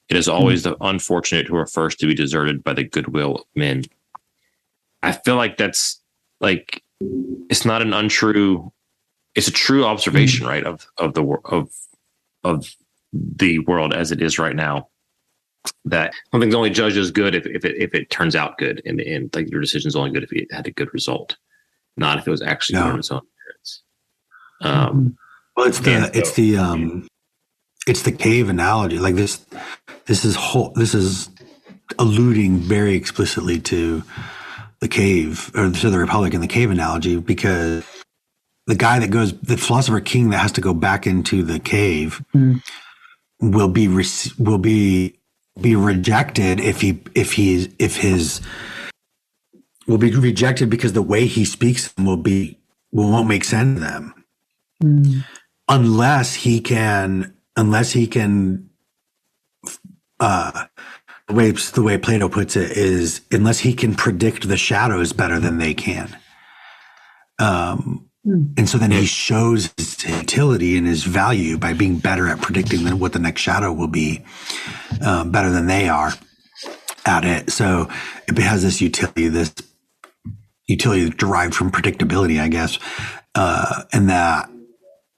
It 0.10 0.18
is 0.18 0.28
always 0.28 0.64
mm-hmm. 0.64 0.72
the 0.72 0.88
unfortunate 0.90 1.46
who 1.46 1.58
are 1.58 1.68
first 1.68 2.00
to 2.00 2.08
be 2.08 2.16
deserted 2.16 2.64
by 2.64 2.74
the 2.74 2.84
goodwill 2.84 3.36
of 3.36 3.46
men. 3.54 3.84
I 5.04 5.12
feel 5.12 5.36
like 5.36 5.58
that's 5.58 6.02
like 6.42 6.82
it's 7.50 7.66
not 7.66 7.84
an 7.84 7.94
untrue 7.94 8.72
it's 9.36 9.48
a 9.48 9.52
true 9.52 9.86
observation 9.86 10.42
mm-hmm. 10.42 10.50
right 10.50 10.64
of 10.64 10.88
of 10.98 11.14
the 11.14 11.24
of 11.46 11.70
of 12.44 12.76
the 13.14 13.60
world 13.60 13.94
as 13.94 14.12
it 14.12 14.22
is 14.22 14.40
right 14.40 14.56
now 14.56 14.88
that 15.86 16.14
something's 16.32 16.56
only 16.56 16.70
judged 16.70 16.98
as 16.98 17.12
good 17.12 17.36
if, 17.36 17.46
if 17.46 17.64
it 17.66 17.76
if 17.82 17.94
it 17.94 18.10
turns 18.10 18.36
out 18.36 18.58
good 18.58 18.82
in 18.86 18.96
the 18.98 19.08
end 19.08 19.30
like 19.36 19.50
your 19.50 19.62
decision's 19.62 19.96
only 19.96 20.12
good 20.12 20.24
if 20.24 20.32
it 20.34 20.52
had 20.52 20.68
a 20.68 20.72
good 20.72 20.94
result 20.94 21.36
not 21.98 22.18
if 22.18 22.28
it 22.28 22.32
was 22.32 22.42
actually 22.42 22.78
good 22.78 22.86
Yeah. 22.86 22.94
on 22.94 23.00
its 23.00 23.12
own 23.12 23.22
merits 23.48 23.84
um 24.62 25.18
Well, 25.56 25.68
it's 25.68 25.80
the 25.80 25.92
And 25.92 26.16
it's 26.16 26.30
so- 26.36 26.42
the 26.42 26.58
um, 26.58 27.08
it's 27.88 28.02
the 28.02 28.12
cave 28.12 28.50
analogy. 28.50 28.98
Like 28.98 29.14
this, 29.16 29.46
this 30.08 30.26
is 30.26 30.36
whole. 30.36 30.72
This 30.76 30.96
is 30.96 31.30
alluding 32.00 32.58
very 32.58 32.96
explicitly 32.96 33.60
to 33.60 34.04
the 34.80 34.88
cave 34.88 35.52
or 35.56 35.70
to 35.70 35.90
the 35.92 36.00
Republic 36.00 36.34
and 36.34 36.42
the 36.42 36.48
cave 36.48 36.72
analogy 36.72 37.18
because 37.20 37.86
the 38.66 38.74
guy 38.76 38.98
that 39.00 39.12
goes, 39.12 39.40
the 39.40 39.56
philosopher 39.56 40.00
king 40.02 40.32
that 40.32 40.40
has 40.40 40.52
to 40.54 40.62
go 40.62 40.74
back 40.74 41.06
into 41.06 41.44
the 41.44 41.60
cave, 41.60 42.24
Mm. 42.36 42.62
will 43.40 43.70
be 43.70 43.88
will 44.40 44.58
be 44.58 45.15
be 45.62 45.76
rejected 45.76 46.60
if 46.60 46.82
he 46.82 47.02
if 47.16 47.34
he's 47.34 47.70
if 47.80 47.98
his 47.98 48.42
will 49.88 49.98
be 49.98 50.12
rejected 50.16 50.70
because 50.70 50.94
the 50.94 51.02
way 51.02 51.26
he 51.28 51.46
speaks 51.46 51.94
will 51.98 52.18
be 52.18 52.60
will 52.92 53.10
won't 53.10 53.28
make 53.28 53.44
sense 53.44 53.80
to 53.80 53.86
them 53.86 54.14
Mm. 54.84 55.24
unless 55.70 56.34
he 56.34 56.60
can 56.60 57.34
unless 57.56 57.92
he 57.94 58.08
can 58.08 58.70
uh 60.20 60.66
the 61.28 61.34
way 61.34 61.52
the 61.52 61.82
way 61.82 61.98
plato 61.98 62.28
puts 62.28 62.58
it 62.58 62.72
is 62.72 63.22
unless 63.32 63.60
he 63.60 63.74
can 63.74 63.96
predict 63.96 64.50
the 64.50 64.58
shadows 64.58 65.14
better 65.14 65.40
than 65.40 65.58
they 65.58 65.74
can 65.74 66.16
um. 67.40 68.10
And 68.26 68.68
so 68.68 68.78
then 68.78 68.92
he 68.92 69.06
shows 69.06 69.72
his 69.78 70.04
utility 70.04 70.78
and 70.78 70.88
his 70.88 71.04
value 71.04 71.58
by 71.58 71.74
being 71.74 71.98
better 71.98 72.28
at 72.28 72.42
predicting 72.42 72.84
than 72.84 73.00
what 73.00 73.14
the 73.14 73.20
next 73.20 73.42
shadow 73.42 73.72
will 73.72 73.88
be 73.88 74.24
um, 75.06 75.32
better 75.32 75.52
than 75.52 75.68
they 75.68 75.88
are 75.88 76.12
at 77.06 77.24
it. 77.24 77.52
So 77.52 77.88
it 78.28 78.38
has 78.40 78.64
this 78.64 78.82
utility 78.82 79.28
this 79.28 79.54
utility 80.68 81.10
derived 81.10 81.54
from 81.54 81.72
predictability 81.72 82.40
i 82.40 82.48
guess 82.48 82.80
uh 83.36 83.84
and 83.94 84.10
that 84.10 84.50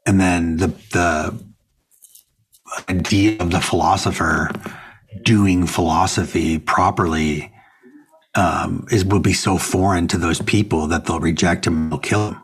and 0.05 0.20
then 0.20 0.58
the 0.58 0.68
the 0.91 1.34
idea 2.89 3.38
of 3.39 3.51
the 3.51 3.62
philosopher 3.62 4.51
doing 5.24 5.66
philosophy 5.66 6.60
properly 6.60 7.51
um, 8.36 8.86
is 8.91 9.03
will 9.03 9.20
be 9.20 9.34
so 9.34 9.58
foreign 9.58 10.08
to 10.08 10.18
those 10.18 10.41
people 10.41 10.88
that 10.88 11.05
they'll 11.05 11.20
reject 11.20 11.66
him 11.66 11.89
they'll 11.89 11.99
kill 11.99 12.32
him 12.32 12.43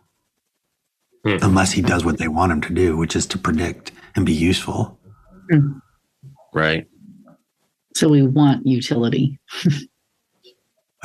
Hmm. 1.25 1.37
unless 1.41 1.71
he 1.71 1.81
does 1.81 2.03
what 2.03 2.17
they 2.17 2.27
want 2.27 2.51
him 2.51 2.59
to 2.61 2.73
do, 2.73 2.97
which 2.97 3.15
is 3.15 3.25
to 3.27 3.37
predict 3.37 3.91
and 4.15 4.25
be 4.25 4.33
useful. 4.33 4.99
right 6.53 6.85
So 7.95 8.09
we 8.09 8.23
want 8.23 8.65
utility. 8.65 9.39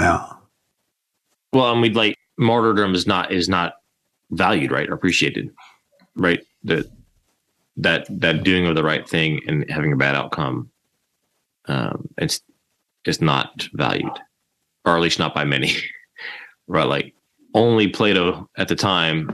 Yeah, 0.00 0.28
well 1.52 1.72
and 1.72 1.80
we'd 1.80 1.96
like 1.96 2.14
martyrdom 2.38 2.94
is 2.94 3.06
not 3.06 3.32
is 3.32 3.48
not 3.48 3.74
valued 4.30 4.70
right 4.70 4.88
or 4.88 4.94
appreciated 4.94 5.50
right 6.14 6.40
that 6.64 6.86
that 7.76 8.06
that 8.20 8.44
doing 8.44 8.66
of 8.66 8.76
the 8.76 8.84
right 8.84 9.08
thing 9.08 9.40
and 9.46 9.68
having 9.70 9.92
a 9.92 9.96
bad 9.96 10.14
outcome 10.14 10.70
um 11.66 12.08
it's 12.18 12.40
it's 13.04 13.20
not 13.20 13.68
valued 13.72 14.12
or 14.84 14.96
at 14.96 15.02
least 15.02 15.18
not 15.18 15.34
by 15.34 15.44
many 15.44 15.72
right 16.68 16.86
like 16.86 17.14
only 17.54 17.88
plato 17.88 18.48
at 18.56 18.68
the 18.68 18.76
time 18.76 19.28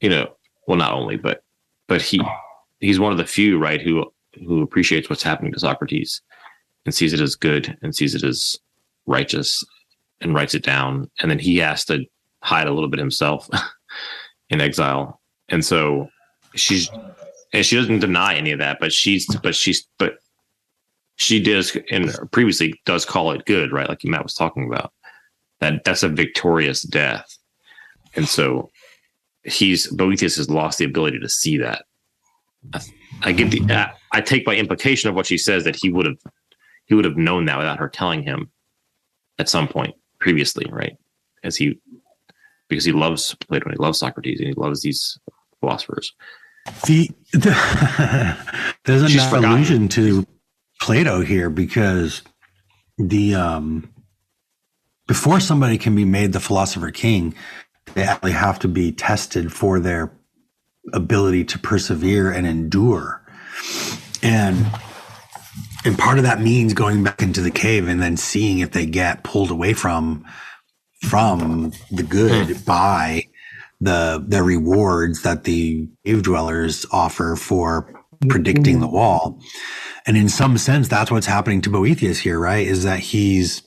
you 0.00 0.08
know 0.08 0.28
well 0.66 0.78
not 0.78 0.92
only 0.92 1.16
but 1.16 1.42
but 1.88 2.02
he 2.02 2.20
he's 2.80 3.00
one 3.00 3.12
of 3.12 3.18
the 3.18 3.26
few 3.26 3.58
right 3.58 3.80
who 3.80 4.04
who 4.46 4.62
appreciates 4.62 5.08
what's 5.08 5.22
happening 5.22 5.52
to 5.52 5.60
socrates 5.60 6.20
and 6.84 6.94
sees 6.94 7.12
it 7.12 7.20
as 7.20 7.34
good 7.34 7.76
and 7.82 7.94
sees 7.94 8.14
it 8.14 8.22
as 8.22 8.58
righteous 9.06 9.64
and 10.20 10.34
writes 10.34 10.54
it 10.54 10.62
down. 10.62 11.10
And 11.20 11.30
then 11.30 11.38
he 11.38 11.58
has 11.58 11.84
to 11.86 12.04
hide 12.42 12.66
a 12.66 12.72
little 12.72 12.88
bit 12.88 13.00
himself 13.00 13.48
in 14.50 14.60
exile. 14.60 15.20
And 15.48 15.64
so 15.64 16.08
she's 16.54 16.90
and 17.52 17.64
she 17.64 17.76
doesn't 17.76 18.00
deny 18.00 18.34
any 18.34 18.50
of 18.50 18.58
that 18.58 18.78
but 18.80 18.92
she's 18.92 19.26
but 19.36 19.54
she's 19.54 19.86
but 19.98 20.18
she 21.16 21.40
does 21.40 21.76
and 21.90 22.16
previously 22.32 22.80
does 22.84 23.04
call 23.04 23.30
it 23.30 23.44
good 23.44 23.72
right 23.72 23.88
like 23.88 24.04
matt 24.04 24.22
was 24.22 24.34
talking 24.34 24.66
about 24.66 24.92
that 25.60 25.84
that's 25.84 26.02
a 26.02 26.08
victorious 26.08 26.82
death. 26.82 27.36
And 28.14 28.28
so 28.28 28.70
he's 29.46 29.86
boethius 29.88 30.36
has 30.36 30.50
lost 30.50 30.78
the 30.78 30.84
ability 30.84 31.18
to 31.20 31.28
see 31.28 31.58
that. 31.58 31.84
I, 32.74 32.80
I 33.22 33.32
get 33.32 33.50
the 33.50 33.72
I, 33.72 33.92
I 34.12 34.20
take 34.20 34.44
by 34.44 34.56
implication 34.56 35.08
of 35.08 35.14
what 35.14 35.26
she 35.26 35.38
says 35.38 35.64
that 35.64 35.76
he 35.80 35.90
would 35.90 36.06
have 36.06 36.18
he 36.86 36.94
would 36.94 37.04
have 37.04 37.16
known 37.16 37.46
that 37.46 37.58
without 37.58 37.78
her 37.78 37.88
telling 37.88 38.22
him 38.22 38.50
at 39.38 39.48
some 39.48 39.68
point 39.68 39.94
previously 40.18 40.66
right? 40.70 40.96
As 41.44 41.56
he 41.56 41.80
because 42.68 42.84
he 42.84 42.92
loves 42.92 43.34
plato 43.34 43.66
and 43.66 43.74
he 43.74 43.82
loves 43.82 43.98
socrates 43.98 44.40
and 44.40 44.48
he 44.48 44.54
loves 44.54 44.82
these 44.82 45.18
philosophers. 45.60 46.12
The, 46.86 47.10
the 47.32 48.36
there's 48.84 49.02
an 49.02 49.44
allusion 49.44 49.88
to 49.90 50.26
Plato 50.80 51.20
here 51.22 51.48
because 51.48 52.22
the 52.98 53.34
um 53.34 53.90
before 55.06 55.40
somebody 55.40 55.78
can 55.78 55.94
be 55.94 56.04
made 56.04 56.32
the 56.32 56.40
philosopher 56.40 56.90
king, 56.90 57.34
they 57.94 58.02
actually 58.02 58.32
have 58.32 58.58
to 58.60 58.68
be 58.68 58.92
tested 58.92 59.52
for 59.52 59.80
their 59.80 60.12
ability 60.92 61.44
to 61.44 61.58
persevere 61.58 62.30
and 62.30 62.46
endure. 62.46 63.22
And 64.22 64.66
and 65.84 65.96
part 65.96 66.18
of 66.18 66.24
that 66.24 66.40
means 66.40 66.74
going 66.74 67.04
back 67.04 67.22
into 67.22 67.40
the 67.40 67.50
cave 67.50 67.86
and 67.86 68.02
then 68.02 68.16
seeing 68.16 68.58
if 68.58 68.72
they 68.72 68.86
get 68.86 69.22
pulled 69.22 69.50
away 69.50 69.72
from 69.72 70.24
from 71.02 71.72
the 71.92 72.02
good 72.02 72.48
hmm. 72.48 72.64
by 72.64 73.24
the 73.80 74.24
the 74.26 74.42
rewards 74.42 75.22
that 75.22 75.44
the 75.44 75.88
cave 76.04 76.22
dwellers 76.22 76.86
offer 76.90 77.36
for 77.36 77.92
predicting 78.28 78.80
the 78.80 78.88
wall. 78.88 79.38
And 80.06 80.16
in 80.16 80.28
some 80.28 80.56
sense, 80.58 80.88
that's 80.88 81.10
what's 81.10 81.26
happening 81.26 81.60
to 81.62 81.70
Boethius 81.70 82.20
here, 82.20 82.38
right? 82.38 82.66
Is 82.66 82.84
that 82.84 83.00
he's 83.00 83.62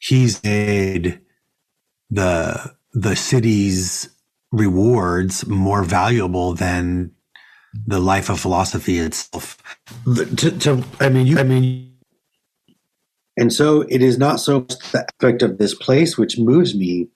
he's 0.00 0.42
made 0.42 1.20
the 2.10 2.74
the 2.92 3.16
city's 3.16 4.08
rewards 4.50 5.46
more 5.46 5.82
valuable 5.82 6.54
than 6.54 7.10
the 7.86 7.98
life 8.00 8.28
of 8.28 8.38
philosophy 8.38 8.98
itself. 8.98 9.56
To, 10.04 10.50
to 10.58 10.84
I 11.00 11.08
mean, 11.08 11.26
you, 11.26 11.38
I 11.38 11.42
mean, 11.42 11.94
And 13.36 13.52
so 13.52 13.82
it 13.82 14.02
is 14.02 14.18
not 14.18 14.40
so 14.40 14.60
much 14.60 14.78
the 14.92 15.06
aspect 15.08 15.42
of 15.42 15.58
this 15.58 15.74
place 15.74 16.18
which 16.18 16.38
moves 16.38 16.74
me, 16.74 17.08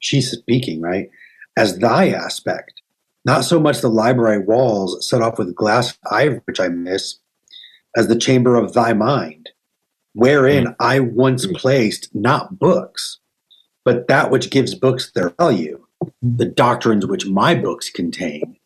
she's 0.00 0.30
speaking, 0.30 0.80
right, 0.80 1.08
as 1.56 1.78
thy 1.78 2.08
aspect. 2.08 2.82
Not 3.24 3.44
so 3.44 3.60
much 3.60 3.80
the 3.80 3.88
library 3.88 4.42
walls 4.42 5.08
set 5.08 5.22
off 5.22 5.38
with 5.38 5.54
glass 5.54 5.96
ivory, 6.10 6.40
which 6.46 6.58
I 6.58 6.68
miss, 6.68 7.20
as 7.96 8.08
the 8.08 8.18
chamber 8.18 8.56
of 8.56 8.72
thy 8.72 8.92
mind. 8.94 9.50
wherein 10.12 10.64
mm-hmm. 10.64 10.82
I 10.82 11.00
once 11.00 11.46
placed 11.46 12.14
not 12.14 12.58
books, 12.58 13.18
but 13.84 14.08
that 14.08 14.30
which 14.30 14.50
gives 14.50 14.74
books 14.74 15.10
their 15.12 15.30
value, 15.30 15.84
mm-hmm. 16.02 16.36
the 16.36 16.46
doctrines 16.46 17.06
which 17.06 17.26
my 17.26 17.54
books 17.54 17.90
contain. 17.90 18.56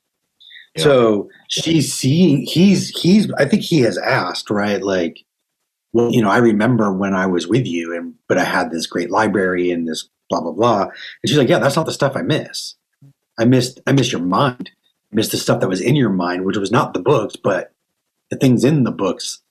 Yeah. 0.76 0.84
So 0.84 1.30
she's 1.48 1.92
seeing, 1.94 2.42
he's, 2.42 2.88
he's, 2.90 3.32
I 3.34 3.44
think 3.44 3.62
he 3.62 3.80
has 3.80 3.96
asked, 3.98 4.50
right? 4.50 4.82
Like, 4.82 5.24
well, 5.92 6.10
you 6.10 6.20
know, 6.20 6.30
I 6.30 6.38
remember 6.38 6.92
when 6.92 7.14
I 7.14 7.26
was 7.26 7.46
with 7.46 7.66
you 7.66 7.94
and, 7.96 8.14
but 8.28 8.38
I 8.38 8.44
had 8.44 8.70
this 8.72 8.86
great 8.86 9.10
library 9.10 9.70
and 9.70 9.86
this 9.86 10.08
blah, 10.28 10.40
blah, 10.40 10.50
blah. 10.50 10.82
And 10.82 10.92
she's 11.28 11.38
like, 11.38 11.48
yeah, 11.48 11.60
that's 11.60 11.76
not 11.76 11.86
the 11.86 11.92
stuff 11.92 12.16
I 12.16 12.22
miss. 12.22 12.74
I 13.38 13.44
missed, 13.44 13.80
I 13.86 13.92
miss 13.92 14.10
your 14.10 14.20
mind. 14.20 14.70
I 15.12 15.14
missed 15.14 15.30
the 15.30 15.36
stuff 15.36 15.60
that 15.60 15.68
was 15.68 15.80
in 15.80 15.94
your 15.94 16.10
mind, 16.10 16.44
which 16.44 16.56
was 16.56 16.72
not 16.72 16.92
the 16.92 17.00
books, 17.00 17.36
but 17.36 17.72
the 18.30 18.36
things 18.36 18.64
in 18.64 18.82
the 18.82 18.90
books 18.90 19.43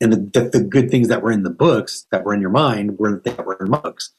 and 0.00 0.12
the, 0.12 0.16
the, 0.16 0.48
the, 0.58 0.64
good 0.64 0.90
things 0.90 1.08
that 1.08 1.22
were 1.22 1.30
in 1.30 1.42
the 1.42 1.50
books 1.50 2.06
that 2.10 2.24
were 2.24 2.32
in 2.32 2.40
your 2.40 2.50
mind 2.50 2.98
were 2.98 3.12
the 3.12 3.20
things 3.20 3.36
that 3.36 3.46
were 3.46 3.58
in 3.60 3.70
books. 3.70 4.12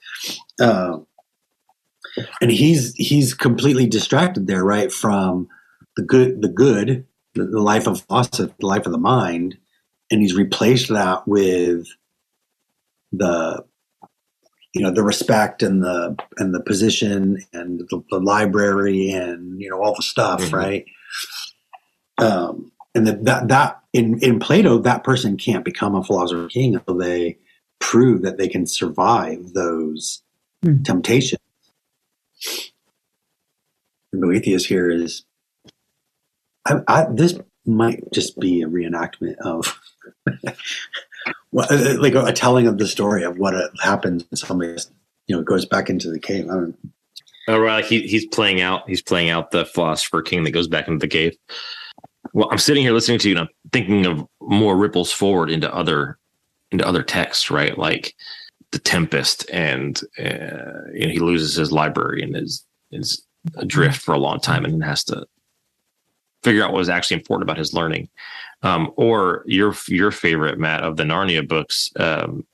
Um, 0.59 1.07
and 2.41 2.51
he's 2.51 2.93
he's 2.95 3.33
completely 3.33 3.87
distracted 3.87 4.47
there, 4.47 4.63
right, 4.63 4.91
from 4.91 5.47
the 5.95 6.03
good, 6.03 6.41
the 6.41 6.49
good, 6.49 7.05
the, 7.33 7.45
the 7.45 7.61
life 7.61 7.87
of 7.87 8.01
philosophy, 8.01 8.53
the 8.59 8.65
life 8.65 8.85
of 8.85 8.91
the 8.91 8.97
mind, 8.97 9.57
and 10.09 10.21
he's 10.21 10.35
replaced 10.35 10.89
that 10.89 11.27
with 11.27 11.87
the 13.11 13.63
you 14.73 14.81
know 14.81 14.91
the 14.91 15.03
respect 15.03 15.63
and 15.63 15.83
the 15.83 16.15
and 16.37 16.53
the 16.53 16.61
position 16.61 17.43
and 17.53 17.79
the, 17.79 18.03
the 18.09 18.19
library 18.19 19.11
and 19.11 19.59
you 19.59 19.69
know 19.69 19.81
all 19.81 19.95
the 19.95 20.01
stuff 20.01 20.41
mm-hmm. 20.41 20.55
right 20.55 20.85
um 22.19 22.71
and 22.93 23.07
that 23.07 23.23
that 23.25 23.47
that 23.47 23.81
in 23.93 24.19
in 24.19 24.39
Plato, 24.39 24.79
that 24.79 25.03
person 25.03 25.37
can't 25.37 25.65
become 25.65 25.95
a 25.95 26.03
philosopher 26.03 26.47
king 26.47 26.75
until 26.75 26.95
they 26.95 27.37
prove 27.79 28.21
that 28.21 28.37
they 28.37 28.47
can 28.47 28.65
survive 28.65 29.53
those 29.53 30.21
hmm. 30.63 30.83
temptations. 30.83 31.41
And 34.13 34.21
Boethius 34.21 34.65
here 34.65 34.89
is, 34.89 35.25
I, 36.65 36.81
I, 36.87 37.05
this 37.09 37.39
might 37.65 38.11
just 38.11 38.39
be 38.39 38.61
a 38.61 38.67
reenactment 38.67 39.37
of, 39.37 39.79
like 41.51 42.13
a, 42.13 42.25
a, 42.25 42.33
telling 42.33 42.67
of 42.67 42.77
the 42.77 42.87
story 42.87 43.23
of 43.23 43.37
what 43.37 43.53
happens 43.81 44.25
when 44.29 44.37
somebody, 44.37 44.75
you 45.27 45.35
know, 45.35 45.43
goes 45.43 45.65
back 45.65 45.89
into 45.89 46.11
the 46.11 46.19
cave. 46.19 46.49
I 46.49 46.53
don't, 46.53 46.77
Oh, 47.47 47.57
right. 47.57 47.83
He, 47.83 48.01
he's 48.01 48.27
playing 48.27 48.61
out. 48.61 48.87
He's 48.87 49.01
playing 49.01 49.29
out 49.29 49.49
the 49.49 49.65
philosopher 49.65 50.21
king 50.21 50.43
that 50.43 50.51
goes 50.51 50.67
back 50.67 50.87
into 50.87 50.99
the 50.99 51.07
cave 51.07 51.35
well, 52.33 52.49
I'm 52.51 52.57
sitting 52.57 52.83
here 52.83 52.93
listening 52.93 53.19
to 53.19 53.29
you 53.29 53.35
and 53.37 53.47
I'm 53.47 53.53
thinking 53.71 54.05
of 54.05 54.25
more 54.39 54.77
ripples 54.77 55.11
forward 55.11 55.49
into 55.49 55.73
other 55.73 56.17
into 56.71 56.87
other 56.87 57.03
texts, 57.03 57.51
right? 57.51 57.77
Like 57.77 58.15
the 58.71 58.79
Tempest, 58.79 59.49
and 59.51 59.99
uh, 60.17 60.87
you 60.93 61.05
know 61.05 61.11
he 61.11 61.19
loses 61.19 61.55
his 61.55 61.71
library 61.71 62.21
and 62.21 62.35
is 62.35 62.65
is 62.91 63.25
adrift 63.55 64.01
for 64.01 64.13
a 64.13 64.19
long 64.19 64.39
time 64.39 64.65
and 64.65 64.83
has 64.83 65.03
to 65.05 65.25
figure 66.43 66.63
out 66.63 66.71
what 66.71 66.79
was 66.79 66.89
actually 66.89 67.17
important 67.17 67.43
about 67.43 67.57
his 67.57 67.73
learning. 67.73 68.09
Um, 68.63 68.91
or 68.95 69.43
your 69.45 69.75
your 69.87 70.11
favorite 70.11 70.59
Matt 70.59 70.83
of 70.83 70.95
the 70.95 71.03
Narnia 71.03 71.47
books. 71.47 71.91
Um, 71.97 72.45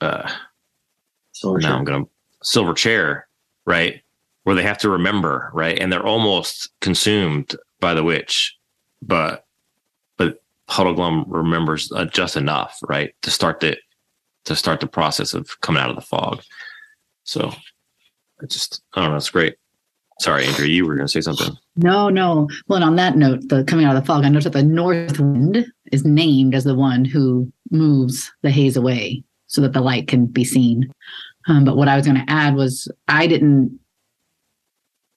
uh, 0.00 0.30
Silver 1.32 1.58
now 1.58 1.68
chair. 1.68 1.76
I'm 1.76 1.84
gonna 1.84 2.04
Silver 2.42 2.74
Chair, 2.74 3.28
right? 3.66 4.00
Where 4.44 4.56
they 4.56 4.62
have 4.62 4.78
to 4.78 4.88
remember, 4.88 5.50
right, 5.52 5.78
and 5.78 5.92
they're 5.92 6.06
almost 6.06 6.70
consumed 6.80 7.54
by 7.80 7.94
the 7.94 8.04
witch 8.04 8.57
but 9.02 9.46
but 10.16 10.42
Puddleglum 10.68 11.24
remembers 11.28 11.90
uh, 11.92 12.04
just 12.06 12.36
enough, 12.36 12.78
right, 12.88 13.14
to 13.22 13.30
start 13.30 13.60
the 13.60 13.76
to 14.44 14.56
start 14.56 14.80
the 14.80 14.86
process 14.86 15.34
of 15.34 15.60
coming 15.60 15.82
out 15.82 15.90
of 15.90 15.96
the 15.96 16.02
fog. 16.02 16.42
So 17.24 17.52
I 18.42 18.46
just 18.46 18.82
I 18.94 19.02
don't 19.02 19.10
know, 19.10 19.16
it's 19.16 19.30
great. 19.30 19.56
Sorry, 20.20 20.46
Andrea, 20.46 20.68
you 20.68 20.84
were 20.84 20.96
going 20.96 21.06
to 21.06 21.12
say 21.12 21.20
something. 21.20 21.56
No, 21.76 22.08
no. 22.08 22.48
Well, 22.66 22.78
and 22.78 22.84
on 22.84 22.96
that 22.96 23.16
note, 23.16 23.48
the 23.48 23.62
coming 23.64 23.84
out 23.84 23.94
of 23.94 24.02
the 24.02 24.06
fog, 24.06 24.24
I 24.24 24.28
noticed 24.28 24.52
that 24.52 24.58
the 24.58 24.64
north 24.64 25.20
wind 25.20 25.64
is 25.92 26.04
named 26.04 26.56
as 26.56 26.64
the 26.64 26.74
one 26.74 27.04
who 27.04 27.52
moves 27.70 28.32
the 28.42 28.50
haze 28.50 28.76
away 28.76 29.22
so 29.46 29.60
that 29.60 29.74
the 29.74 29.80
light 29.80 30.08
can 30.08 30.26
be 30.26 30.44
seen. 30.44 30.92
Um, 31.46 31.64
but 31.64 31.76
what 31.76 31.86
I 31.86 31.96
was 31.96 32.04
going 32.04 32.18
to 32.18 32.32
add 32.32 32.56
was 32.56 32.90
I 33.06 33.28
didn't 33.28 33.78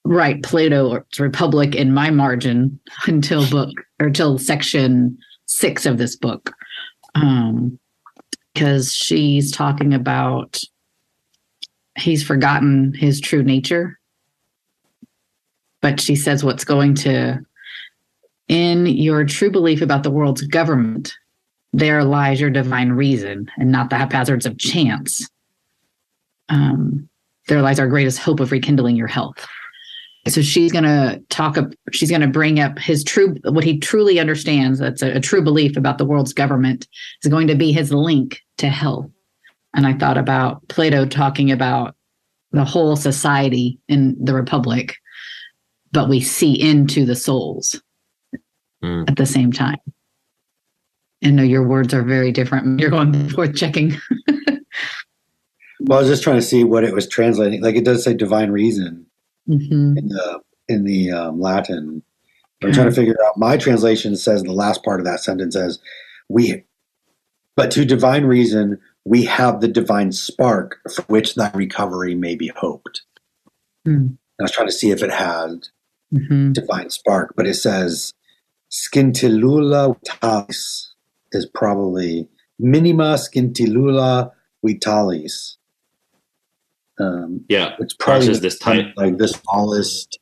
write 0.04 0.44
Plato's 0.44 1.20
Republic 1.20 1.76
in 1.76 1.94
my 1.94 2.10
margin 2.10 2.80
until 3.08 3.50
book 3.50 3.72
or 4.00 4.08
until 4.08 4.38
section 4.38 5.18
six 5.46 5.86
of 5.86 5.98
this 5.98 6.16
book. 6.16 6.52
Um, 7.16 7.78
because 8.54 8.94
she's 8.94 9.52
talking 9.52 9.94
about 9.94 10.60
he's 11.98 12.24
forgotten 12.24 12.94
his 12.94 13.22
true 13.22 13.44
nature. 13.44 14.00
But 15.82 16.00
she 16.00 16.16
says 16.16 16.44
what's 16.44 16.66
going 16.66 16.96
to 16.96 17.40
in 18.48 18.86
your 18.86 19.24
true 19.24 19.50
belief 19.50 19.82
about 19.82 20.04
the 20.04 20.12
world's 20.12 20.42
government, 20.42 21.14
there 21.74 22.04
lies 22.04 22.42
your 22.42 22.50
divine 22.50 22.92
reason 22.92 23.50
and 23.58 23.72
not 23.72 23.90
the 23.90 23.98
haphazards 23.98 24.46
of 24.46 24.58
chance. 24.58 25.30
Um, 26.50 27.08
there 27.48 27.62
lies 27.62 27.80
our 27.80 27.88
greatest 27.88 28.20
hope 28.20 28.42
of 28.42 28.52
rekindling 28.52 28.98
your 28.98 29.08
health 29.08 29.48
so 30.28 30.42
she's 30.42 30.72
going 30.72 30.84
to 30.84 31.22
talk 31.30 31.58
up, 31.58 31.72
she's 31.92 32.10
going 32.10 32.22
to 32.22 32.28
bring 32.28 32.60
up 32.60 32.78
his 32.78 33.04
true 33.04 33.36
what 33.44 33.64
he 33.64 33.80
truly 33.80 34.20
understands 34.20 34.80
that's 34.80 35.02
a, 35.02 35.18
a, 35.18 35.20
true 35.20 35.44
belief 35.44 35.76
about 35.76 35.98
the 35.98 36.06
world's 36.06 36.34
government 36.34 36.88
is 37.24 37.30
going 37.30 37.48
to 37.48 37.56
be 37.56 37.72
his 37.72 37.92
link 37.92 38.42
to 38.58 38.70
hell. 38.70 39.12
And 39.74 39.88
i 39.88 39.94
thought 39.94 40.18
about 40.18 40.68
plato 40.68 41.06
talking 41.06 41.52
about 41.52 41.96
the 42.52 42.66
whole 42.66 42.96
society 42.96 43.80
in 43.88 44.16
the 44.24 44.34
republic 44.34 44.98
but 45.92 46.10
we 46.10 46.22
see 46.22 46.60
into 46.60 47.06
the 47.06 47.16
souls 47.16 47.82
mm. 48.84 49.10
at 49.10 49.18
the 49.18 49.26
same 49.26 49.52
time. 49.52 49.80
And 51.22 51.36
know 51.36 51.44
your 51.44 51.68
words 51.68 51.94
are 51.94 52.02
very 52.02 52.32
different. 52.32 52.80
You're 52.80 52.90
going 52.90 53.30
forth 53.30 53.56
checking. 53.56 53.98
Well 55.84 55.98
i 55.98 56.02
was 56.02 56.10
just 56.12 56.22
trying 56.22 56.36
to 56.36 56.44
see 56.44 56.64
what 56.64 56.84
it 56.84 56.94
was 56.94 57.08
translating. 57.08 57.64
Like 57.64 57.76
it 57.76 57.84
does 57.84 58.04
say 58.04 58.14
divine 58.14 58.52
reason 58.52 59.08
mm-hmm. 59.48 59.98
in 59.98 60.08
the 60.08 60.40
in 60.68 60.84
the 60.84 61.12
um, 61.12 61.40
Latin. 61.40 62.04
I'm 62.64 62.70
mm-hmm. 62.70 62.76
trying 62.76 62.90
to 62.90 62.96
figure 62.96 63.18
out. 63.26 63.38
My 63.38 63.58
translation 63.58 64.16
says 64.16 64.44
the 64.44 64.54
last 64.54 64.84
part 64.84 65.00
of 65.00 65.06
that 65.06 65.20
sentence 65.20 65.56
says, 65.56 65.80
"We, 66.30 66.64
but 67.56 67.72
to 67.72 67.86
divine 67.86 68.26
reason, 68.26 68.80
we 69.04 69.26
have 69.26 69.62
the 69.62 69.68
divine 69.68 70.12
spark 70.12 70.80
for 70.94 71.04
which 71.04 71.36
thy 71.36 71.52
recovery 71.54 72.16
may 72.16 72.36
be 72.36 72.52
hoped." 72.56 73.02
Mm. 73.88 74.18
I 74.40 74.44
was 74.44 74.52
trying 74.52 74.68
to 74.68 74.74
see 74.74 74.92
if 74.92 75.04
it 75.04 75.12
had 75.12 75.68
mm-hmm. 76.14 76.54
divine 76.54 76.90
spark, 76.90 77.34
but 77.36 77.48
it 77.48 77.56
says 77.56 78.14
scintillula 78.72 79.98
vitalis 80.00 80.94
is 81.32 81.46
probably 81.46 82.28
minima 82.60 83.18
scintillula 83.18 84.32
vitalis. 84.64 85.58
Um, 87.02 87.46
yeah, 87.50 87.76
it's 87.80 87.94
probably 87.94 88.38
this 88.38 88.60
time 88.60 88.94
like 88.96 89.18
the 89.18 89.28
smallest, 89.28 90.20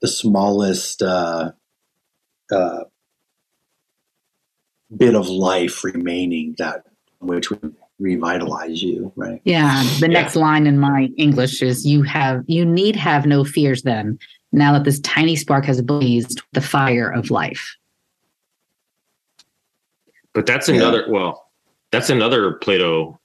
the 0.00 0.08
smallest 0.08 1.02
uh, 1.02 1.52
uh, 2.50 2.84
bit 4.96 5.14
of 5.14 5.28
life 5.28 5.84
remaining 5.84 6.54
that 6.58 6.84
which 7.18 7.50
would 7.50 7.76
revitalize 7.98 8.82
you, 8.82 9.12
right? 9.14 9.40
Yeah. 9.44 9.82
The 10.00 10.08
yeah. 10.08 10.20
next 10.20 10.34
line 10.34 10.66
in 10.66 10.78
my 10.78 11.10
English 11.16 11.62
is 11.62 11.86
you 11.86 12.02
have 12.02 12.44
you 12.46 12.64
need 12.64 12.96
have 12.96 13.26
no 13.26 13.44
fears 13.44 13.82
then, 13.82 14.18
now 14.52 14.72
that 14.72 14.84
this 14.84 15.00
tiny 15.00 15.36
spark 15.36 15.66
has 15.66 15.82
blazed 15.82 16.42
the 16.52 16.62
fire 16.62 17.10
of 17.10 17.30
life. 17.30 17.76
But 20.32 20.46
that's 20.46 20.68
another 20.68 21.04
yeah. 21.06 21.12
well, 21.12 21.50
that's 21.90 22.08
another 22.08 22.52
Plato 22.54 23.20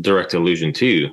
direct 0.00 0.32
allusion 0.34 0.72
too 0.72 1.10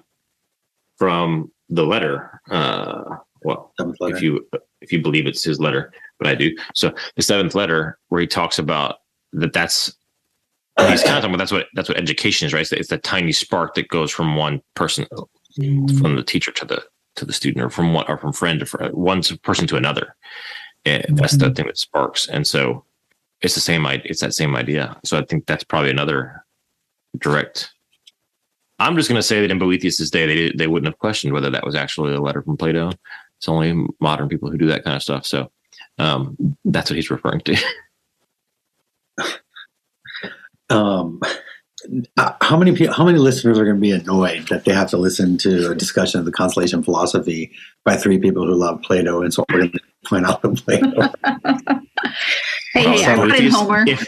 from 1.02 1.52
the 1.70 1.84
letter. 1.84 2.40
Uh, 2.52 3.18
well, 3.44 3.74
letter. 3.80 4.16
if 4.16 4.22
you 4.22 4.48
if 4.82 4.94
you 4.94 5.02
believe 5.02 5.26
it's 5.26 5.44
his 5.44 5.60
letter, 5.60 5.92
but 6.20 6.28
I 6.28 6.36
do. 6.36 6.56
So 6.76 6.94
the 7.16 7.24
seventh 7.24 7.56
letter, 7.56 7.98
where 8.10 8.22
he 8.22 8.28
talks 8.28 8.60
about 8.60 8.98
that, 9.34 9.52
that's 9.52 9.92
he's 10.78 11.02
kind 11.02 11.16
of 11.18 11.24
talking 11.24 11.34
about 11.34 11.40
that's 11.40 11.52
what 11.52 11.66
that's 11.74 11.90
what 11.90 11.98
education 11.98 12.46
is, 12.46 12.54
right? 12.54 12.62
It's, 12.62 12.72
it's 12.72 12.90
the 12.90 13.00
tiny 13.00 13.32
spark 13.32 13.74
that 13.74 13.88
goes 13.88 14.12
from 14.12 14.36
one 14.36 14.62
person, 14.76 15.08
mm. 15.60 16.00
from 16.00 16.16
the 16.16 16.24
teacher 16.24 16.52
to 16.52 16.66
the 16.66 16.84
to 17.16 17.26
the 17.26 17.34
student, 17.34 17.66
or 17.66 17.72
from 17.72 17.96
one 17.96 18.06
or 18.08 18.20
from 18.20 18.32
friend 18.32 18.60
to 18.60 18.68
friend, 18.68 18.94
one 18.94 19.24
person 19.42 19.66
to 19.66 19.78
another. 19.78 20.16
And 20.86 21.18
that's 21.18 21.36
the 21.36 21.46
mm-hmm. 21.46 21.54
thing 21.56 21.66
that 21.66 21.80
sparks. 21.80 22.28
And 22.28 22.46
so 22.46 22.86
it's 23.42 23.56
the 23.56 23.60
same. 23.60 23.88
It's 23.88 24.22
that 24.22 24.36
same 24.36 24.56
idea. 24.56 25.00
So 25.04 25.18
I 25.18 25.26
think 25.26 25.48
that's 25.48 25.64
probably 25.64 25.90
another 25.90 26.46
direct 27.18 27.72
I'm 28.82 28.96
just 28.98 29.10
going 29.10 29.20
to 29.20 29.24
say 29.24 29.42
that 29.42 29.52
in 29.52 29.60
Boethius's 29.60 30.12
day, 30.12 30.26
they 30.26 30.52
they 30.56 30.68
wouldn't 30.68 30.92
have 30.92 31.00
questioned 31.00 31.34
whether 31.34 31.50
that 31.50 31.66
was 31.66 31.76
actually 31.76 32.14
a 32.14 32.22
letter 32.22 32.42
from 32.42 32.58
Plato. 32.58 32.92
It's 33.38 33.48
only 33.48 33.88
modern 34.00 34.30
people 34.30 34.52
who 34.52 34.58
do 34.58 34.68
that 34.68 34.84
kind 34.84 34.96
of 34.96 35.04
stuff. 35.04 35.26
So 35.26 35.52
um, 35.98 36.36
that's 36.66 36.90
what 36.90 36.96
he's 36.96 37.12
referring 37.12 37.42
to. 37.42 37.58
um, 40.70 41.20
uh, 42.18 42.34
how 42.42 42.58
many 42.58 42.76
people, 42.76 42.94
how 42.94 43.06
many 43.06 43.18
listeners 43.18 43.58
are 43.58 43.66
going 43.66 43.78
to 43.78 43.82
be 43.82 43.92
annoyed 43.92 44.48
that 44.50 44.66
they 44.66 44.74
have 44.74 44.90
to 44.92 44.98
listen 44.98 45.38
to 45.40 45.72
a 45.72 45.76
discussion 45.76 46.20
of 46.20 46.26
the 46.26 46.32
Consolation 46.32 46.84
philosophy 46.84 47.52
by 47.84 47.96
three 47.96 48.20
people 48.20 48.46
who 48.46 48.56
love 48.56 48.82
Plato? 48.82 49.22
And 49.22 49.34
so 49.34 49.46
we're 49.50 49.60
going 49.60 49.72
to 49.72 49.80
point 50.06 50.26
out 50.26 50.42
the 50.42 50.50
Plato. 50.50 51.02
hey, 52.74 53.02
hey, 53.02 53.06
I 53.06 53.16
put 53.16 53.40
in 53.40 53.52
Homer. 53.52 53.86
If, 53.88 54.08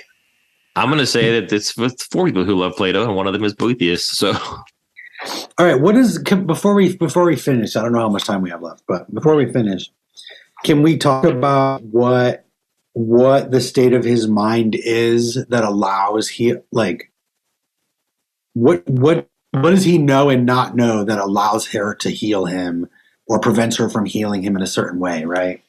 I'm 0.75 0.87
going 0.87 0.99
to 0.99 1.05
say 1.05 1.39
that 1.39 1.51
it's 1.51 1.77
with 1.77 2.01
four 2.01 2.25
people 2.25 2.45
who 2.45 2.55
love 2.55 2.75
Plato, 2.75 3.03
and 3.03 3.15
one 3.15 3.27
of 3.27 3.33
them 3.33 3.43
is 3.43 3.53
Boethius. 3.53 4.07
So, 4.07 4.33
all 4.33 5.65
right, 5.65 5.79
what 5.79 5.95
is 5.95 6.19
before 6.19 6.73
we 6.73 6.95
before 6.95 7.25
we 7.25 7.35
finish? 7.35 7.75
I 7.75 7.81
don't 7.81 7.93
know 7.93 7.99
how 7.99 8.09
much 8.09 8.25
time 8.25 8.41
we 8.41 8.49
have 8.49 8.61
left, 8.61 8.83
but 8.87 9.13
before 9.13 9.35
we 9.35 9.51
finish, 9.51 9.89
can 10.63 10.81
we 10.81 10.97
talk 10.97 11.25
about 11.25 11.83
what 11.83 12.45
what 12.93 13.51
the 13.51 13.61
state 13.61 13.93
of 13.93 14.03
his 14.03 14.27
mind 14.27 14.75
is 14.75 15.45
that 15.47 15.63
allows 15.63 16.29
he 16.29 16.55
like 16.71 17.11
what 18.53 18.87
what 18.87 19.27
what 19.51 19.69
does 19.69 19.83
he 19.83 19.97
know 19.97 20.29
and 20.29 20.45
not 20.45 20.75
know 20.75 21.03
that 21.03 21.19
allows 21.19 21.67
her 21.67 21.93
to 21.95 22.09
heal 22.09 22.45
him 22.45 22.89
or 23.27 23.39
prevents 23.39 23.77
her 23.77 23.89
from 23.89 24.05
healing 24.05 24.41
him 24.41 24.55
in 24.55 24.63
a 24.63 24.67
certain 24.67 24.99
way, 24.99 25.25
right? 25.25 25.63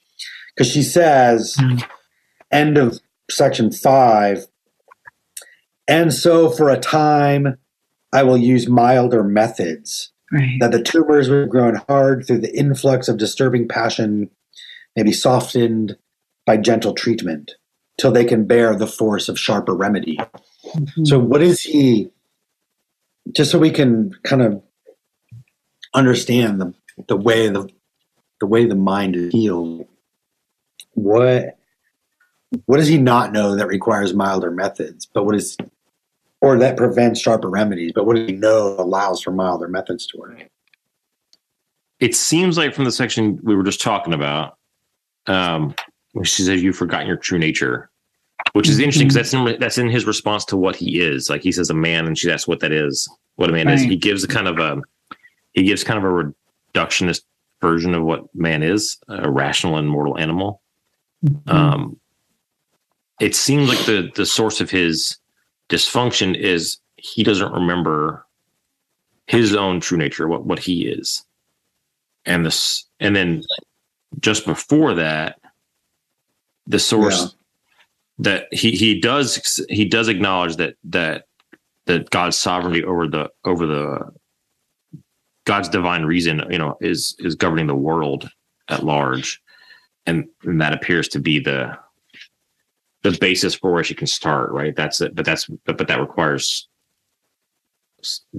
Because 0.54 0.70
she 0.70 0.82
says, 0.82 1.56
mm. 1.58 1.84
end 2.50 2.78
of 2.78 3.00
section 3.30 3.70
five, 3.70 4.46
and 5.88 6.12
so 6.12 6.50
for 6.50 6.70
a 6.70 6.78
time 6.78 7.58
I 8.12 8.22
will 8.22 8.38
use 8.38 8.68
milder 8.68 9.24
methods. 9.24 10.12
Right. 10.32 10.56
That 10.60 10.72
the 10.72 10.82
tumors 10.82 11.28
have 11.28 11.50
grown 11.50 11.76
hard 11.88 12.26
through 12.26 12.38
the 12.38 12.56
influx 12.56 13.08
of 13.08 13.18
disturbing 13.18 13.68
passion 13.68 14.30
may 14.96 15.02
be 15.02 15.12
softened 15.12 15.96
by 16.46 16.56
gentle 16.56 16.94
treatment 16.94 17.52
till 17.98 18.12
they 18.12 18.24
can 18.24 18.46
bear 18.46 18.74
the 18.74 18.86
force 18.86 19.28
of 19.28 19.38
sharper 19.38 19.74
remedy. 19.74 20.16
Mm-hmm. 20.16 21.04
So, 21.04 21.18
what 21.18 21.42
is 21.42 21.60
he? 21.60 22.10
Just 23.32 23.50
so 23.50 23.58
we 23.58 23.70
can 23.70 24.12
kind 24.22 24.42
of 24.42 24.62
understand 25.92 26.60
the 26.60 26.74
the 27.08 27.16
way 27.16 27.48
the 27.48 27.68
the 28.40 28.46
way 28.46 28.64
the 28.64 28.74
mind 28.74 29.16
is 29.16 29.32
healed. 29.32 29.86
What 30.92 31.58
what 32.66 32.78
does 32.78 32.88
he 32.88 32.98
not 32.98 33.32
know 33.32 33.56
that 33.56 33.66
requires 33.66 34.14
milder 34.14 34.50
methods? 34.50 35.06
But 35.06 35.24
what 35.24 35.34
is 35.34 35.56
or 36.44 36.58
that 36.58 36.76
prevents 36.76 37.20
sharper 37.20 37.48
remedies? 37.48 37.92
But 37.94 38.04
what 38.04 38.16
does 38.16 38.26
he 38.28 38.34
know 38.34 38.76
allows 38.78 39.22
for 39.22 39.30
milder 39.30 39.66
methods 39.66 40.06
to 40.08 40.18
work? 40.18 40.50
It 42.00 42.14
seems 42.14 42.58
like 42.58 42.74
from 42.74 42.84
the 42.84 42.92
section 42.92 43.40
we 43.42 43.56
were 43.56 43.62
just 43.62 43.80
talking 43.80 44.12
about, 44.12 44.58
um, 45.26 45.74
she 46.22 46.42
says 46.42 46.62
you've 46.62 46.76
forgotten 46.76 47.06
your 47.06 47.16
true 47.16 47.38
nature, 47.38 47.90
which 48.52 48.68
is 48.68 48.78
interesting 48.78 49.08
because 49.08 49.14
that's 49.14 49.32
in, 49.32 49.58
that's 49.58 49.78
in 49.78 49.88
his 49.88 50.04
response 50.04 50.44
to 50.46 50.56
what 50.56 50.76
he 50.76 51.00
is. 51.00 51.30
Like 51.30 51.42
he 51.42 51.50
says 51.50 51.70
a 51.70 51.74
man, 51.74 52.06
and 52.06 52.18
she 52.18 52.30
asks 52.30 52.46
what 52.46 52.60
that 52.60 52.72
is, 52.72 53.08
what 53.36 53.48
a 53.48 53.52
man 53.52 53.66
right. 53.66 53.76
is. 53.76 53.82
He 53.82 53.96
gives 53.96 54.22
a 54.22 54.28
kind 54.28 54.46
of 54.46 54.58
a 54.58 54.82
he 55.54 55.62
gives 55.62 55.82
kind 55.82 55.98
of 55.98 56.04
a 56.04 56.32
reductionist 56.74 57.22
version 57.62 57.94
of 57.94 58.02
what 58.02 58.22
man 58.34 58.62
is, 58.62 58.98
a 59.08 59.30
rational 59.30 59.78
and 59.78 59.88
mortal 59.88 60.18
animal. 60.18 60.60
Mm-hmm. 61.24 61.50
Um, 61.50 62.00
it 63.18 63.34
seems 63.34 63.68
like 63.68 63.86
the 63.86 64.10
the 64.14 64.26
source 64.26 64.60
of 64.60 64.70
his 64.70 65.16
dysfunction 65.68 66.36
is 66.36 66.78
he 66.96 67.22
doesn't 67.22 67.52
remember 67.52 68.26
his 69.26 69.54
own 69.54 69.80
true 69.80 69.98
nature, 69.98 70.28
what 70.28 70.44
what 70.44 70.58
he 70.58 70.86
is, 70.86 71.24
and 72.24 72.44
this, 72.44 72.86
and 73.00 73.16
then 73.16 73.42
just 74.20 74.46
before 74.46 74.94
that, 74.94 75.38
the 76.66 76.78
source 76.78 77.22
yeah. 77.22 77.28
that 78.18 78.46
he 78.52 78.72
he 78.72 79.00
does 79.00 79.64
he 79.68 79.84
does 79.84 80.08
acknowledge 80.08 80.56
that 80.56 80.76
that 80.84 81.26
that 81.86 82.10
God's 82.10 82.38
sovereignty 82.38 82.84
over 82.84 83.06
the 83.08 83.30
over 83.44 83.66
the 83.66 84.12
God's 85.44 85.68
divine 85.68 86.04
reason, 86.04 86.42
you 86.50 86.58
know, 86.58 86.76
is 86.80 87.16
is 87.18 87.34
governing 87.34 87.66
the 87.66 87.74
world 87.74 88.28
at 88.68 88.84
large, 88.84 89.42
and, 90.06 90.26
and 90.42 90.60
that 90.60 90.72
appears 90.72 91.08
to 91.08 91.18
be 91.18 91.38
the 91.38 91.76
the 93.04 93.16
basis 93.20 93.54
for 93.54 93.72
where 93.72 93.84
she 93.84 93.94
can 93.94 94.08
start. 94.08 94.50
Right. 94.50 94.74
That's 94.74 95.00
it. 95.00 95.14
But 95.14 95.24
that's 95.24 95.46
but, 95.46 95.78
but 95.78 95.86
that 95.86 96.00
requires 96.00 96.68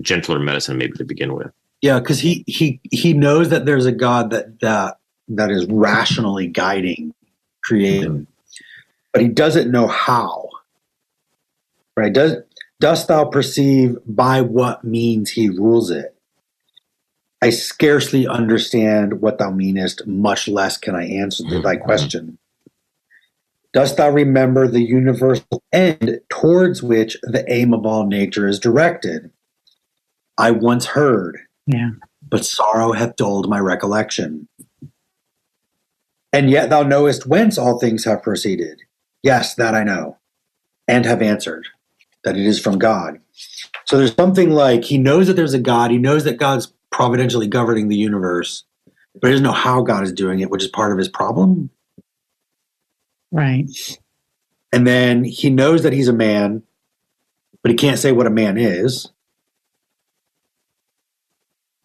gentler 0.02 0.40
medicine 0.40 0.78
maybe 0.78 0.98
to 0.98 1.06
begin 1.06 1.34
with. 1.34 1.52
Yeah, 1.82 2.00
because 2.00 2.20
he 2.20 2.44
he 2.48 2.82
he 2.92 3.14
knows 3.14 3.50
that 3.50 3.66
there's 3.66 3.86
a 3.86 3.92
God 3.92 4.32
that 4.32 4.60
that 4.60 4.98
that 5.30 5.52
is 5.52 5.66
rationally 5.68 6.48
guiding 6.48 7.14
creating, 7.64 8.28
but 9.12 9.22
he 9.22 9.28
doesn't 9.28 9.72
know 9.72 9.88
how. 9.88 10.50
Right? 11.98 12.14
Does 12.14 12.38
dost 12.80 13.08
thou 13.08 13.26
perceive 13.26 13.98
by 14.06 14.42
what 14.42 14.84
means 14.84 15.32
he 15.32 15.50
rules 15.50 15.92
it? 15.92 16.16
I 17.42 17.50
scarcely 17.52 18.28
understand 18.28 19.22
what 19.22 19.38
thou 19.38 19.52
meanest, 19.52 20.08
much 20.08 20.48
less 20.48 20.78
can 20.78 20.96
I 20.96 21.08
answer 21.08 21.44
mm-hmm. 21.44 21.62
thy 21.62 21.76
question. 21.76 22.38
Dost 23.76 23.98
thou 23.98 24.10
remember 24.10 24.70
the 24.70 24.82
universal 24.82 25.62
end 25.74 26.22
towards 26.30 26.82
which 26.82 27.18
the 27.24 27.44
aim 27.52 27.74
of 27.74 27.86
all 27.86 28.08
nature 28.08 28.48
is 28.48 28.58
directed? 28.58 29.32
I 30.38 30.52
once 30.52 30.86
heard, 30.86 31.40
yeah. 31.68 31.90
but 32.26 32.46
sorrow 32.46 32.94
hath 32.94 33.18
dulled 33.18 33.50
my 33.50 33.60
recollection. 33.60 34.48
And 36.32 36.50
yet 36.50 36.70
thou 36.70 36.84
knowest 36.84 37.28
whence 37.28 37.58
all 37.58 37.78
things 37.78 38.06
have 38.06 38.24
proceeded. 38.24 38.80
Yes, 39.24 39.56
that 39.56 39.76
I 39.76 39.84
know, 39.84 40.20
and 40.88 41.06
have 41.06 41.22
answered 41.22 41.68
that 42.24 42.38
it 42.38 42.46
is 42.46 42.62
from 42.62 42.80
God. 42.80 43.20
So 43.84 43.98
there's 43.98 44.16
something 44.16 44.52
like 44.52 44.86
he 44.86 44.98
knows 44.98 45.28
that 45.28 45.34
there's 45.34 45.54
a 45.54 45.60
God, 45.60 45.92
he 45.92 45.98
knows 45.98 46.24
that 46.24 46.38
God's 46.38 46.72
providentially 46.94 47.48
governing 47.48 47.90
the 47.90 47.98
universe, 47.98 48.64
but 49.20 49.28
he 49.28 49.32
doesn't 49.32 49.44
know 49.44 49.52
how 49.52 49.82
God 49.82 50.04
is 50.06 50.14
doing 50.14 50.40
it, 50.40 50.50
which 50.50 50.64
is 50.64 50.70
part 50.70 50.94
of 50.94 50.98
his 50.98 51.10
problem. 51.10 51.70
Right. 53.32 53.70
And 54.72 54.86
then 54.86 55.24
he 55.24 55.50
knows 55.50 55.84
that 55.84 55.94
he's 55.94 56.08
a 56.08 56.14
man, 56.14 56.64
but 57.62 57.72
he 57.72 57.78
can't 57.78 58.00
say 58.00 58.12
what 58.12 58.28
a 58.28 58.32
man 58.32 58.58
is. 58.58 59.10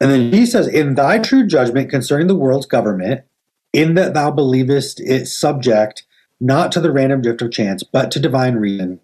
And 0.01 0.11
then 0.11 0.33
he 0.33 0.47
says, 0.47 0.67
In 0.67 0.95
thy 0.95 1.19
true 1.19 1.47
judgment 1.47 1.91
concerning 1.91 2.27
the 2.27 2.35
world's 2.35 2.67
government, 2.67 3.23
in 3.73 3.95
that 3.95 4.15
thou 4.15 4.31
believest 4.31 5.01
it 5.01 5.27
subject 5.27 6.05
not 6.41 6.73
to 6.73 6.81
the 6.81 6.91
random 6.91 7.21
drift 7.21 7.43
of 7.43 7.53
chance, 7.53 7.83
but 7.83 8.11
to 8.11 8.19
divine 8.19 8.57
reason, 8.57 9.01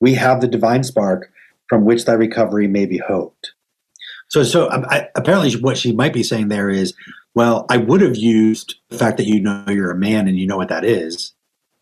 we 0.00 0.14
have 0.14 0.40
the 0.40 0.48
divine 0.48 0.82
spark 0.82 1.30
from 1.68 1.84
which 1.84 2.06
thy 2.06 2.14
recovery 2.14 2.66
may 2.66 2.86
be 2.86 2.98
hoped. 2.98 3.52
So, 4.28 4.42
so 4.42 4.70
um, 4.70 4.84
I, 4.88 5.08
apparently, 5.14 5.52
what 5.60 5.78
she 5.78 5.92
might 5.92 6.12
be 6.12 6.22
saying 6.22 6.48
there 6.48 6.70
is, 6.70 6.94
well, 7.34 7.66
I 7.70 7.76
would 7.76 8.00
have 8.00 8.16
used 8.16 8.76
the 8.88 8.98
fact 8.98 9.18
that 9.18 9.26
you 9.26 9.40
know 9.40 9.64
you're 9.68 9.90
a 9.90 9.96
man 9.96 10.28
and 10.28 10.38
you 10.38 10.46
know 10.46 10.56
what 10.56 10.68
that 10.68 10.84
is, 10.84 11.32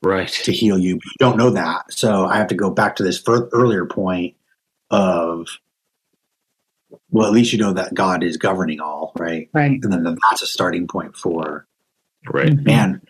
right, 0.03 0.29
to 0.29 0.53
heal 0.53 0.79
you. 0.79 0.97
But 0.97 1.05
you 1.05 1.17
don't 1.19 1.37
know 1.37 1.51
that, 1.51 1.93
so 1.93 2.27
I 2.27 2.37
have 2.37 2.49
to 2.49 2.55
go 2.55 2.71
back 2.71 2.97
to 2.97 3.03
this 3.03 3.23
earlier 3.27 3.87
point 3.87 4.35
of, 4.91 5.47
well, 7.11 7.27
at 7.27 7.33
least 7.33 7.53
you 7.53 7.59
know 7.59 7.73
that 7.73 7.95
God 7.95 8.23
is 8.23 8.37
governing 8.37 8.81
all, 8.81 9.13
right, 9.17 9.49
right, 9.53 9.79
and 9.83 9.93
then 9.93 10.05
that's 10.05 10.43
a 10.43 10.47
starting 10.47 10.87
point 10.87 11.17
for 11.17 11.67
Right. 12.33 12.53
Mm-hmm. 12.53 12.65
Man, 12.65 13.03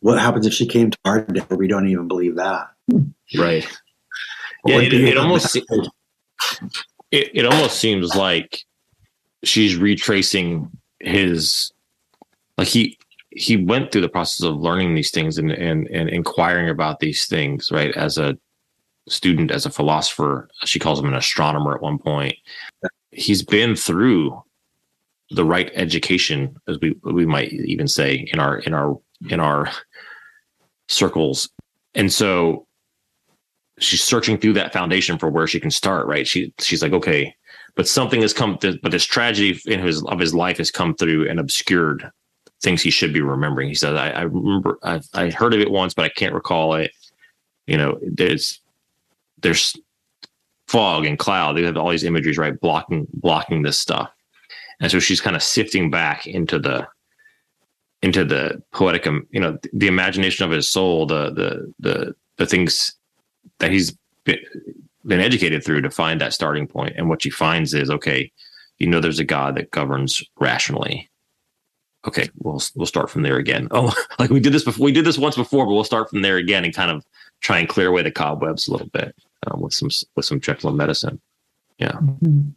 what 0.00 0.18
happens 0.18 0.46
if 0.46 0.52
she 0.52 0.66
came 0.66 0.90
to 0.90 0.98
our 1.04 1.22
day 1.22 1.42
we 1.50 1.68
don't 1.68 1.88
even 1.88 2.08
believe 2.08 2.36
that? 2.36 2.68
Right. 3.36 3.66
Yeah, 4.66 4.78
it, 4.78 4.94
it, 4.94 5.16
almost 5.18 5.56
it, 5.56 5.64
it 7.10 7.44
almost 7.44 7.78
seems 7.78 8.14
like 8.14 8.60
she's 9.42 9.76
retracing 9.76 10.70
his 11.00 11.70
like 12.56 12.68
he 12.68 12.98
he 13.34 13.56
went 13.56 13.90
through 13.90 14.00
the 14.00 14.08
process 14.08 14.46
of 14.46 14.56
learning 14.56 14.94
these 14.94 15.10
things 15.10 15.38
and 15.38 15.50
and 15.50 15.86
and 15.88 16.08
inquiring 16.08 16.68
about 16.68 17.00
these 17.00 17.26
things 17.26 17.70
right 17.72 17.96
as 17.96 18.18
a 18.18 18.36
student 19.08 19.50
as 19.50 19.66
a 19.66 19.70
philosopher 19.70 20.48
she 20.64 20.78
calls 20.78 20.98
him 20.98 21.06
an 21.06 21.14
astronomer 21.14 21.74
at 21.74 21.82
one 21.82 21.98
point 21.98 22.34
he's 23.10 23.42
been 23.42 23.76
through 23.76 24.42
the 25.30 25.44
right 25.44 25.70
education, 25.74 26.56
as 26.68 26.78
we 26.80 26.96
we 27.02 27.26
might 27.26 27.52
even 27.52 27.88
say 27.88 28.28
in 28.32 28.38
our 28.38 28.58
in 28.58 28.74
our 28.74 28.98
in 29.30 29.40
our 29.40 29.70
circles. 30.88 31.48
And 31.94 32.12
so 32.12 32.66
she's 33.78 34.02
searching 34.02 34.38
through 34.38 34.54
that 34.54 34.72
foundation 34.72 35.18
for 35.18 35.30
where 35.30 35.46
she 35.46 35.60
can 35.60 35.70
start. 35.70 36.06
Right? 36.06 36.26
She 36.26 36.52
she's 36.58 36.82
like, 36.82 36.92
okay, 36.92 37.34
but 37.74 37.88
something 37.88 38.20
has 38.20 38.32
come. 38.32 38.58
but 38.60 38.90
this 38.90 39.04
tragedy 39.04 39.60
in 39.66 39.80
his 39.80 40.02
of 40.04 40.18
his 40.18 40.34
life 40.34 40.58
has 40.58 40.70
come 40.70 40.94
through 40.94 41.28
and 41.28 41.40
obscured 41.40 42.10
things 42.64 42.82
he 42.82 42.90
should 42.90 43.12
be 43.12 43.20
remembering. 43.20 43.68
He 43.68 43.74
said, 43.74 43.96
I, 43.96 44.10
I 44.10 44.22
remember 44.22 44.78
I, 44.82 45.00
I 45.14 45.30
heard 45.30 45.54
of 45.54 45.60
it 45.60 45.70
once, 45.70 45.94
but 45.94 46.04
I 46.04 46.08
can't 46.08 46.34
recall 46.34 46.74
it. 46.74 46.90
You 47.66 47.76
know, 47.76 47.98
there's 48.02 48.60
there's 49.42 49.76
fog 50.66 51.04
and 51.04 51.18
cloud. 51.18 51.56
They 51.56 51.62
have 51.62 51.76
all 51.76 51.90
these 51.90 52.04
imageries, 52.04 52.38
right, 52.38 52.58
blocking 52.58 53.06
blocking 53.12 53.62
this 53.62 53.78
stuff 53.78 54.10
and 54.80 54.90
so 54.90 54.98
she's 54.98 55.20
kind 55.20 55.36
of 55.36 55.42
sifting 55.42 55.90
back 55.90 56.26
into 56.26 56.58
the 56.58 56.86
into 58.02 58.24
the 58.24 58.62
poetic 58.72 59.06
you 59.06 59.40
know 59.40 59.56
the 59.72 59.86
imagination 59.86 60.44
of 60.44 60.50
his 60.50 60.68
soul 60.68 61.06
the 61.06 61.30
the 61.30 61.72
the 61.78 62.14
the 62.36 62.46
things 62.46 62.94
that 63.58 63.70
he's 63.70 63.96
been 64.24 65.20
educated 65.20 65.64
through 65.64 65.82
to 65.82 65.90
find 65.90 66.20
that 66.20 66.32
starting 66.32 66.66
point. 66.66 66.94
And 66.96 67.08
what 67.08 67.22
she 67.22 67.30
finds 67.30 67.74
is 67.74 67.90
okay, 67.90 68.30
you 68.78 68.86
know, 68.86 69.00
there's 69.00 69.18
a 69.18 69.24
God 69.24 69.54
that 69.56 69.70
governs 69.70 70.22
rationally. 70.40 71.08
Okay, 72.06 72.28
we'll 72.38 72.60
we'll 72.74 72.86
start 72.86 73.10
from 73.10 73.22
there 73.22 73.36
again. 73.36 73.68
Oh, 73.70 73.94
like 74.18 74.30
we 74.30 74.40
did 74.40 74.52
this 74.52 74.64
before. 74.64 74.84
We 74.84 74.92
did 74.92 75.06
this 75.06 75.18
once 75.18 75.36
before, 75.36 75.66
but 75.66 75.72
we'll 75.72 75.84
start 75.84 76.10
from 76.10 76.22
there 76.22 76.36
again 76.36 76.64
and 76.64 76.74
kind 76.74 76.90
of 76.90 77.04
try 77.40 77.58
and 77.58 77.68
clear 77.68 77.88
away 77.88 78.02
the 78.02 78.10
cobwebs 78.10 78.68
a 78.68 78.72
little 78.72 78.88
bit 78.88 79.14
um, 79.46 79.60
with 79.60 79.72
some 79.74 79.88
with 80.16 80.24
some 80.24 80.40
gentle 80.40 80.72
medicine. 80.72 81.20
Yeah. 81.78 81.92
Mhm. 81.92 82.54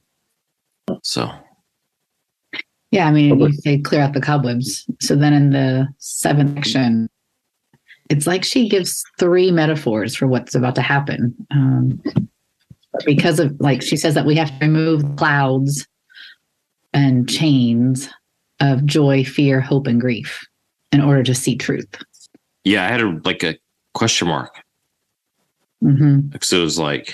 So 1.04 1.32
Yeah, 2.92 3.08
I 3.08 3.12
mean, 3.12 3.40
you 3.40 3.52
say 3.54 3.80
clear 3.80 4.02
out 4.02 4.14
the 4.14 4.22
cobwebs. 4.22 4.86
So 5.02 5.16
then 5.16 5.34
in 5.34 5.50
the 5.52 5.88
seventh 5.98 6.56
section, 6.56 7.10
it's 8.10 8.26
like 8.28 8.44
she 8.44 8.70
gives 8.70 9.04
three 9.20 9.52
metaphors 9.52 10.16
for 10.16 10.28
what's 10.28 10.56
about 10.56 10.76
to 10.76 10.82
happen. 10.82 11.36
Um, 11.52 12.02
because 13.06 13.40
of, 13.40 13.56
like, 13.60 13.82
she 13.82 13.98
says 13.98 14.14
that 14.14 14.26
we 14.26 14.36
have 14.36 14.48
to 14.48 14.66
remove 14.66 15.04
clouds 15.18 15.86
and 16.94 17.30
chains 17.30 18.10
of 18.60 18.86
joy, 18.86 19.24
fear, 19.24 19.62
hope, 19.62 19.88
and 19.88 20.02
grief 20.02 20.46
in 20.92 21.02
order 21.02 21.24
to 21.24 21.36
see 21.36 21.56
truth. 21.56 21.88
yeah, 22.64 22.86
I 22.86 22.88
had 22.90 23.02
a 23.02 23.20
like 23.26 23.44
a 23.44 23.58
question 23.94 24.28
mark 24.28 24.62
hmm 25.82 26.20
because 26.20 26.54
it 26.54 26.60
was 26.60 26.78
like 26.80 27.14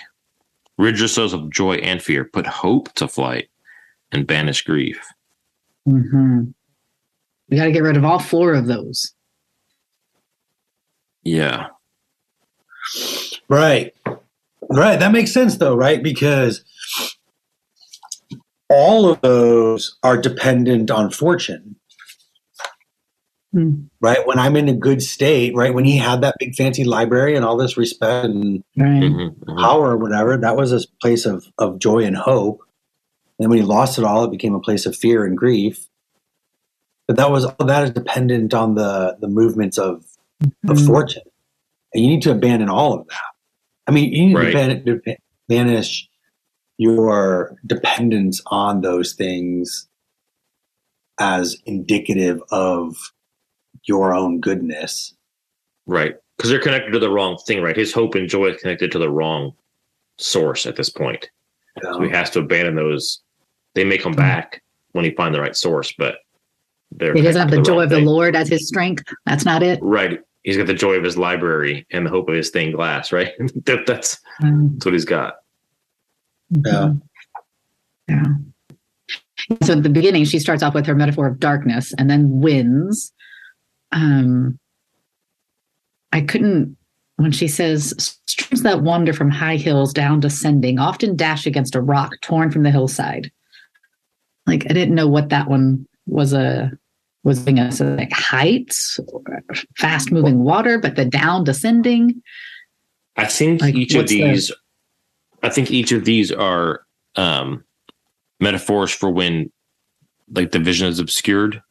rid 0.78 1.00
yourselves 1.00 1.34
of 1.34 1.50
joy 1.52 1.76
and 1.76 2.02
fear, 2.02 2.24
put 2.26 2.46
hope 2.48 2.92
to 2.94 3.08
flight, 3.08 3.50
and 4.12 4.26
banish 4.28 4.64
grief. 4.64 5.00
hmm 5.86 6.44
We 7.50 7.58
got 7.58 7.66
to 7.66 7.72
get 7.72 7.84
rid 7.84 7.98
of 7.98 8.06
all 8.06 8.20
four 8.20 8.54
of 8.54 8.68
those. 8.68 9.14
Yeah. 11.24 11.68
Right. 13.50 13.94
Right. 14.70 15.00
That 15.00 15.12
makes 15.12 15.32
sense 15.34 15.58
though, 15.58 15.76
right? 15.76 16.02
Because 16.04 16.64
all 18.74 19.10
of 19.10 19.22
those 19.22 19.98
are 20.04 20.18
dependent 20.18 20.92
on 20.92 21.12
fortune. 21.12 21.76
Hmm. 23.54 23.84
Right. 24.02 24.26
When 24.26 24.40
I'm 24.40 24.56
in 24.56 24.68
a 24.68 24.74
good 24.74 25.02
state, 25.04 25.56
right? 25.56 25.74
When 25.74 25.86
he 25.86 25.98
had 25.98 26.22
that 26.22 26.36
big 26.40 26.56
fancy 26.56 26.84
library 26.84 27.36
and 27.36 27.46
all 27.46 27.56
this 27.58 27.78
respect 27.78 28.26
and 28.26 28.64
Right. 28.76 29.04
Mhm, 29.04 29.36
mhm. 29.36 29.58
power 29.60 29.92
or 29.92 29.98
whatever, 29.98 30.38
that 30.38 30.56
was 30.58 30.74
a 30.74 30.80
place 31.02 31.26
of, 31.26 31.46
of 31.60 31.78
joy 31.80 32.00
and 32.04 32.18
hope. 32.18 32.62
And 33.40 33.50
when 33.50 33.60
he 33.60 33.66
lost 33.66 34.00
it 34.00 34.06
all, 34.06 34.24
it 34.24 34.32
became 34.32 34.56
a 34.56 34.60
place 34.60 34.86
of 34.86 34.96
fear 34.96 35.26
and 35.26 35.38
grief. 35.38 35.88
But 37.08 37.18
that 37.18 37.30
was 37.32 37.46
all 37.46 37.66
that 37.68 37.84
is 37.84 37.92
dependent 37.92 38.54
on 38.54 38.76
the 38.76 39.18
the 39.20 39.28
movements 39.28 39.78
of 39.78 40.06
of 40.68 40.78
Mhm. 40.78 40.86
fortune. 40.88 41.24
And 41.94 42.04
you 42.04 42.10
need 42.10 42.22
to 42.24 42.32
abandon 42.32 42.70
all 42.70 42.94
of 42.94 43.08
that. 43.08 43.18
I 43.88 43.92
mean, 43.92 44.12
you 44.14 44.28
need 44.28 44.36
Right. 44.36 44.46
to 44.48 44.54
ban- 44.54 44.86
to 44.86 45.18
banish 45.48 46.10
your 46.78 47.56
dependence 47.66 48.42
on 48.48 48.82
those 48.82 49.14
things 49.14 49.88
as 51.20 51.58
indicative 51.66 52.42
of 52.52 52.96
your 53.86 54.14
own 54.14 54.40
goodness. 54.40 55.14
Right. 55.86 56.16
Because 56.38 56.50
they're 56.50 56.60
connected 56.60 56.92
to 56.92 57.00
the 57.00 57.12
wrong 57.12 57.38
thing, 57.46 57.62
right? 57.62 57.76
His 57.76 57.94
hope 57.94 58.16
and 58.16 58.28
joy 58.28 58.48
is 58.48 58.62
connected 58.62 58.92
to 58.94 59.00
the 59.00 59.10
wrong 59.10 59.54
source 60.18 60.66
at 60.66 60.76
this 60.76 60.90
point. 60.90 61.30
you 61.78 61.84
know? 61.84 61.98
So 61.98 62.02
he 62.04 62.10
has 62.10 62.30
to 62.32 62.40
abandon 62.40 62.76
those. 62.76 63.22
They 63.76 63.84
may 63.84 63.98
come 63.98 64.14
back 64.14 64.62
when 64.92 65.06
he 65.06 65.12
find 65.12 65.34
the 65.34 65.42
right 65.42 65.56
source, 65.56 65.94
but 65.98 66.18
they're 66.92 67.14
He 67.14 67.22
doesn't 67.22 67.40
have 67.40 67.50
connected 67.50 67.66
the 67.66 67.72
joy 67.72 67.76
wrong 67.76 67.84
of 67.84 67.90
the. 67.90 68.02
Lord 68.02 68.36
as 68.36 68.48
his 68.48 68.68
strength. 68.68 69.04
That's 69.26 69.46
not 69.46 69.62
it. 69.64 69.80
Right. 69.82 70.20
He's 70.44 70.58
got 70.58 70.68
the 70.68 70.74
joy 70.74 70.94
of 70.94 71.04
his 71.04 71.18
library 71.18 71.86
and 71.92 72.06
the 72.06 72.10
hope 72.10 72.30
of 72.30 72.36
his 72.36 72.48
stained 72.48 72.74
glass, 72.74 73.12
right? 73.12 73.32
that, 73.66 73.86
that's 73.86 74.20
Um, 74.42 74.72
that's 74.74 74.86
what 74.86 74.94
he's 74.94 75.06
got. 75.06 75.36
Yeah. 76.50 76.94
Yeah. 78.08 78.24
So 79.64 79.74
at 79.74 79.84
the 79.84 79.90
beginning, 79.90 80.26
she 80.26 80.40
starts 80.40 80.64
off 80.64 80.74
with 80.74 80.86
her 80.86 80.96
metaphor 80.96 81.28
of 81.28 81.40
darkness 81.40 81.94
and 81.98 82.10
then 82.10 82.40
winds. 82.40 83.12
Um, 83.92 84.58
I 86.12 86.22
couldn't, 86.22 86.78
when 87.18 87.32
she 87.32 87.48
says, 87.48 87.94
streams 88.26 88.62
that 88.64 88.82
wander 88.82 89.14
from 89.14 89.30
high 89.30 89.58
hills 89.58 89.94
down 89.94 90.20
descending, 90.20 90.80
often 90.80 91.16
dash 91.16 91.46
against 91.46 91.76
a 91.76 91.82
rock 91.82 92.12
torn 92.22 92.52
from 92.52 92.64
the 92.64 92.72
hillside. 92.72 93.32
Like, 94.46 94.66
I 94.70 94.74
didn't 94.74 94.96
know 94.96 95.08
what 95.08 95.30
that 95.30 95.50
one 95.50 95.88
was 96.06 96.34
a, 96.34 96.72
was 97.24 97.40
being 97.40 97.60
a 97.60 97.72
so 97.72 97.86
like 97.96 98.12
heights, 98.12 99.00
fast 99.78 100.12
moving 100.12 100.44
water, 100.44 100.78
but 100.78 100.96
the 100.96 101.06
down 101.06 101.44
descending. 101.44 102.22
I 103.16 103.26
think 103.26 103.62
Like, 103.62 103.76
each 103.76 103.94
of 103.94 104.00
what's 104.02 104.12
the- 104.12 104.24
these 104.24 104.52
I 105.44 105.50
think 105.50 105.70
each 105.72 105.92
of 105.92 106.06
these 106.06 106.32
are 106.32 106.86
um 107.16 107.64
metaphors 108.40 108.92
for 108.92 109.10
when 109.10 109.52
like 110.34 110.52
the 110.52 110.60
vision 110.60 110.88
is 110.88 111.00
obscured. 111.00 111.62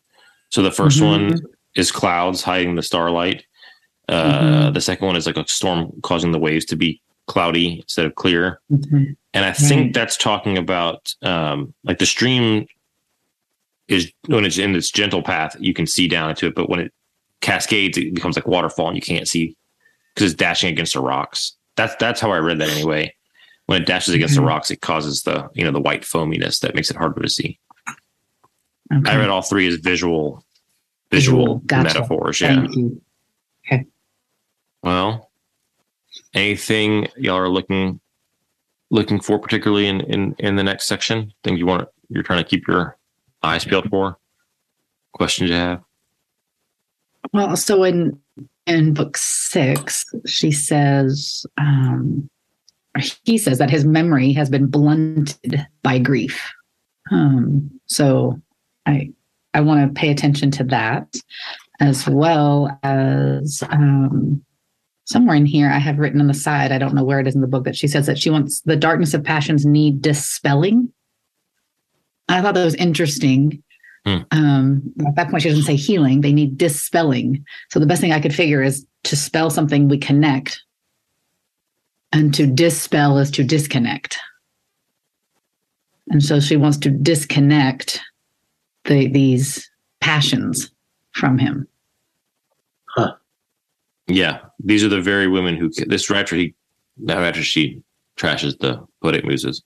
So 0.50 0.62
the 0.62 0.70
1st 0.70 1.00
Mhm. 1.00 1.06
one 1.06 1.40
is 1.74 1.90
clouds 1.90 2.42
hiding 2.42 2.74
the 2.76 2.82
starlight. 2.82 3.44
Uh 4.08 4.68
Mhm. 4.68 4.74
the 4.74 4.80
second 4.80 5.06
one 5.06 5.16
is 5.16 5.26
like 5.26 5.36
a 5.36 5.48
storm 5.48 5.90
causing 6.02 6.32
the 6.32 6.38
waves 6.38 6.64
to 6.66 6.76
be 6.76 7.00
cloudy 7.26 7.78
instead 7.80 8.04
of 8.06 8.14
clear. 8.14 8.60
Mhm. 8.70 9.16
And 9.34 9.44
I 9.44 9.52
think 9.52 9.94
that's 9.94 10.16
talking 10.16 10.58
about 10.58 11.14
um 11.22 11.74
like 11.84 11.98
the 11.98 12.06
stream 12.06 12.66
is 13.88 14.12
when 14.26 14.44
it's 14.44 14.58
in 14.58 14.76
its 14.76 14.90
gentle 14.90 15.22
path, 15.22 15.56
you 15.58 15.74
can 15.74 15.86
see 15.86 16.06
down 16.08 16.30
into 16.30 16.46
it, 16.46 16.54
but 16.54 16.68
when 16.70 16.80
it 16.80 16.92
cascades, 17.40 17.98
it 17.98 18.14
becomes 18.14 18.36
like 18.36 18.46
waterfall 18.46 18.86
and 18.88 18.96
you 18.96 19.02
can't 19.02 19.26
see 19.28 19.56
because 20.14 20.30
it's 20.32 20.38
dashing 20.38 20.70
against 20.70 20.92
the 20.94 21.00
rocks. 21.00 21.56
That's 21.76 21.94
that's 21.96 22.20
how 22.20 22.30
I 22.30 22.38
read 22.38 22.58
that 22.58 22.68
anyway. 22.70 23.14
When 23.72 23.80
it 23.80 23.86
dashes 23.86 24.12
against 24.12 24.34
Mhm. 24.34 24.40
the 24.40 24.42
rocks, 24.44 24.70
it 24.70 24.82
causes 24.82 25.22
the 25.22 25.48
you 25.54 25.64
know 25.64 25.70
the 25.72 25.80
white 25.80 26.02
foaminess 26.04 26.60
that 26.60 26.74
makes 26.74 26.90
it 26.90 26.96
harder 26.98 27.22
to 27.22 27.28
see. 27.30 27.58
Okay. 28.92 29.10
I 29.10 29.16
read 29.16 29.30
all 29.30 29.40
three 29.40 29.66
as 29.66 29.76
visual 29.76 30.44
visual 31.10 31.44
Visual, 31.44 31.58
gotcha. 31.64 31.84
metaphors. 31.84 32.40
Yeah. 32.42 32.66
You. 32.70 33.00
Well, 34.82 35.30
anything 36.34 37.08
y'all 37.16 37.38
are 37.38 37.48
looking 37.48 37.98
looking 38.90 39.20
for 39.20 39.38
particularly 39.38 39.86
in 39.86 40.02
in 40.02 40.34
in 40.38 40.56
the 40.56 40.62
next 40.62 40.86
section? 40.86 41.32
Things 41.42 41.58
you 41.58 41.64
want 41.64 41.88
you're 42.10 42.22
trying 42.22 42.44
to 42.44 42.48
keep 42.48 42.68
your 42.68 42.98
eyes 43.42 43.64
peeled 43.64 43.88
for? 43.88 44.18
Questions 45.12 45.48
you 45.48 45.56
have? 45.56 45.82
Well, 47.32 47.56
so 47.56 47.84
in 47.84 48.20
in 48.66 48.92
book 48.92 49.16
six, 49.16 50.04
she 50.26 50.50
says, 50.50 51.46
um, 51.58 52.28
he 53.24 53.38
says 53.38 53.58
that 53.58 53.70
his 53.70 53.84
memory 53.84 54.32
has 54.32 54.50
been 54.50 54.66
blunted 54.66 55.66
by 55.82 55.98
grief. 55.98 56.52
Um, 57.10 57.70
so 57.86 58.40
I 58.86 59.10
I 59.54 59.60
want 59.60 59.86
to 59.86 60.00
pay 60.00 60.10
attention 60.10 60.50
to 60.52 60.64
that, 60.64 61.14
as 61.80 62.08
well 62.08 62.78
as 62.82 63.62
um, 63.70 64.42
somewhere 65.04 65.36
in 65.36 65.46
here 65.46 65.68
I 65.68 65.78
have 65.78 65.98
written 65.98 66.20
on 66.20 66.26
the 66.26 66.34
side. 66.34 66.72
I 66.72 66.78
don't 66.78 66.94
know 66.94 67.04
where 67.04 67.20
it 67.20 67.26
is 67.26 67.34
in 67.34 67.40
the 67.40 67.46
book 67.46 67.64
that 67.64 67.76
she 67.76 67.88
says 67.88 68.06
that 68.06 68.18
she 68.18 68.30
wants 68.30 68.60
the 68.62 68.76
darkness 68.76 69.14
of 69.14 69.24
passions 69.24 69.66
need 69.66 70.00
dispelling. 70.02 70.92
I 72.28 72.40
thought 72.40 72.54
that 72.54 72.64
was 72.64 72.74
interesting. 72.76 73.62
Hmm. 74.06 74.18
Um, 74.30 74.92
at 75.06 75.14
that 75.16 75.30
point, 75.30 75.42
she 75.42 75.48
doesn't 75.48 75.64
say 75.64 75.76
healing; 75.76 76.20
they 76.20 76.32
need 76.32 76.58
dispelling. 76.58 77.44
So 77.70 77.78
the 77.78 77.86
best 77.86 78.00
thing 78.00 78.12
I 78.12 78.20
could 78.20 78.34
figure 78.34 78.62
is 78.62 78.86
to 79.04 79.16
spell 79.16 79.50
something 79.50 79.88
we 79.88 79.98
connect, 79.98 80.62
and 82.12 82.32
to 82.34 82.46
dispel 82.46 83.18
is 83.18 83.30
to 83.32 83.44
disconnect. 83.44 84.18
And 86.08 86.22
so 86.22 86.40
she 86.40 86.56
wants 86.56 86.78
to 86.78 86.90
disconnect 86.90 88.00
the 88.84 89.08
these 89.08 89.70
passions 90.00 90.70
from 91.12 91.38
him. 91.38 91.68
Yeah, 94.08 94.40
these 94.62 94.84
are 94.84 94.88
the 94.88 95.00
very 95.00 95.26
women 95.26 95.56
who 95.56 95.70
this 95.86 96.10
after 96.10 96.36
he 96.36 96.54
now 96.98 97.20
after 97.20 97.42
she 97.42 97.82
trashes 98.16 98.58
the 98.58 98.84
poetic 99.00 99.24
muses. 99.24 99.62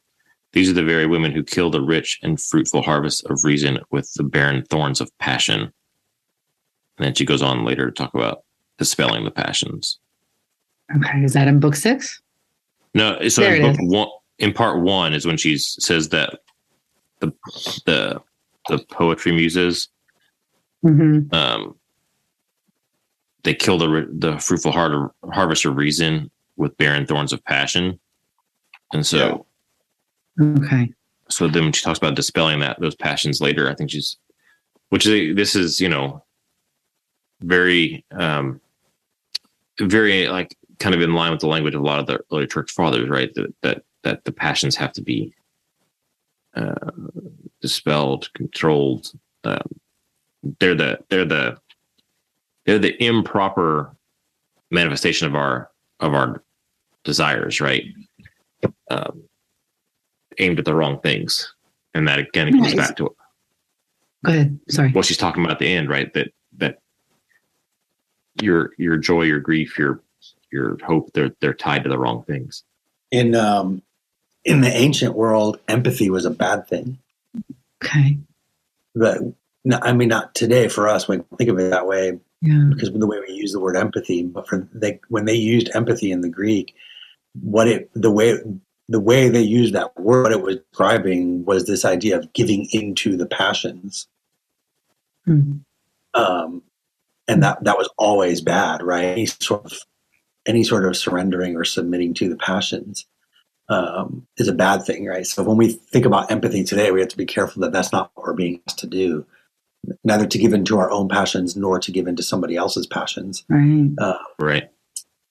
These 0.52 0.70
are 0.70 0.74
the 0.74 0.84
very 0.84 1.06
women 1.06 1.32
who 1.32 1.42
kill 1.42 1.70
the 1.70 1.80
rich 1.80 2.20
and 2.22 2.40
fruitful 2.40 2.82
harvest 2.82 3.26
of 3.26 3.44
reason 3.44 3.78
with 3.90 4.12
the 4.14 4.22
barren 4.22 4.64
thorns 4.70 5.00
of 5.00 5.10
passion. 5.18 5.60
And 6.98 7.06
then 7.06 7.14
she 7.14 7.24
goes 7.24 7.42
on 7.42 7.64
later 7.64 7.86
to 7.86 7.92
talk 7.92 8.14
about 8.14 8.44
dispelling 8.78 9.24
the 9.24 9.30
passions. 9.30 9.98
Okay, 10.94 11.24
is 11.24 11.32
that 11.32 11.48
in 11.48 11.58
book 11.58 11.74
six? 11.74 12.22
No, 12.96 13.28
so 13.28 13.42
There 13.42 13.54
in 13.56 13.64
it 13.64 13.76
book 13.76 13.80
one, 13.90 14.08
in 14.38 14.52
part 14.54 14.80
one 14.80 15.12
is 15.12 15.26
when 15.26 15.36
she 15.36 15.58
says 15.58 16.08
that 16.08 16.40
the 17.20 17.32
the 17.84 18.20
the 18.68 18.78
poetry 18.90 19.32
muses 19.32 19.88
Mm-hmm. 20.84 21.34
um, 21.34 21.74
they 23.42 23.54
kill 23.54 23.78
the 23.78 24.06
the 24.18 24.38
fruitful 24.38 24.72
har- 24.72 25.12
harvest 25.32 25.64
of 25.64 25.76
reason 25.76 26.30
with 26.56 26.76
barren 26.76 27.06
thorns 27.06 27.32
of 27.32 27.42
passion, 27.44 27.98
and 28.92 29.04
so 29.04 29.46
Okay. 30.40 30.92
so 31.28 31.48
then 31.48 31.64
when 31.64 31.72
she 31.72 31.82
talks 31.82 31.98
about 31.98 32.14
dispelling 32.14 32.60
that 32.60 32.78
those 32.80 32.94
passions 32.94 33.40
later, 33.40 33.68
I 33.70 33.74
think 33.74 33.90
she's 33.90 34.16
which 34.90 35.06
is 35.06 35.34
this 35.34 35.56
is 35.56 35.80
you 35.80 35.88
know 35.88 36.22
very 37.40 38.04
um 38.12 38.60
very 39.80 40.28
like 40.28 40.56
kind 40.78 40.94
of 40.94 41.00
in 41.00 41.14
line 41.14 41.30
with 41.30 41.40
the 41.40 41.46
language 41.46 41.74
of 41.74 41.80
a 41.80 41.84
lot 41.84 41.98
of 41.98 42.06
the 42.06 42.20
early 42.32 42.46
church 42.46 42.70
fathers, 42.72 43.08
right? 43.08 43.32
That 43.34 43.54
that 43.62 43.82
that 44.02 44.24
the 44.24 44.32
passions 44.32 44.76
have 44.76 44.92
to 44.92 45.02
be 45.02 45.32
uh, 46.54 46.74
dispelled, 47.60 48.32
controlled. 48.34 49.12
Um, 49.44 49.80
they're 50.60 50.74
the 50.74 50.98
they're 51.08 51.24
the 51.24 51.58
they're 52.64 52.78
the 52.78 53.00
improper 53.02 53.94
manifestation 54.70 55.26
of 55.26 55.34
our 55.34 55.70
of 56.00 56.14
our 56.14 56.42
desires, 57.04 57.60
right? 57.60 57.84
Um, 58.90 59.22
aimed 60.38 60.58
at 60.58 60.64
the 60.64 60.74
wrong 60.74 61.00
things, 61.00 61.52
and 61.94 62.06
that 62.08 62.18
again 62.18 62.52
comes 62.52 62.74
Nice. 62.74 62.88
back 62.88 62.96
to 62.96 63.14
Go 64.24 64.32
ahead. 64.32 64.58
Sorry. 64.68 64.90
what 64.92 65.04
she's 65.04 65.16
talking 65.16 65.42
about 65.44 65.52
at 65.54 65.58
the 65.60 65.68
end, 65.68 65.88
right? 65.88 66.12
That 66.14 66.32
that 66.58 66.78
your 68.42 68.72
your 68.78 68.96
joy, 68.96 69.22
your 69.22 69.40
grief, 69.40 69.78
your 69.78 70.00
your 70.56 70.78
hope, 70.84 71.12
they're 71.12 71.32
they're 71.40 71.54
tied 71.54 71.84
to 71.84 71.88
the 71.90 71.98
wrong 71.98 72.24
things. 72.24 72.64
In 73.10 73.34
um, 73.36 73.82
in 74.44 74.60
the 74.62 74.74
ancient 74.74 75.14
world, 75.14 75.60
empathy 75.68 76.10
was 76.10 76.24
a 76.24 76.30
bad 76.30 76.66
thing. 76.68 76.98
Okay. 77.84 78.18
But 78.94 79.18
no, 79.64 79.78
I 79.82 79.92
mean, 79.92 80.08
not 80.08 80.34
today 80.34 80.68
for 80.68 80.88
us. 80.88 81.06
When 81.08 81.24
we 81.30 81.36
think 81.36 81.50
of 81.50 81.58
it 81.58 81.70
that 81.70 81.86
way, 81.86 82.18
Yeah. 82.40 82.70
because 82.72 82.88
of 82.88 82.98
the 83.00 83.06
way 83.06 83.18
we 83.20 83.34
use 83.34 83.52
the 83.52 83.60
word 83.60 83.76
empathy. 83.76 84.22
But 84.24 84.48
for 84.48 84.68
they, 84.72 85.00
when 85.08 85.24
they 85.26 85.34
used 85.34 85.70
empathy 85.74 86.10
in 86.10 86.20
the 86.22 86.28
Greek, 86.28 86.74
what 87.42 87.68
it 87.68 87.90
the 87.94 88.10
way 88.10 88.38
the 88.88 89.00
way 89.00 89.28
they 89.28 89.42
used 89.42 89.74
that 89.74 89.98
word, 89.98 90.22
what 90.22 90.32
it 90.32 90.42
was 90.42 90.56
describing 90.56 91.44
was 91.44 91.66
this 91.66 91.84
idea 91.84 92.16
of 92.18 92.32
giving 92.32 92.66
into 92.72 93.16
the 93.16 93.26
passions, 93.26 94.06
Mhm. 95.26 95.60
um, 96.14 96.62
and 97.28 97.42
that 97.42 97.62
that 97.64 97.76
was 97.76 97.90
always 97.98 98.40
bad, 98.40 98.82
right? 98.82 99.06
Any 99.06 99.26
sort 99.26 99.64
of 99.66 99.78
any 100.46 100.62
sort 100.64 100.84
of 100.86 100.96
surrendering 100.96 101.56
or 101.56 101.64
submitting 101.64 102.14
to 102.14 102.28
the 102.28 102.36
passions 102.36 103.06
um, 103.68 104.26
is 104.36 104.48
a 104.48 104.52
bad 104.54 104.84
thing, 104.84 105.06
right? 105.06 105.26
So 105.26 105.42
when 105.42 105.56
we 105.56 105.72
think 105.72 106.06
about 106.06 106.30
empathy 106.30 106.62
today, 106.64 106.90
we 106.92 107.00
have 107.00 107.08
to 107.10 107.16
be 107.16 107.26
careful 107.26 107.62
that 107.62 107.72
that's 107.72 107.92
not 107.92 108.10
what 108.14 108.26
we're 108.26 108.32
being 108.34 108.60
asked 108.68 108.78
to 108.80 108.86
do. 108.86 109.26
Neither 110.04 110.26
to 110.26 110.38
give 110.38 110.52
into 110.52 110.78
our 110.78 110.90
own 110.90 111.08
passions 111.08 111.56
nor 111.56 111.78
to 111.80 111.92
give 111.92 112.06
into 112.08 112.22
somebody 112.22 112.56
else's 112.56 112.86
passions 112.86 113.44
Right. 113.48 113.90
Right. 114.40 114.70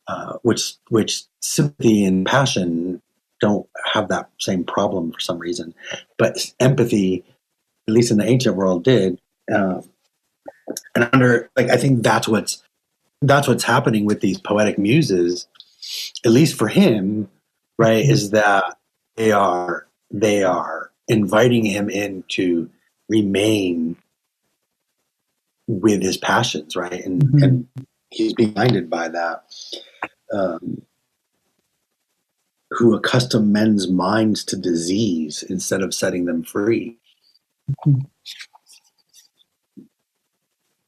uh, 0.08 0.38
which 0.44 0.76
which 0.90 1.24
sympathy 1.42 2.06
and 2.06 2.26
passion 2.26 3.02
don't 3.42 3.68
have 3.94 4.08
that 4.10 4.30
same 4.40 4.64
problem 4.64 5.12
for 5.12 5.20
some 5.20 5.40
reason, 5.40 5.74
but 6.18 6.54
empathy, 6.62 7.26
at 7.88 7.94
least 7.94 8.12
in 8.12 8.18
the 8.18 8.26
ancient 8.26 8.56
world, 8.56 8.84
did. 8.86 9.20
Uh, 9.54 9.82
and 10.96 11.10
under 11.12 11.50
like 11.58 11.70
I 11.70 11.76
think 11.78 12.02
that's 12.04 12.28
what's 12.28 12.64
that's 13.22 13.48
what's 13.48 13.64
happening 13.64 14.06
with 14.06 14.22
these 14.22 14.40
poetic 14.40 14.78
muses, 14.78 15.48
at 16.26 16.32
least 16.32 16.58
for 16.58 16.68
him, 16.68 17.30
right? 17.78 18.04
Is 18.06 18.32
that 18.32 18.78
they 19.16 19.32
are 19.32 19.88
they 20.12 20.44
are 20.44 20.92
inviting 21.08 21.66
him 21.66 21.90
in 21.90 22.24
to 22.30 22.70
remain 23.10 23.96
with 25.68 26.02
his 26.02 26.18
passions, 26.18 26.76
right? 26.76 27.04
And 27.06 27.24
Mhm. 27.24 27.44
and 27.44 27.68
he's 28.12 28.34
being 28.34 28.52
blinded 28.52 28.90
by 28.90 29.10
that. 29.10 29.44
Um, 30.32 30.82
who 32.72 32.96
accustom 32.96 33.52
men's 33.54 33.88
minds 33.88 34.44
to 34.44 34.58
disease 34.58 35.44
instead 35.44 35.82
of 35.82 35.94
setting 35.94 36.26
them 36.26 36.44
free. 36.44 36.98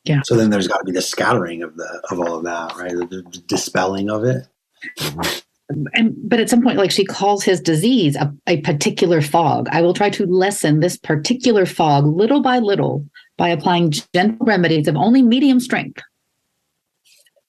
Yeah. 0.08 0.22
So 0.24 0.36
then 0.36 0.50
there's 0.50 0.68
got 0.68 0.80
to 0.80 0.86
be 0.86 0.92
the 0.92 1.02
scattering 1.02 1.64
of 1.64 1.76
the 1.78 2.02
of 2.12 2.20
all 2.20 2.36
of 2.36 2.44
that, 2.44 2.76
right? 2.78 2.92
The, 2.92 3.06
the 3.06 3.44
dispelling 3.48 4.10
of 4.10 4.24
it. 4.24 4.48
Mm-hmm. 5.00 5.84
and 5.96 6.16
but 6.30 6.40
at 6.40 6.50
some 6.50 6.62
point 6.62 6.78
like 6.78 6.92
she 6.92 7.04
calls 7.04 7.44
his 7.44 7.60
disease 7.60 8.16
a, 8.16 8.32
a 8.46 8.62
particular 8.62 9.22
fog 9.22 9.68
i 9.72 9.82
will 9.82 9.94
try 9.94 10.08
to 10.10 10.26
lessen 10.28 10.80
this 10.80 10.96
particular 10.98 11.66
fog 11.66 12.06
little 12.06 12.42
by 12.42 12.60
little 12.60 13.04
by 13.38 13.50
applying 13.50 13.92
gentle 14.14 14.46
remedies 14.46 14.88
of 14.88 14.96
only 14.96 15.24
medium 15.24 15.60
strength 15.60 16.02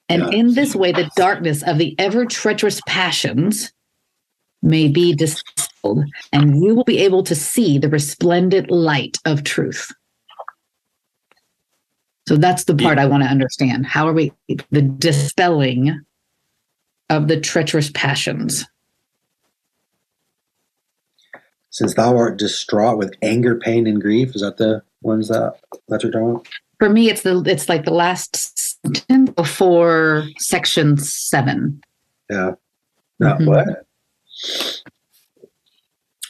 and 0.09 0.23
Yeah. 0.23 0.39
in 0.39 0.55
this 0.55 0.75
way 0.75 0.91
the 0.91 1.11
darkness 1.17 1.63
of 1.63 1.77
the 1.77 1.95
ever 1.99 2.25
treacherous 2.25 2.81
passions 2.89 3.73
may 4.63 4.89
be 4.89 5.15
dispelled 5.15 6.03
and 6.33 6.61
you 6.65 6.75
will 6.75 6.85
be 6.85 6.99
able 6.99 7.23
to 7.25 7.35
see 7.35 7.77
the 7.79 7.91
resplendent 7.91 8.71
light 8.71 9.19
of 9.27 9.45
truth 9.45 9.93
so 12.29 12.37
that's 12.37 12.65
the 12.65 12.75
part 12.75 12.99
i 12.99 13.07
want 13.07 13.23
to 13.23 13.29
understand 13.29 13.87
how 13.87 14.07
are 14.07 14.13
we 14.13 14.31
the 14.71 14.83
dispelling 14.83 16.05
of 17.11 17.27
the 17.27 17.41
treacherous 17.41 17.91
passions. 17.95 18.67
Since 21.71 21.95
thou 21.95 22.17
art 22.17 22.39
distraught 22.39 22.99
with 22.99 23.15
anger, 23.23 23.57
pain, 23.59 23.87
and 23.87 24.01
grief, 24.01 24.35
is 24.35 24.43
that 24.43 24.59
the 24.59 24.83
ones 25.01 25.29
that 25.29 25.55
that's 25.71 25.81
what 25.87 26.03
you're 26.03 26.13
talking 26.13 26.31
about? 26.33 26.49
For 26.79 26.91
me, 26.91 27.09
it's 27.09 27.23
the 27.23 27.43
it's 27.47 27.69
like 27.69 27.85
the 27.85 27.93
last 27.93 28.37
sentence 28.85 29.31
before 29.31 30.27
section 30.39 30.97
seven. 30.99 31.81
Yeah. 32.29 32.53
No, 33.21 33.35
Mhm. 33.35 33.47
what? 33.47 33.67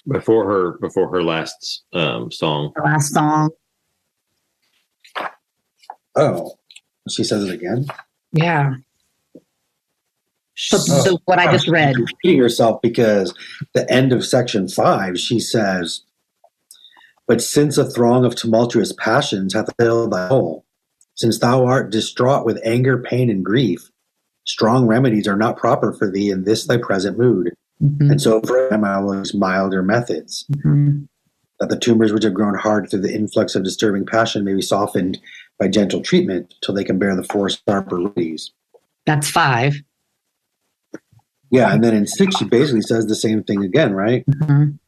Before 0.06 0.44
her 0.46 0.78
before 0.78 1.10
her 1.10 1.22
last 1.22 1.84
um, 1.92 2.30
song. 2.30 2.72
The 2.76 2.82
last 2.82 3.12
song. 3.12 3.50
Oh, 6.18 6.58
she 7.08 7.22
says 7.24 7.44
it 7.44 7.50
again. 7.54 7.86
Yeah. 8.32 8.74
So, 10.56 10.76
Oh, 10.76 11.04
so 11.04 11.18
what 11.26 11.38
I 11.38 11.50
just 11.52 11.68
read. 11.68 11.96
repeating 11.96 12.40
herself 12.40 12.82
because 12.82 13.32
the 13.74 13.88
end 13.90 14.12
of 14.12 14.24
section 14.26 14.66
five, 14.68 15.18
she 15.18 15.38
says, 15.38 16.00
"But 17.28 17.40
since 17.40 17.78
a 17.78 17.88
throng 17.88 18.24
of 18.24 18.34
tumultuous 18.34 18.92
passions 18.92 19.54
hath 19.54 19.68
filled 19.78 20.12
thy 20.12 20.28
soul, 20.28 20.64
since 21.14 21.38
thou 21.38 21.64
art 21.64 21.90
distraught 21.92 22.44
with 22.44 22.60
anger, 22.64 22.98
pain, 22.98 23.30
and 23.30 23.44
grief, 23.44 23.90
strong 24.44 24.86
remedies 24.86 25.28
are 25.28 25.36
not 25.36 25.56
proper 25.56 25.92
for 25.92 26.10
thee 26.10 26.30
in 26.30 26.42
this 26.42 26.66
thy 26.66 26.76
present 26.76 27.16
mood, 27.16 27.54
Mhm, 27.80 28.10
and 28.10 28.20
so 28.20 28.40
for 28.40 28.68
them 28.68 28.82
I 28.84 28.98
will 28.98 29.14
use 29.16 29.32
milder 29.34 29.82
methods." 29.82 30.44
mhm. 30.50 31.06
that 31.60 31.68
the 31.68 31.78
tumors 31.78 32.12
which 32.12 32.22
have 32.22 32.34
grown 32.34 32.54
hard 32.54 32.88
through 32.88 33.00
the 33.00 33.12
influx 33.12 33.56
of 33.56 33.64
disturbing 33.64 34.06
passion 34.06 34.44
may 34.44 34.54
be 34.54 34.62
softened 34.62 35.18
by 35.58 35.68
gentle 35.68 36.00
treatment 36.00 36.54
till 36.62 36.74
they 36.74 36.84
can 36.84 36.98
bear 36.98 37.14
the 37.16 37.24
force 37.24 37.54
of 37.56 37.62
sharper 37.68 37.96
remedies. 37.96 38.52
That's 39.06 39.30
five. 39.30 39.74
Yeah, 41.50 41.72
and 41.72 41.82
then 41.82 41.94
in 41.94 42.06
six, 42.06 42.36
she 42.36 42.44
basically 42.44 42.82
says 42.82 43.06
the 43.06 43.14
same 43.14 43.42
thing 43.42 43.64
again, 43.64 43.94
right? 43.94 44.24
Mhm, 44.26 44.78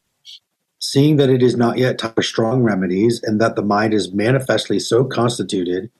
Seeing 0.82 1.16
that 1.16 1.28
it 1.30 1.42
is 1.42 1.56
not 1.56 1.76
yet 1.78 1.98
time 1.98 2.12
for 2.14 2.22
strong 2.22 2.62
remedies, 2.62 3.20
and 3.22 3.40
that 3.40 3.54
the 3.54 3.62
mind 3.62 3.92
is 3.92 4.12
manifestly 4.12 4.78
so 4.78 5.04
constituted 5.04 5.90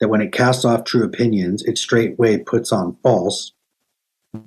that 0.00 0.08
when 0.08 0.20
it 0.20 0.32
casts 0.32 0.64
off 0.64 0.84
true 0.84 1.04
opinions, 1.04 1.62
it 1.64 1.76
straightway 1.78 2.38
puts 2.38 2.72
on 2.72 2.96
false. 3.02 3.52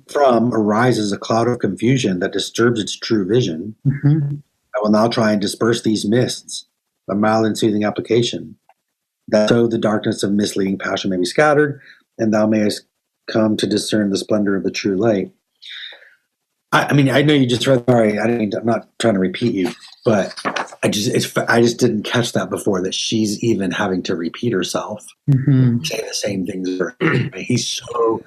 From 0.08 0.52
arises 0.52 1.12
a 1.12 1.18
cloud 1.18 1.46
of 1.48 1.58
confusion 1.58 2.20
that 2.20 2.32
disturbs 2.32 2.80
its 2.80 2.96
true 2.96 3.26
vision. 3.26 3.76
mhm. 3.86 4.42
I 4.76 4.80
will 4.82 4.90
now 4.90 5.08
try 5.08 5.32
and 5.32 5.40
disperse 5.40 5.80
these 5.82 6.04
mists 6.06 6.66
by 7.06 7.14
mild 7.14 7.46
and 7.46 7.56
soothing 7.56 7.84
application, 7.84 8.56
that 9.28 9.48
so 9.48 9.66
the 9.66 9.78
darkness 9.78 10.22
of 10.22 10.32
misleading 10.32 10.78
passion 10.78 11.10
may 11.10 11.16
be 11.16 11.24
scattered, 11.24 11.80
and 12.18 12.32
thou 12.32 12.46
mayest 12.46 12.84
come 13.30 13.56
to 13.56 13.66
discern 13.66 14.10
the 14.10 14.16
splendor 14.18 14.54
of 14.56 14.62
the 14.64 14.70
true 14.70 14.96
light. 14.96 15.32
I, 16.72 16.86
I 16.86 16.92
mean, 16.94 17.08
I 17.10 17.22
know 17.22 17.34
you 17.34 17.46
just 17.46 17.66
read. 17.66 17.84
Sorry, 17.88 18.18
I 18.18 18.26
didn't. 18.26 18.54
I'm 18.54 18.66
not 18.66 18.88
trying 18.98 19.14
to 19.14 19.20
repeat 19.20 19.54
you, 19.54 19.70
but 20.04 20.34
I 20.82 20.88
just, 20.88 21.08
it's, 21.14 21.36
I 21.36 21.60
just 21.60 21.78
didn't 21.78 22.02
catch 22.04 22.32
that 22.32 22.50
before. 22.50 22.82
That 22.82 22.94
she's 22.94 23.42
even 23.42 23.70
having 23.70 24.02
to 24.04 24.16
repeat 24.16 24.52
herself, 24.52 25.04
Mhm. 25.30 25.84
say 25.86 26.00
the 26.06 26.14
same 26.14 26.46
things. 26.46 26.68
he's 27.36 27.66
so, 27.68 28.24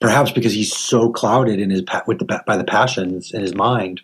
perhaps 0.00 0.30
because 0.30 0.52
he's 0.52 0.74
so 0.74 1.10
clouded 1.10 1.58
in 1.60 1.70
his 1.70 1.82
pa- 1.82 2.04
with 2.06 2.18
the 2.18 2.42
by 2.46 2.56
the 2.56 2.64
passions 2.64 3.32
in 3.32 3.40
his 3.42 3.54
mind. 3.54 4.00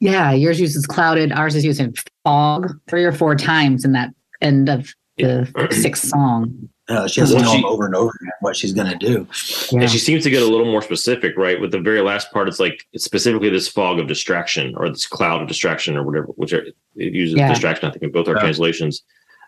Yeah, 0.00 0.32
yours 0.32 0.60
uses 0.60 0.84
clouded. 0.86 1.32
Ours 1.32 1.54
is 1.54 1.64
using 1.64 1.94
fog 2.24 2.70
three 2.88 3.04
or 3.04 3.12
four 3.12 3.34
times 3.34 3.84
in 3.84 3.92
that 3.92 4.10
end 4.42 4.68
of 4.68 4.92
the 5.18 5.68
sixth 5.70 6.08
song. 6.08 6.68
Uh, 6.88 7.08
she 7.08 7.18
has 7.20 7.30
to 7.30 7.36
Well, 7.36 7.44
tell 7.44 7.52
she- 7.54 7.58
him 7.58 7.64
over 7.64 7.84
and 7.86 7.96
over 7.96 8.12
again 8.20 8.30
what 8.40 8.54
she's 8.54 8.72
going 8.72 8.86
to 8.86 8.96
do. 8.96 9.26
Yeah. 9.72 9.80
And 9.82 9.90
she 9.90 9.98
seems 9.98 10.22
to 10.22 10.30
get 10.30 10.42
a 10.42 10.46
little 10.46 10.66
more 10.70 10.82
specific, 10.82 11.36
right? 11.36 11.60
With 11.60 11.72
the 11.72 11.80
very 11.80 12.00
last 12.00 12.30
part, 12.32 12.46
it's 12.48 12.60
like 12.60 12.84
it's 12.92 13.04
specifically 13.04 13.48
this 13.50 13.66
fog 13.66 13.98
of 13.98 14.06
distraction 14.06 14.74
or 14.76 14.88
this 14.88 15.06
cloud 15.06 15.42
of 15.42 15.48
distraction 15.48 15.96
or 15.96 16.04
whatever, 16.04 16.26
which 16.36 16.52
are, 16.52 16.62
it 16.62 16.74
uses 17.12 17.36
Yeah. 17.36 17.48
distraction, 17.48 17.88
I 17.88 17.90
think, 17.92 18.04
in 18.04 18.12
both 18.12 18.28
our 18.28 18.34
Yeah. 18.34 18.40
translations. 18.40 19.02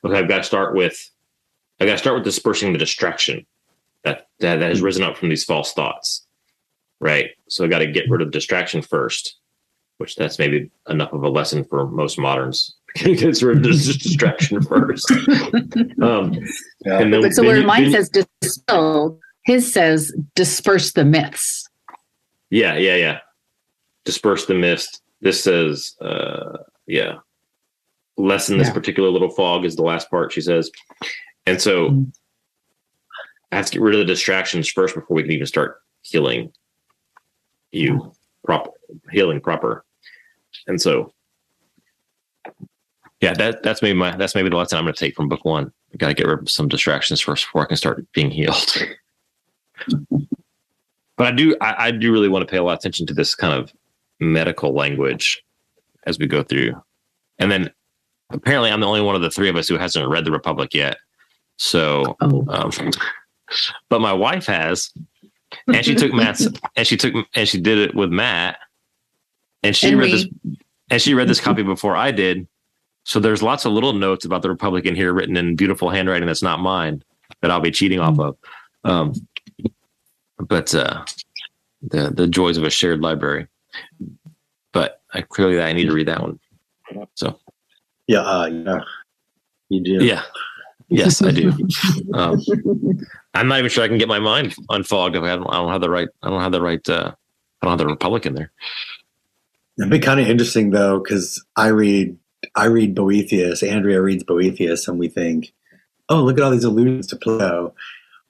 Okay, 0.04 0.16
I've 0.18 0.28
got 0.28 0.38
to 0.38 0.44
start 0.44 0.74
with 0.74 1.10
I've 1.80 1.86
gotta 1.86 1.98
start 1.98 2.16
with 2.16 2.24
dispersing 2.24 2.72
the 2.72 2.78
distraction 2.78 3.46
that 4.02 4.26
that, 4.40 4.58
that 4.58 4.68
has 4.68 4.80
risen 4.82 5.04
up 5.04 5.16
from 5.16 5.28
these 5.28 5.44
false 5.44 5.72
thoughts. 5.74 6.26
Right. 6.98 7.30
So 7.48 7.64
I 7.64 7.68
gotta 7.68 7.86
get 7.86 8.10
rid 8.10 8.20
of 8.20 8.32
distraction 8.32 8.82
first, 8.82 9.36
which 9.98 10.16
that's 10.16 10.40
maybe 10.40 10.72
enough 10.88 11.12
of 11.12 11.22
a 11.22 11.28
lesson 11.28 11.62
for 11.62 11.86
most 11.86 12.18
moderns. 12.18 12.74
Get 13.04 13.42
rid 13.42 13.56
of 13.58 13.62
this 13.62 13.96
distraction 13.96 14.62
first. 14.62 15.10
Um, 16.02 16.34
Yeah. 16.84 17.00
and 17.00 17.12
then, 17.12 17.32
so 17.32 17.42
then 17.42 17.46
where 17.48 17.58
you- 17.60 17.66
mine 17.66 17.82
then- 17.90 17.92
says 18.04 18.26
dispelled, 18.40 19.20
His 19.44 19.72
says 19.72 20.12
disperse 20.34 20.92
the 20.92 21.04
myths. 21.04 21.68
Yeah, 22.50 22.76
yeah, 22.76 22.96
yeah. 22.96 23.18
Disperse 24.04 24.46
the 24.46 24.54
mist. 24.54 25.02
This 25.20 25.42
says, 25.42 25.94
uh, 26.00 26.58
yeah, 26.86 27.18
lessen 28.16 28.58
this 28.58 28.68
Yeah. 28.68 28.74
particular 28.74 29.08
little 29.10 29.30
fog 29.30 29.64
is 29.64 29.76
the 29.76 29.82
last 29.82 30.10
part. 30.10 30.32
She 30.32 30.40
says, 30.40 30.70
and 31.46 31.60
so 31.60 31.90
Mm. 31.90 32.12
I 33.52 33.56
have 33.56 33.66
to 33.66 33.72
get 33.72 33.80
rid 33.82 33.94
of 33.94 34.00
the 34.00 34.04
distractions 34.12 34.68
first 34.68 34.94
before 34.94 35.14
we 35.16 35.22
can 35.22 35.32
even 35.32 35.46
start 35.46 35.80
healing 36.02 36.52
you 37.72 38.12
proper, 38.44 38.70
healing 39.10 39.40
proper. 39.40 39.84
And 40.66 40.80
so, 40.80 41.12
yeah, 43.20 43.34
that 43.34 43.62
that's 43.62 43.82
maybe 43.82 43.98
my 43.98 44.16
that's 44.16 44.34
maybe 44.34 44.48
the 44.48 44.56
lesson 44.56 44.78
I'm 44.78 44.84
going 44.84 44.94
to 44.94 44.98
take 45.00 45.14
from 45.16 45.28
book 45.28 45.44
one. 45.44 45.72
I 45.92 45.96
got 45.96 46.08
to 46.08 46.14
get 46.14 46.26
rid 46.26 46.40
of 46.40 46.50
some 46.50 46.68
distractions 46.68 47.20
first 47.20 47.46
before 47.46 47.62
I 47.62 47.66
can 47.66 47.76
start 47.76 48.04
being 48.12 48.30
healed. 48.30 48.76
but 51.16 51.26
I 51.26 51.30
do 51.32 51.56
I, 51.60 51.86
I 51.86 51.90
do 51.90 52.12
really 52.12 52.28
want 52.28 52.46
to 52.46 52.50
pay 52.50 52.58
a 52.58 52.62
lot 52.62 52.72
of 52.74 52.78
attention 52.78 53.06
to 53.06 53.14
this 53.14 53.34
kind 53.34 53.52
of 53.52 53.72
medical 54.20 54.72
language 54.74 55.42
as 56.06 56.18
we 56.18 56.26
go 56.26 56.42
through. 56.42 56.80
And 57.38 57.50
then 57.50 57.70
apparently 58.30 58.70
I'm 58.70 58.80
the 58.80 58.86
only 58.86 59.00
one 59.00 59.14
of 59.14 59.22
the 59.22 59.30
three 59.30 59.48
of 59.48 59.56
us 59.56 59.68
who 59.68 59.76
hasn't 59.78 60.08
read 60.08 60.24
the 60.24 60.32
Republic 60.32 60.74
yet. 60.74 60.98
So 61.56 62.16
Oh, 62.20 62.44
um, 62.48 62.70
but 63.88 64.00
my 64.00 64.12
wife 64.12 64.46
has, 64.46 64.90
and 65.66 65.84
she 65.84 65.94
took 65.94 66.12
Matt's, 66.12 66.46
and 66.76 66.86
she 66.86 66.96
took, 66.96 67.14
and 67.34 67.48
she 67.48 67.60
did 67.60 67.78
it 67.78 67.94
with 67.94 68.10
Matt, 68.10 68.58
and 69.62 69.74
she 69.74 69.88
And 69.88 69.98
read 69.98 70.12
we- 70.12 70.12
this, 70.12 70.26
and 70.90 71.02
she 71.02 71.14
read 71.14 71.28
this 71.28 71.40
copy 71.40 71.62
before 71.62 71.96
I 71.96 72.10
did. 72.10 72.46
So 73.08 73.18
there's 73.20 73.42
lots 73.42 73.64
of 73.64 73.72
little 73.72 73.94
notes 73.94 74.26
about 74.26 74.42
the 74.42 74.50
Republican 74.50 74.94
here, 74.94 75.14
written 75.14 75.34
in 75.38 75.56
beautiful 75.56 75.88
handwriting 75.88 76.26
that's 76.26 76.42
not 76.42 76.60
mine, 76.60 77.02
that 77.40 77.50
I'll 77.50 77.58
be 77.58 77.70
cheating 77.70 78.00
off 78.00 78.18
of. 78.18 78.36
Um, 78.84 79.14
but 80.38 80.74
uh, 80.74 81.06
the 81.80 82.10
the 82.10 82.26
joys 82.26 82.58
of 82.58 82.64
a 82.64 82.70
shared 82.70 83.00
library. 83.00 83.46
But 84.72 85.00
I 85.14 85.22
clearly 85.22 85.58
I 85.58 85.72
need 85.72 85.86
to 85.86 85.94
read 85.94 86.08
that 86.08 86.20
one. 86.20 86.38
So 87.14 87.40
Yeah, 88.08 88.20
uh, 88.20 88.46
yeah, 88.48 88.80
you 89.70 89.80
do. 89.82 90.04
yeah, 90.04 90.22
yes, 90.90 91.22
I 91.22 91.30
do. 91.30 91.50
Um, 92.12 92.38
I'm 93.32 93.48
not 93.48 93.58
even 93.58 93.70
sure 93.70 93.84
I 93.84 93.88
can 93.88 93.96
get 93.96 94.08
my 94.08 94.18
mind 94.18 94.54
unfogged 94.68 95.16
if 95.16 95.22
I 95.22 95.34
don't, 95.34 95.48
I 95.48 95.54
don't 95.54 95.72
have 95.72 95.80
the 95.80 95.88
right. 95.88 96.08
I 96.22 96.28
don't 96.28 96.42
have 96.42 96.52
the 96.52 96.60
right. 96.60 96.86
Uh, 96.86 97.12
I 97.62 97.66
don't 97.66 97.70
have 97.70 97.78
the 97.78 97.86
Republican 97.86 98.34
there. 98.34 98.52
It'd 99.78 99.90
be 99.90 99.98
kind 99.98 100.20
of 100.20 100.28
interesting 100.28 100.72
though, 100.72 101.00
because 101.00 101.42
I 101.56 101.68
read 101.68 102.14
I 102.58 102.64
read 102.66 102.94
Boethius. 102.94 103.62
Andrea 103.62 104.02
reads 104.02 104.24
Boethius, 104.24 104.88
and 104.88 104.98
we 104.98 105.08
think, 105.08 105.52
oh, 106.08 106.22
look 106.22 106.38
at 106.38 106.44
all 106.44 106.50
these 106.50 106.64
allusions 106.64 107.06
to 107.08 107.16
Plato. 107.16 107.72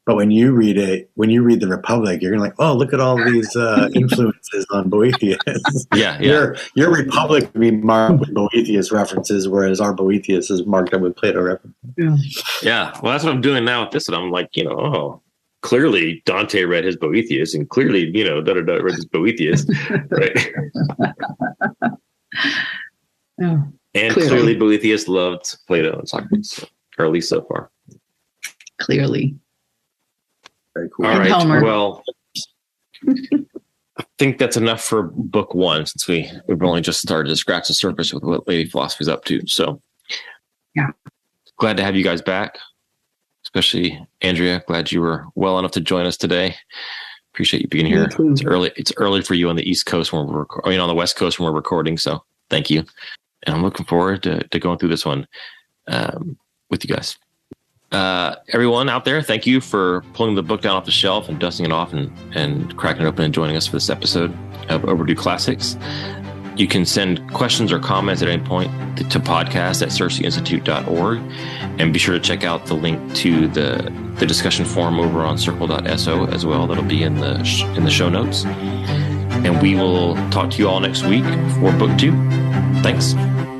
But 0.04 0.16
when 0.16 0.30
you 0.30 0.52
read 0.52 0.78
it, 0.78 1.10
when 1.14 1.28
you 1.28 1.42
read 1.42 1.60
the 1.60 1.68
Republic, 1.68 2.22
you're 2.22 2.30
gonna 2.30 2.42
like, 2.42 2.54
oh, 2.58 2.74
look 2.74 2.92
at 2.94 3.00
all 3.00 3.22
these 3.22 3.54
uh, 3.56 3.88
influences 3.94 4.66
on 4.70 4.88
Boethius. 4.88 5.38
Yeah, 5.94 6.18
yeah, 6.18 6.20
Your 6.20 6.56
your 6.74 6.90
Republic 6.90 7.50
would 7.52 7.60
be 7.60 7.70
marked 7.70 8.20
with 8.20 8.32
Boethius 8.32 8.90
references, 8.90 9.48
whereas 9.48 9.80
our 9.80 9.92
Boethius 9.92 10.50
is 10.50 10.64
marked 10.66 10.94
up 10.94 11.02
with 11.02 11.16
Plato 11.16 11.42
references. 11.42 11.82
yeah. 11.98 12.16
yeah. 12.62 13.00
Well, 13.02 13.12
that's 13.12 13.24
what 13.24 13.34
I'm 13.34 13.42
doing 13.42 13.64
now 13.66 13.82
with 13.82 13.92
this, 13.92 14.08
and 14.08 14.16
I'm 14.16 14.30
like, 14.30 14.48
you 14.54 14.64
know, 14.64 14.78
oh, 14.78 15.22
clearly 15.60 16.22
Dante 16.24 16.64
read 16.64 16.84
his 16.84 16.96
Boethius, 16.96 17.54
and 17.54 17.68
clearly, 17.68 18.10
you 18.14 18.24
know, 18.24 18.40
da 18.40 18.54
da 18.54 18.62
da 18.62 18.74
read 18.76 18.94
his 18.94 19.04
Boethius, 19.04 19.66
right? 20.10 20.48
oh. 23.42 23.64
And 23.98 24.12
Clearly. 24.14 24.30
clearly, 24.30 24.54
Boethius 24.56 25.08
loved 25.08 25.56
Plato 25.66 25.98
and 25.98 26.08
Socrates, 26.08 26.64
or 26.98 27.06
at 27.06 27.12
least 27.12 27.28
so 27.28 27.42
far. 27.42 27.70
clearly. 28.78 29.34
Very 30.74 30.88
cool. 30.90 31.06
All 31.06 31.12
And 31.12 31.20
right. 31.20 31.30
Homer. 31.32 31.62
Well, 31.62 32.04
I 33.08 34.04
think 34.18 34.38
that's 34.38 34.56
enough 34.56 34.82
for 34.82 35.02
book 35.14 35.54
one 35.54 35.86
since 35.86 36.06
we 36.06 36.30
we've 36.46 36.62
only 36.62 36.80
just 36.80 37.00
started 37.00 37.28
to 37.30 37.36
scratch 37.36 37.68
the 37.68 37.74
surface 37.74 38.12
with 38.12 38.22
what 38.22 38.46
Lady 38.46 38.68
Philosophy's 38.68 39.08
up 39.08 39.24
to. 39.24 39.40
So, 39.46 39.80
Yeah. 40.76 40.90
glad 41.56 41.76
to 41.78 41.82
have 41.84 41.96
you 41.96 42.04
guys 42.04 42.22
back, 42.22 42.58
especially 43.44 43.98
Andrea. 44.20 44.62
Glad 44.68 44.92
you 44.92 45.00
were 45.00 45.26
well 45.34 45.58
enough 45.58 45.72
to 45.72 45.80
join 45.80 46.06
us 46.06 46.16
today. 46.16 46.54
Appreciate 47.34 47.62
you 47.62 47.68
being 47.68 47.86
here. 47.86 48.08
It's 48.18 48.42
early. 48.44 48.70
It's 48.76 48.92
early 48.96 49.22
for 49.22 49.34
you 49.34 49.48
on 49.48 49.56
the 49.56 49.68
East 49.68 49.86
Coast 49.86 50.12
when 50.12 50.26
we're 50.26 50.40
rec- 50.40 50.64
I 50.64 50.70
mean 50.70 50.80
on 50.80 50.88
the 50.88 50.94
West 50.94 51.16
Coast 51.16 51.38
when 51.38 51.46
we're 51.48 51.56
recording. 51.56 51.96
So, 51.98 52.22
thank 52.50 52.70
you, 52.70 52.84
and 53.48 53.56
I'm 53.56 53.62
looking 53.62 53.86
forward 53.86 54.22
to, 54.24 54.46
to 54.46 54.58
going 54.60 54.78
through 54.78 54.90
this 54.90 55.04
one 55.04 55.26
um, 55.88 56.36
with 56.70 56.84
you 56.84 56.94
guys 56.94 57.16
uh, 57.92 58.36
everyone 58.52 58.88
out 58.88 59.04
there, 59.04 59.22
thank 59.22 59.46
you 59.46 59.60
for 59.60 60.02
pulling 60.12 60.34
the 60.34 60.42
book 60.42 60.60
down 60.60 60.76
off 60.76 60.84
the 60.84 60.90
shelf 60.90 61.28
and 61.28 61.38
dusting 61.38 61.64
it 61.64 61.72
off 61.72 61.92
and, 61.92 62.12
and 62.34 62.76
cracking 62.76 63.02
it 63.02 63.08
open 63.08 63.24
and 63.24 63.32
joining 63.34 63.56
us 63.56 63.66
for 63.66 63.76
this 63.76 63.88
episode 63.88 64.36
of 64.68 64.84
Overdue 64.84 65.14
Classics. 65.14 65.76
You 66.56 66.66
can 66.66 66.84
send 66.84 67.32
questions 67.32 67.72
or 67.72 67.78
comments 67.78 68.20
at 68.20 68.28
any 68.28 68.42
point 68.42 68.70
to, 68.98 69.08
to 69.08 69.20
podcast 69.20 69.80
at 69.80 69.88
circeinstitute.org. 69.88 71.18
And 71.80 71.92
be 71.92 71.98
sure 71.98 72.14
to 72.14 72.20
check 72.20 72.44
out 72.44 72.66
the 72.66 72.74
link 72.74 73.14
to 73.16 73.46
the, 73.48 73.92
the 74.16 74.26
discussion 74.26 74.64
forum 74.64 74.98
over 74.98 75.20
on 75.20 75.38
circle.so 75.38 76.26
as 76.26 76.44
well. 76.44 76.66
That'll 76.66 76.84
be 76.84 77.04
in 77.04 77.14
the, 77.20 77.42
sh- 77.44 77.62
in 77.62 77.84
the 77.84 77.90
show 77.90 78.08
notes. 78.08 78.44
And 78.44 79.62
we 79.62 79.76
will 79.76 80.16
talk 80.30 80.50
to 80.50 80.58
you 80.58 80.68
all 80.68 80.80
next 80.80 81.04
week 81.04 81.24
for 81.54 81.72
book 81.78 81.96
two. 81.96 82.12
Thanks. 82.82 83.57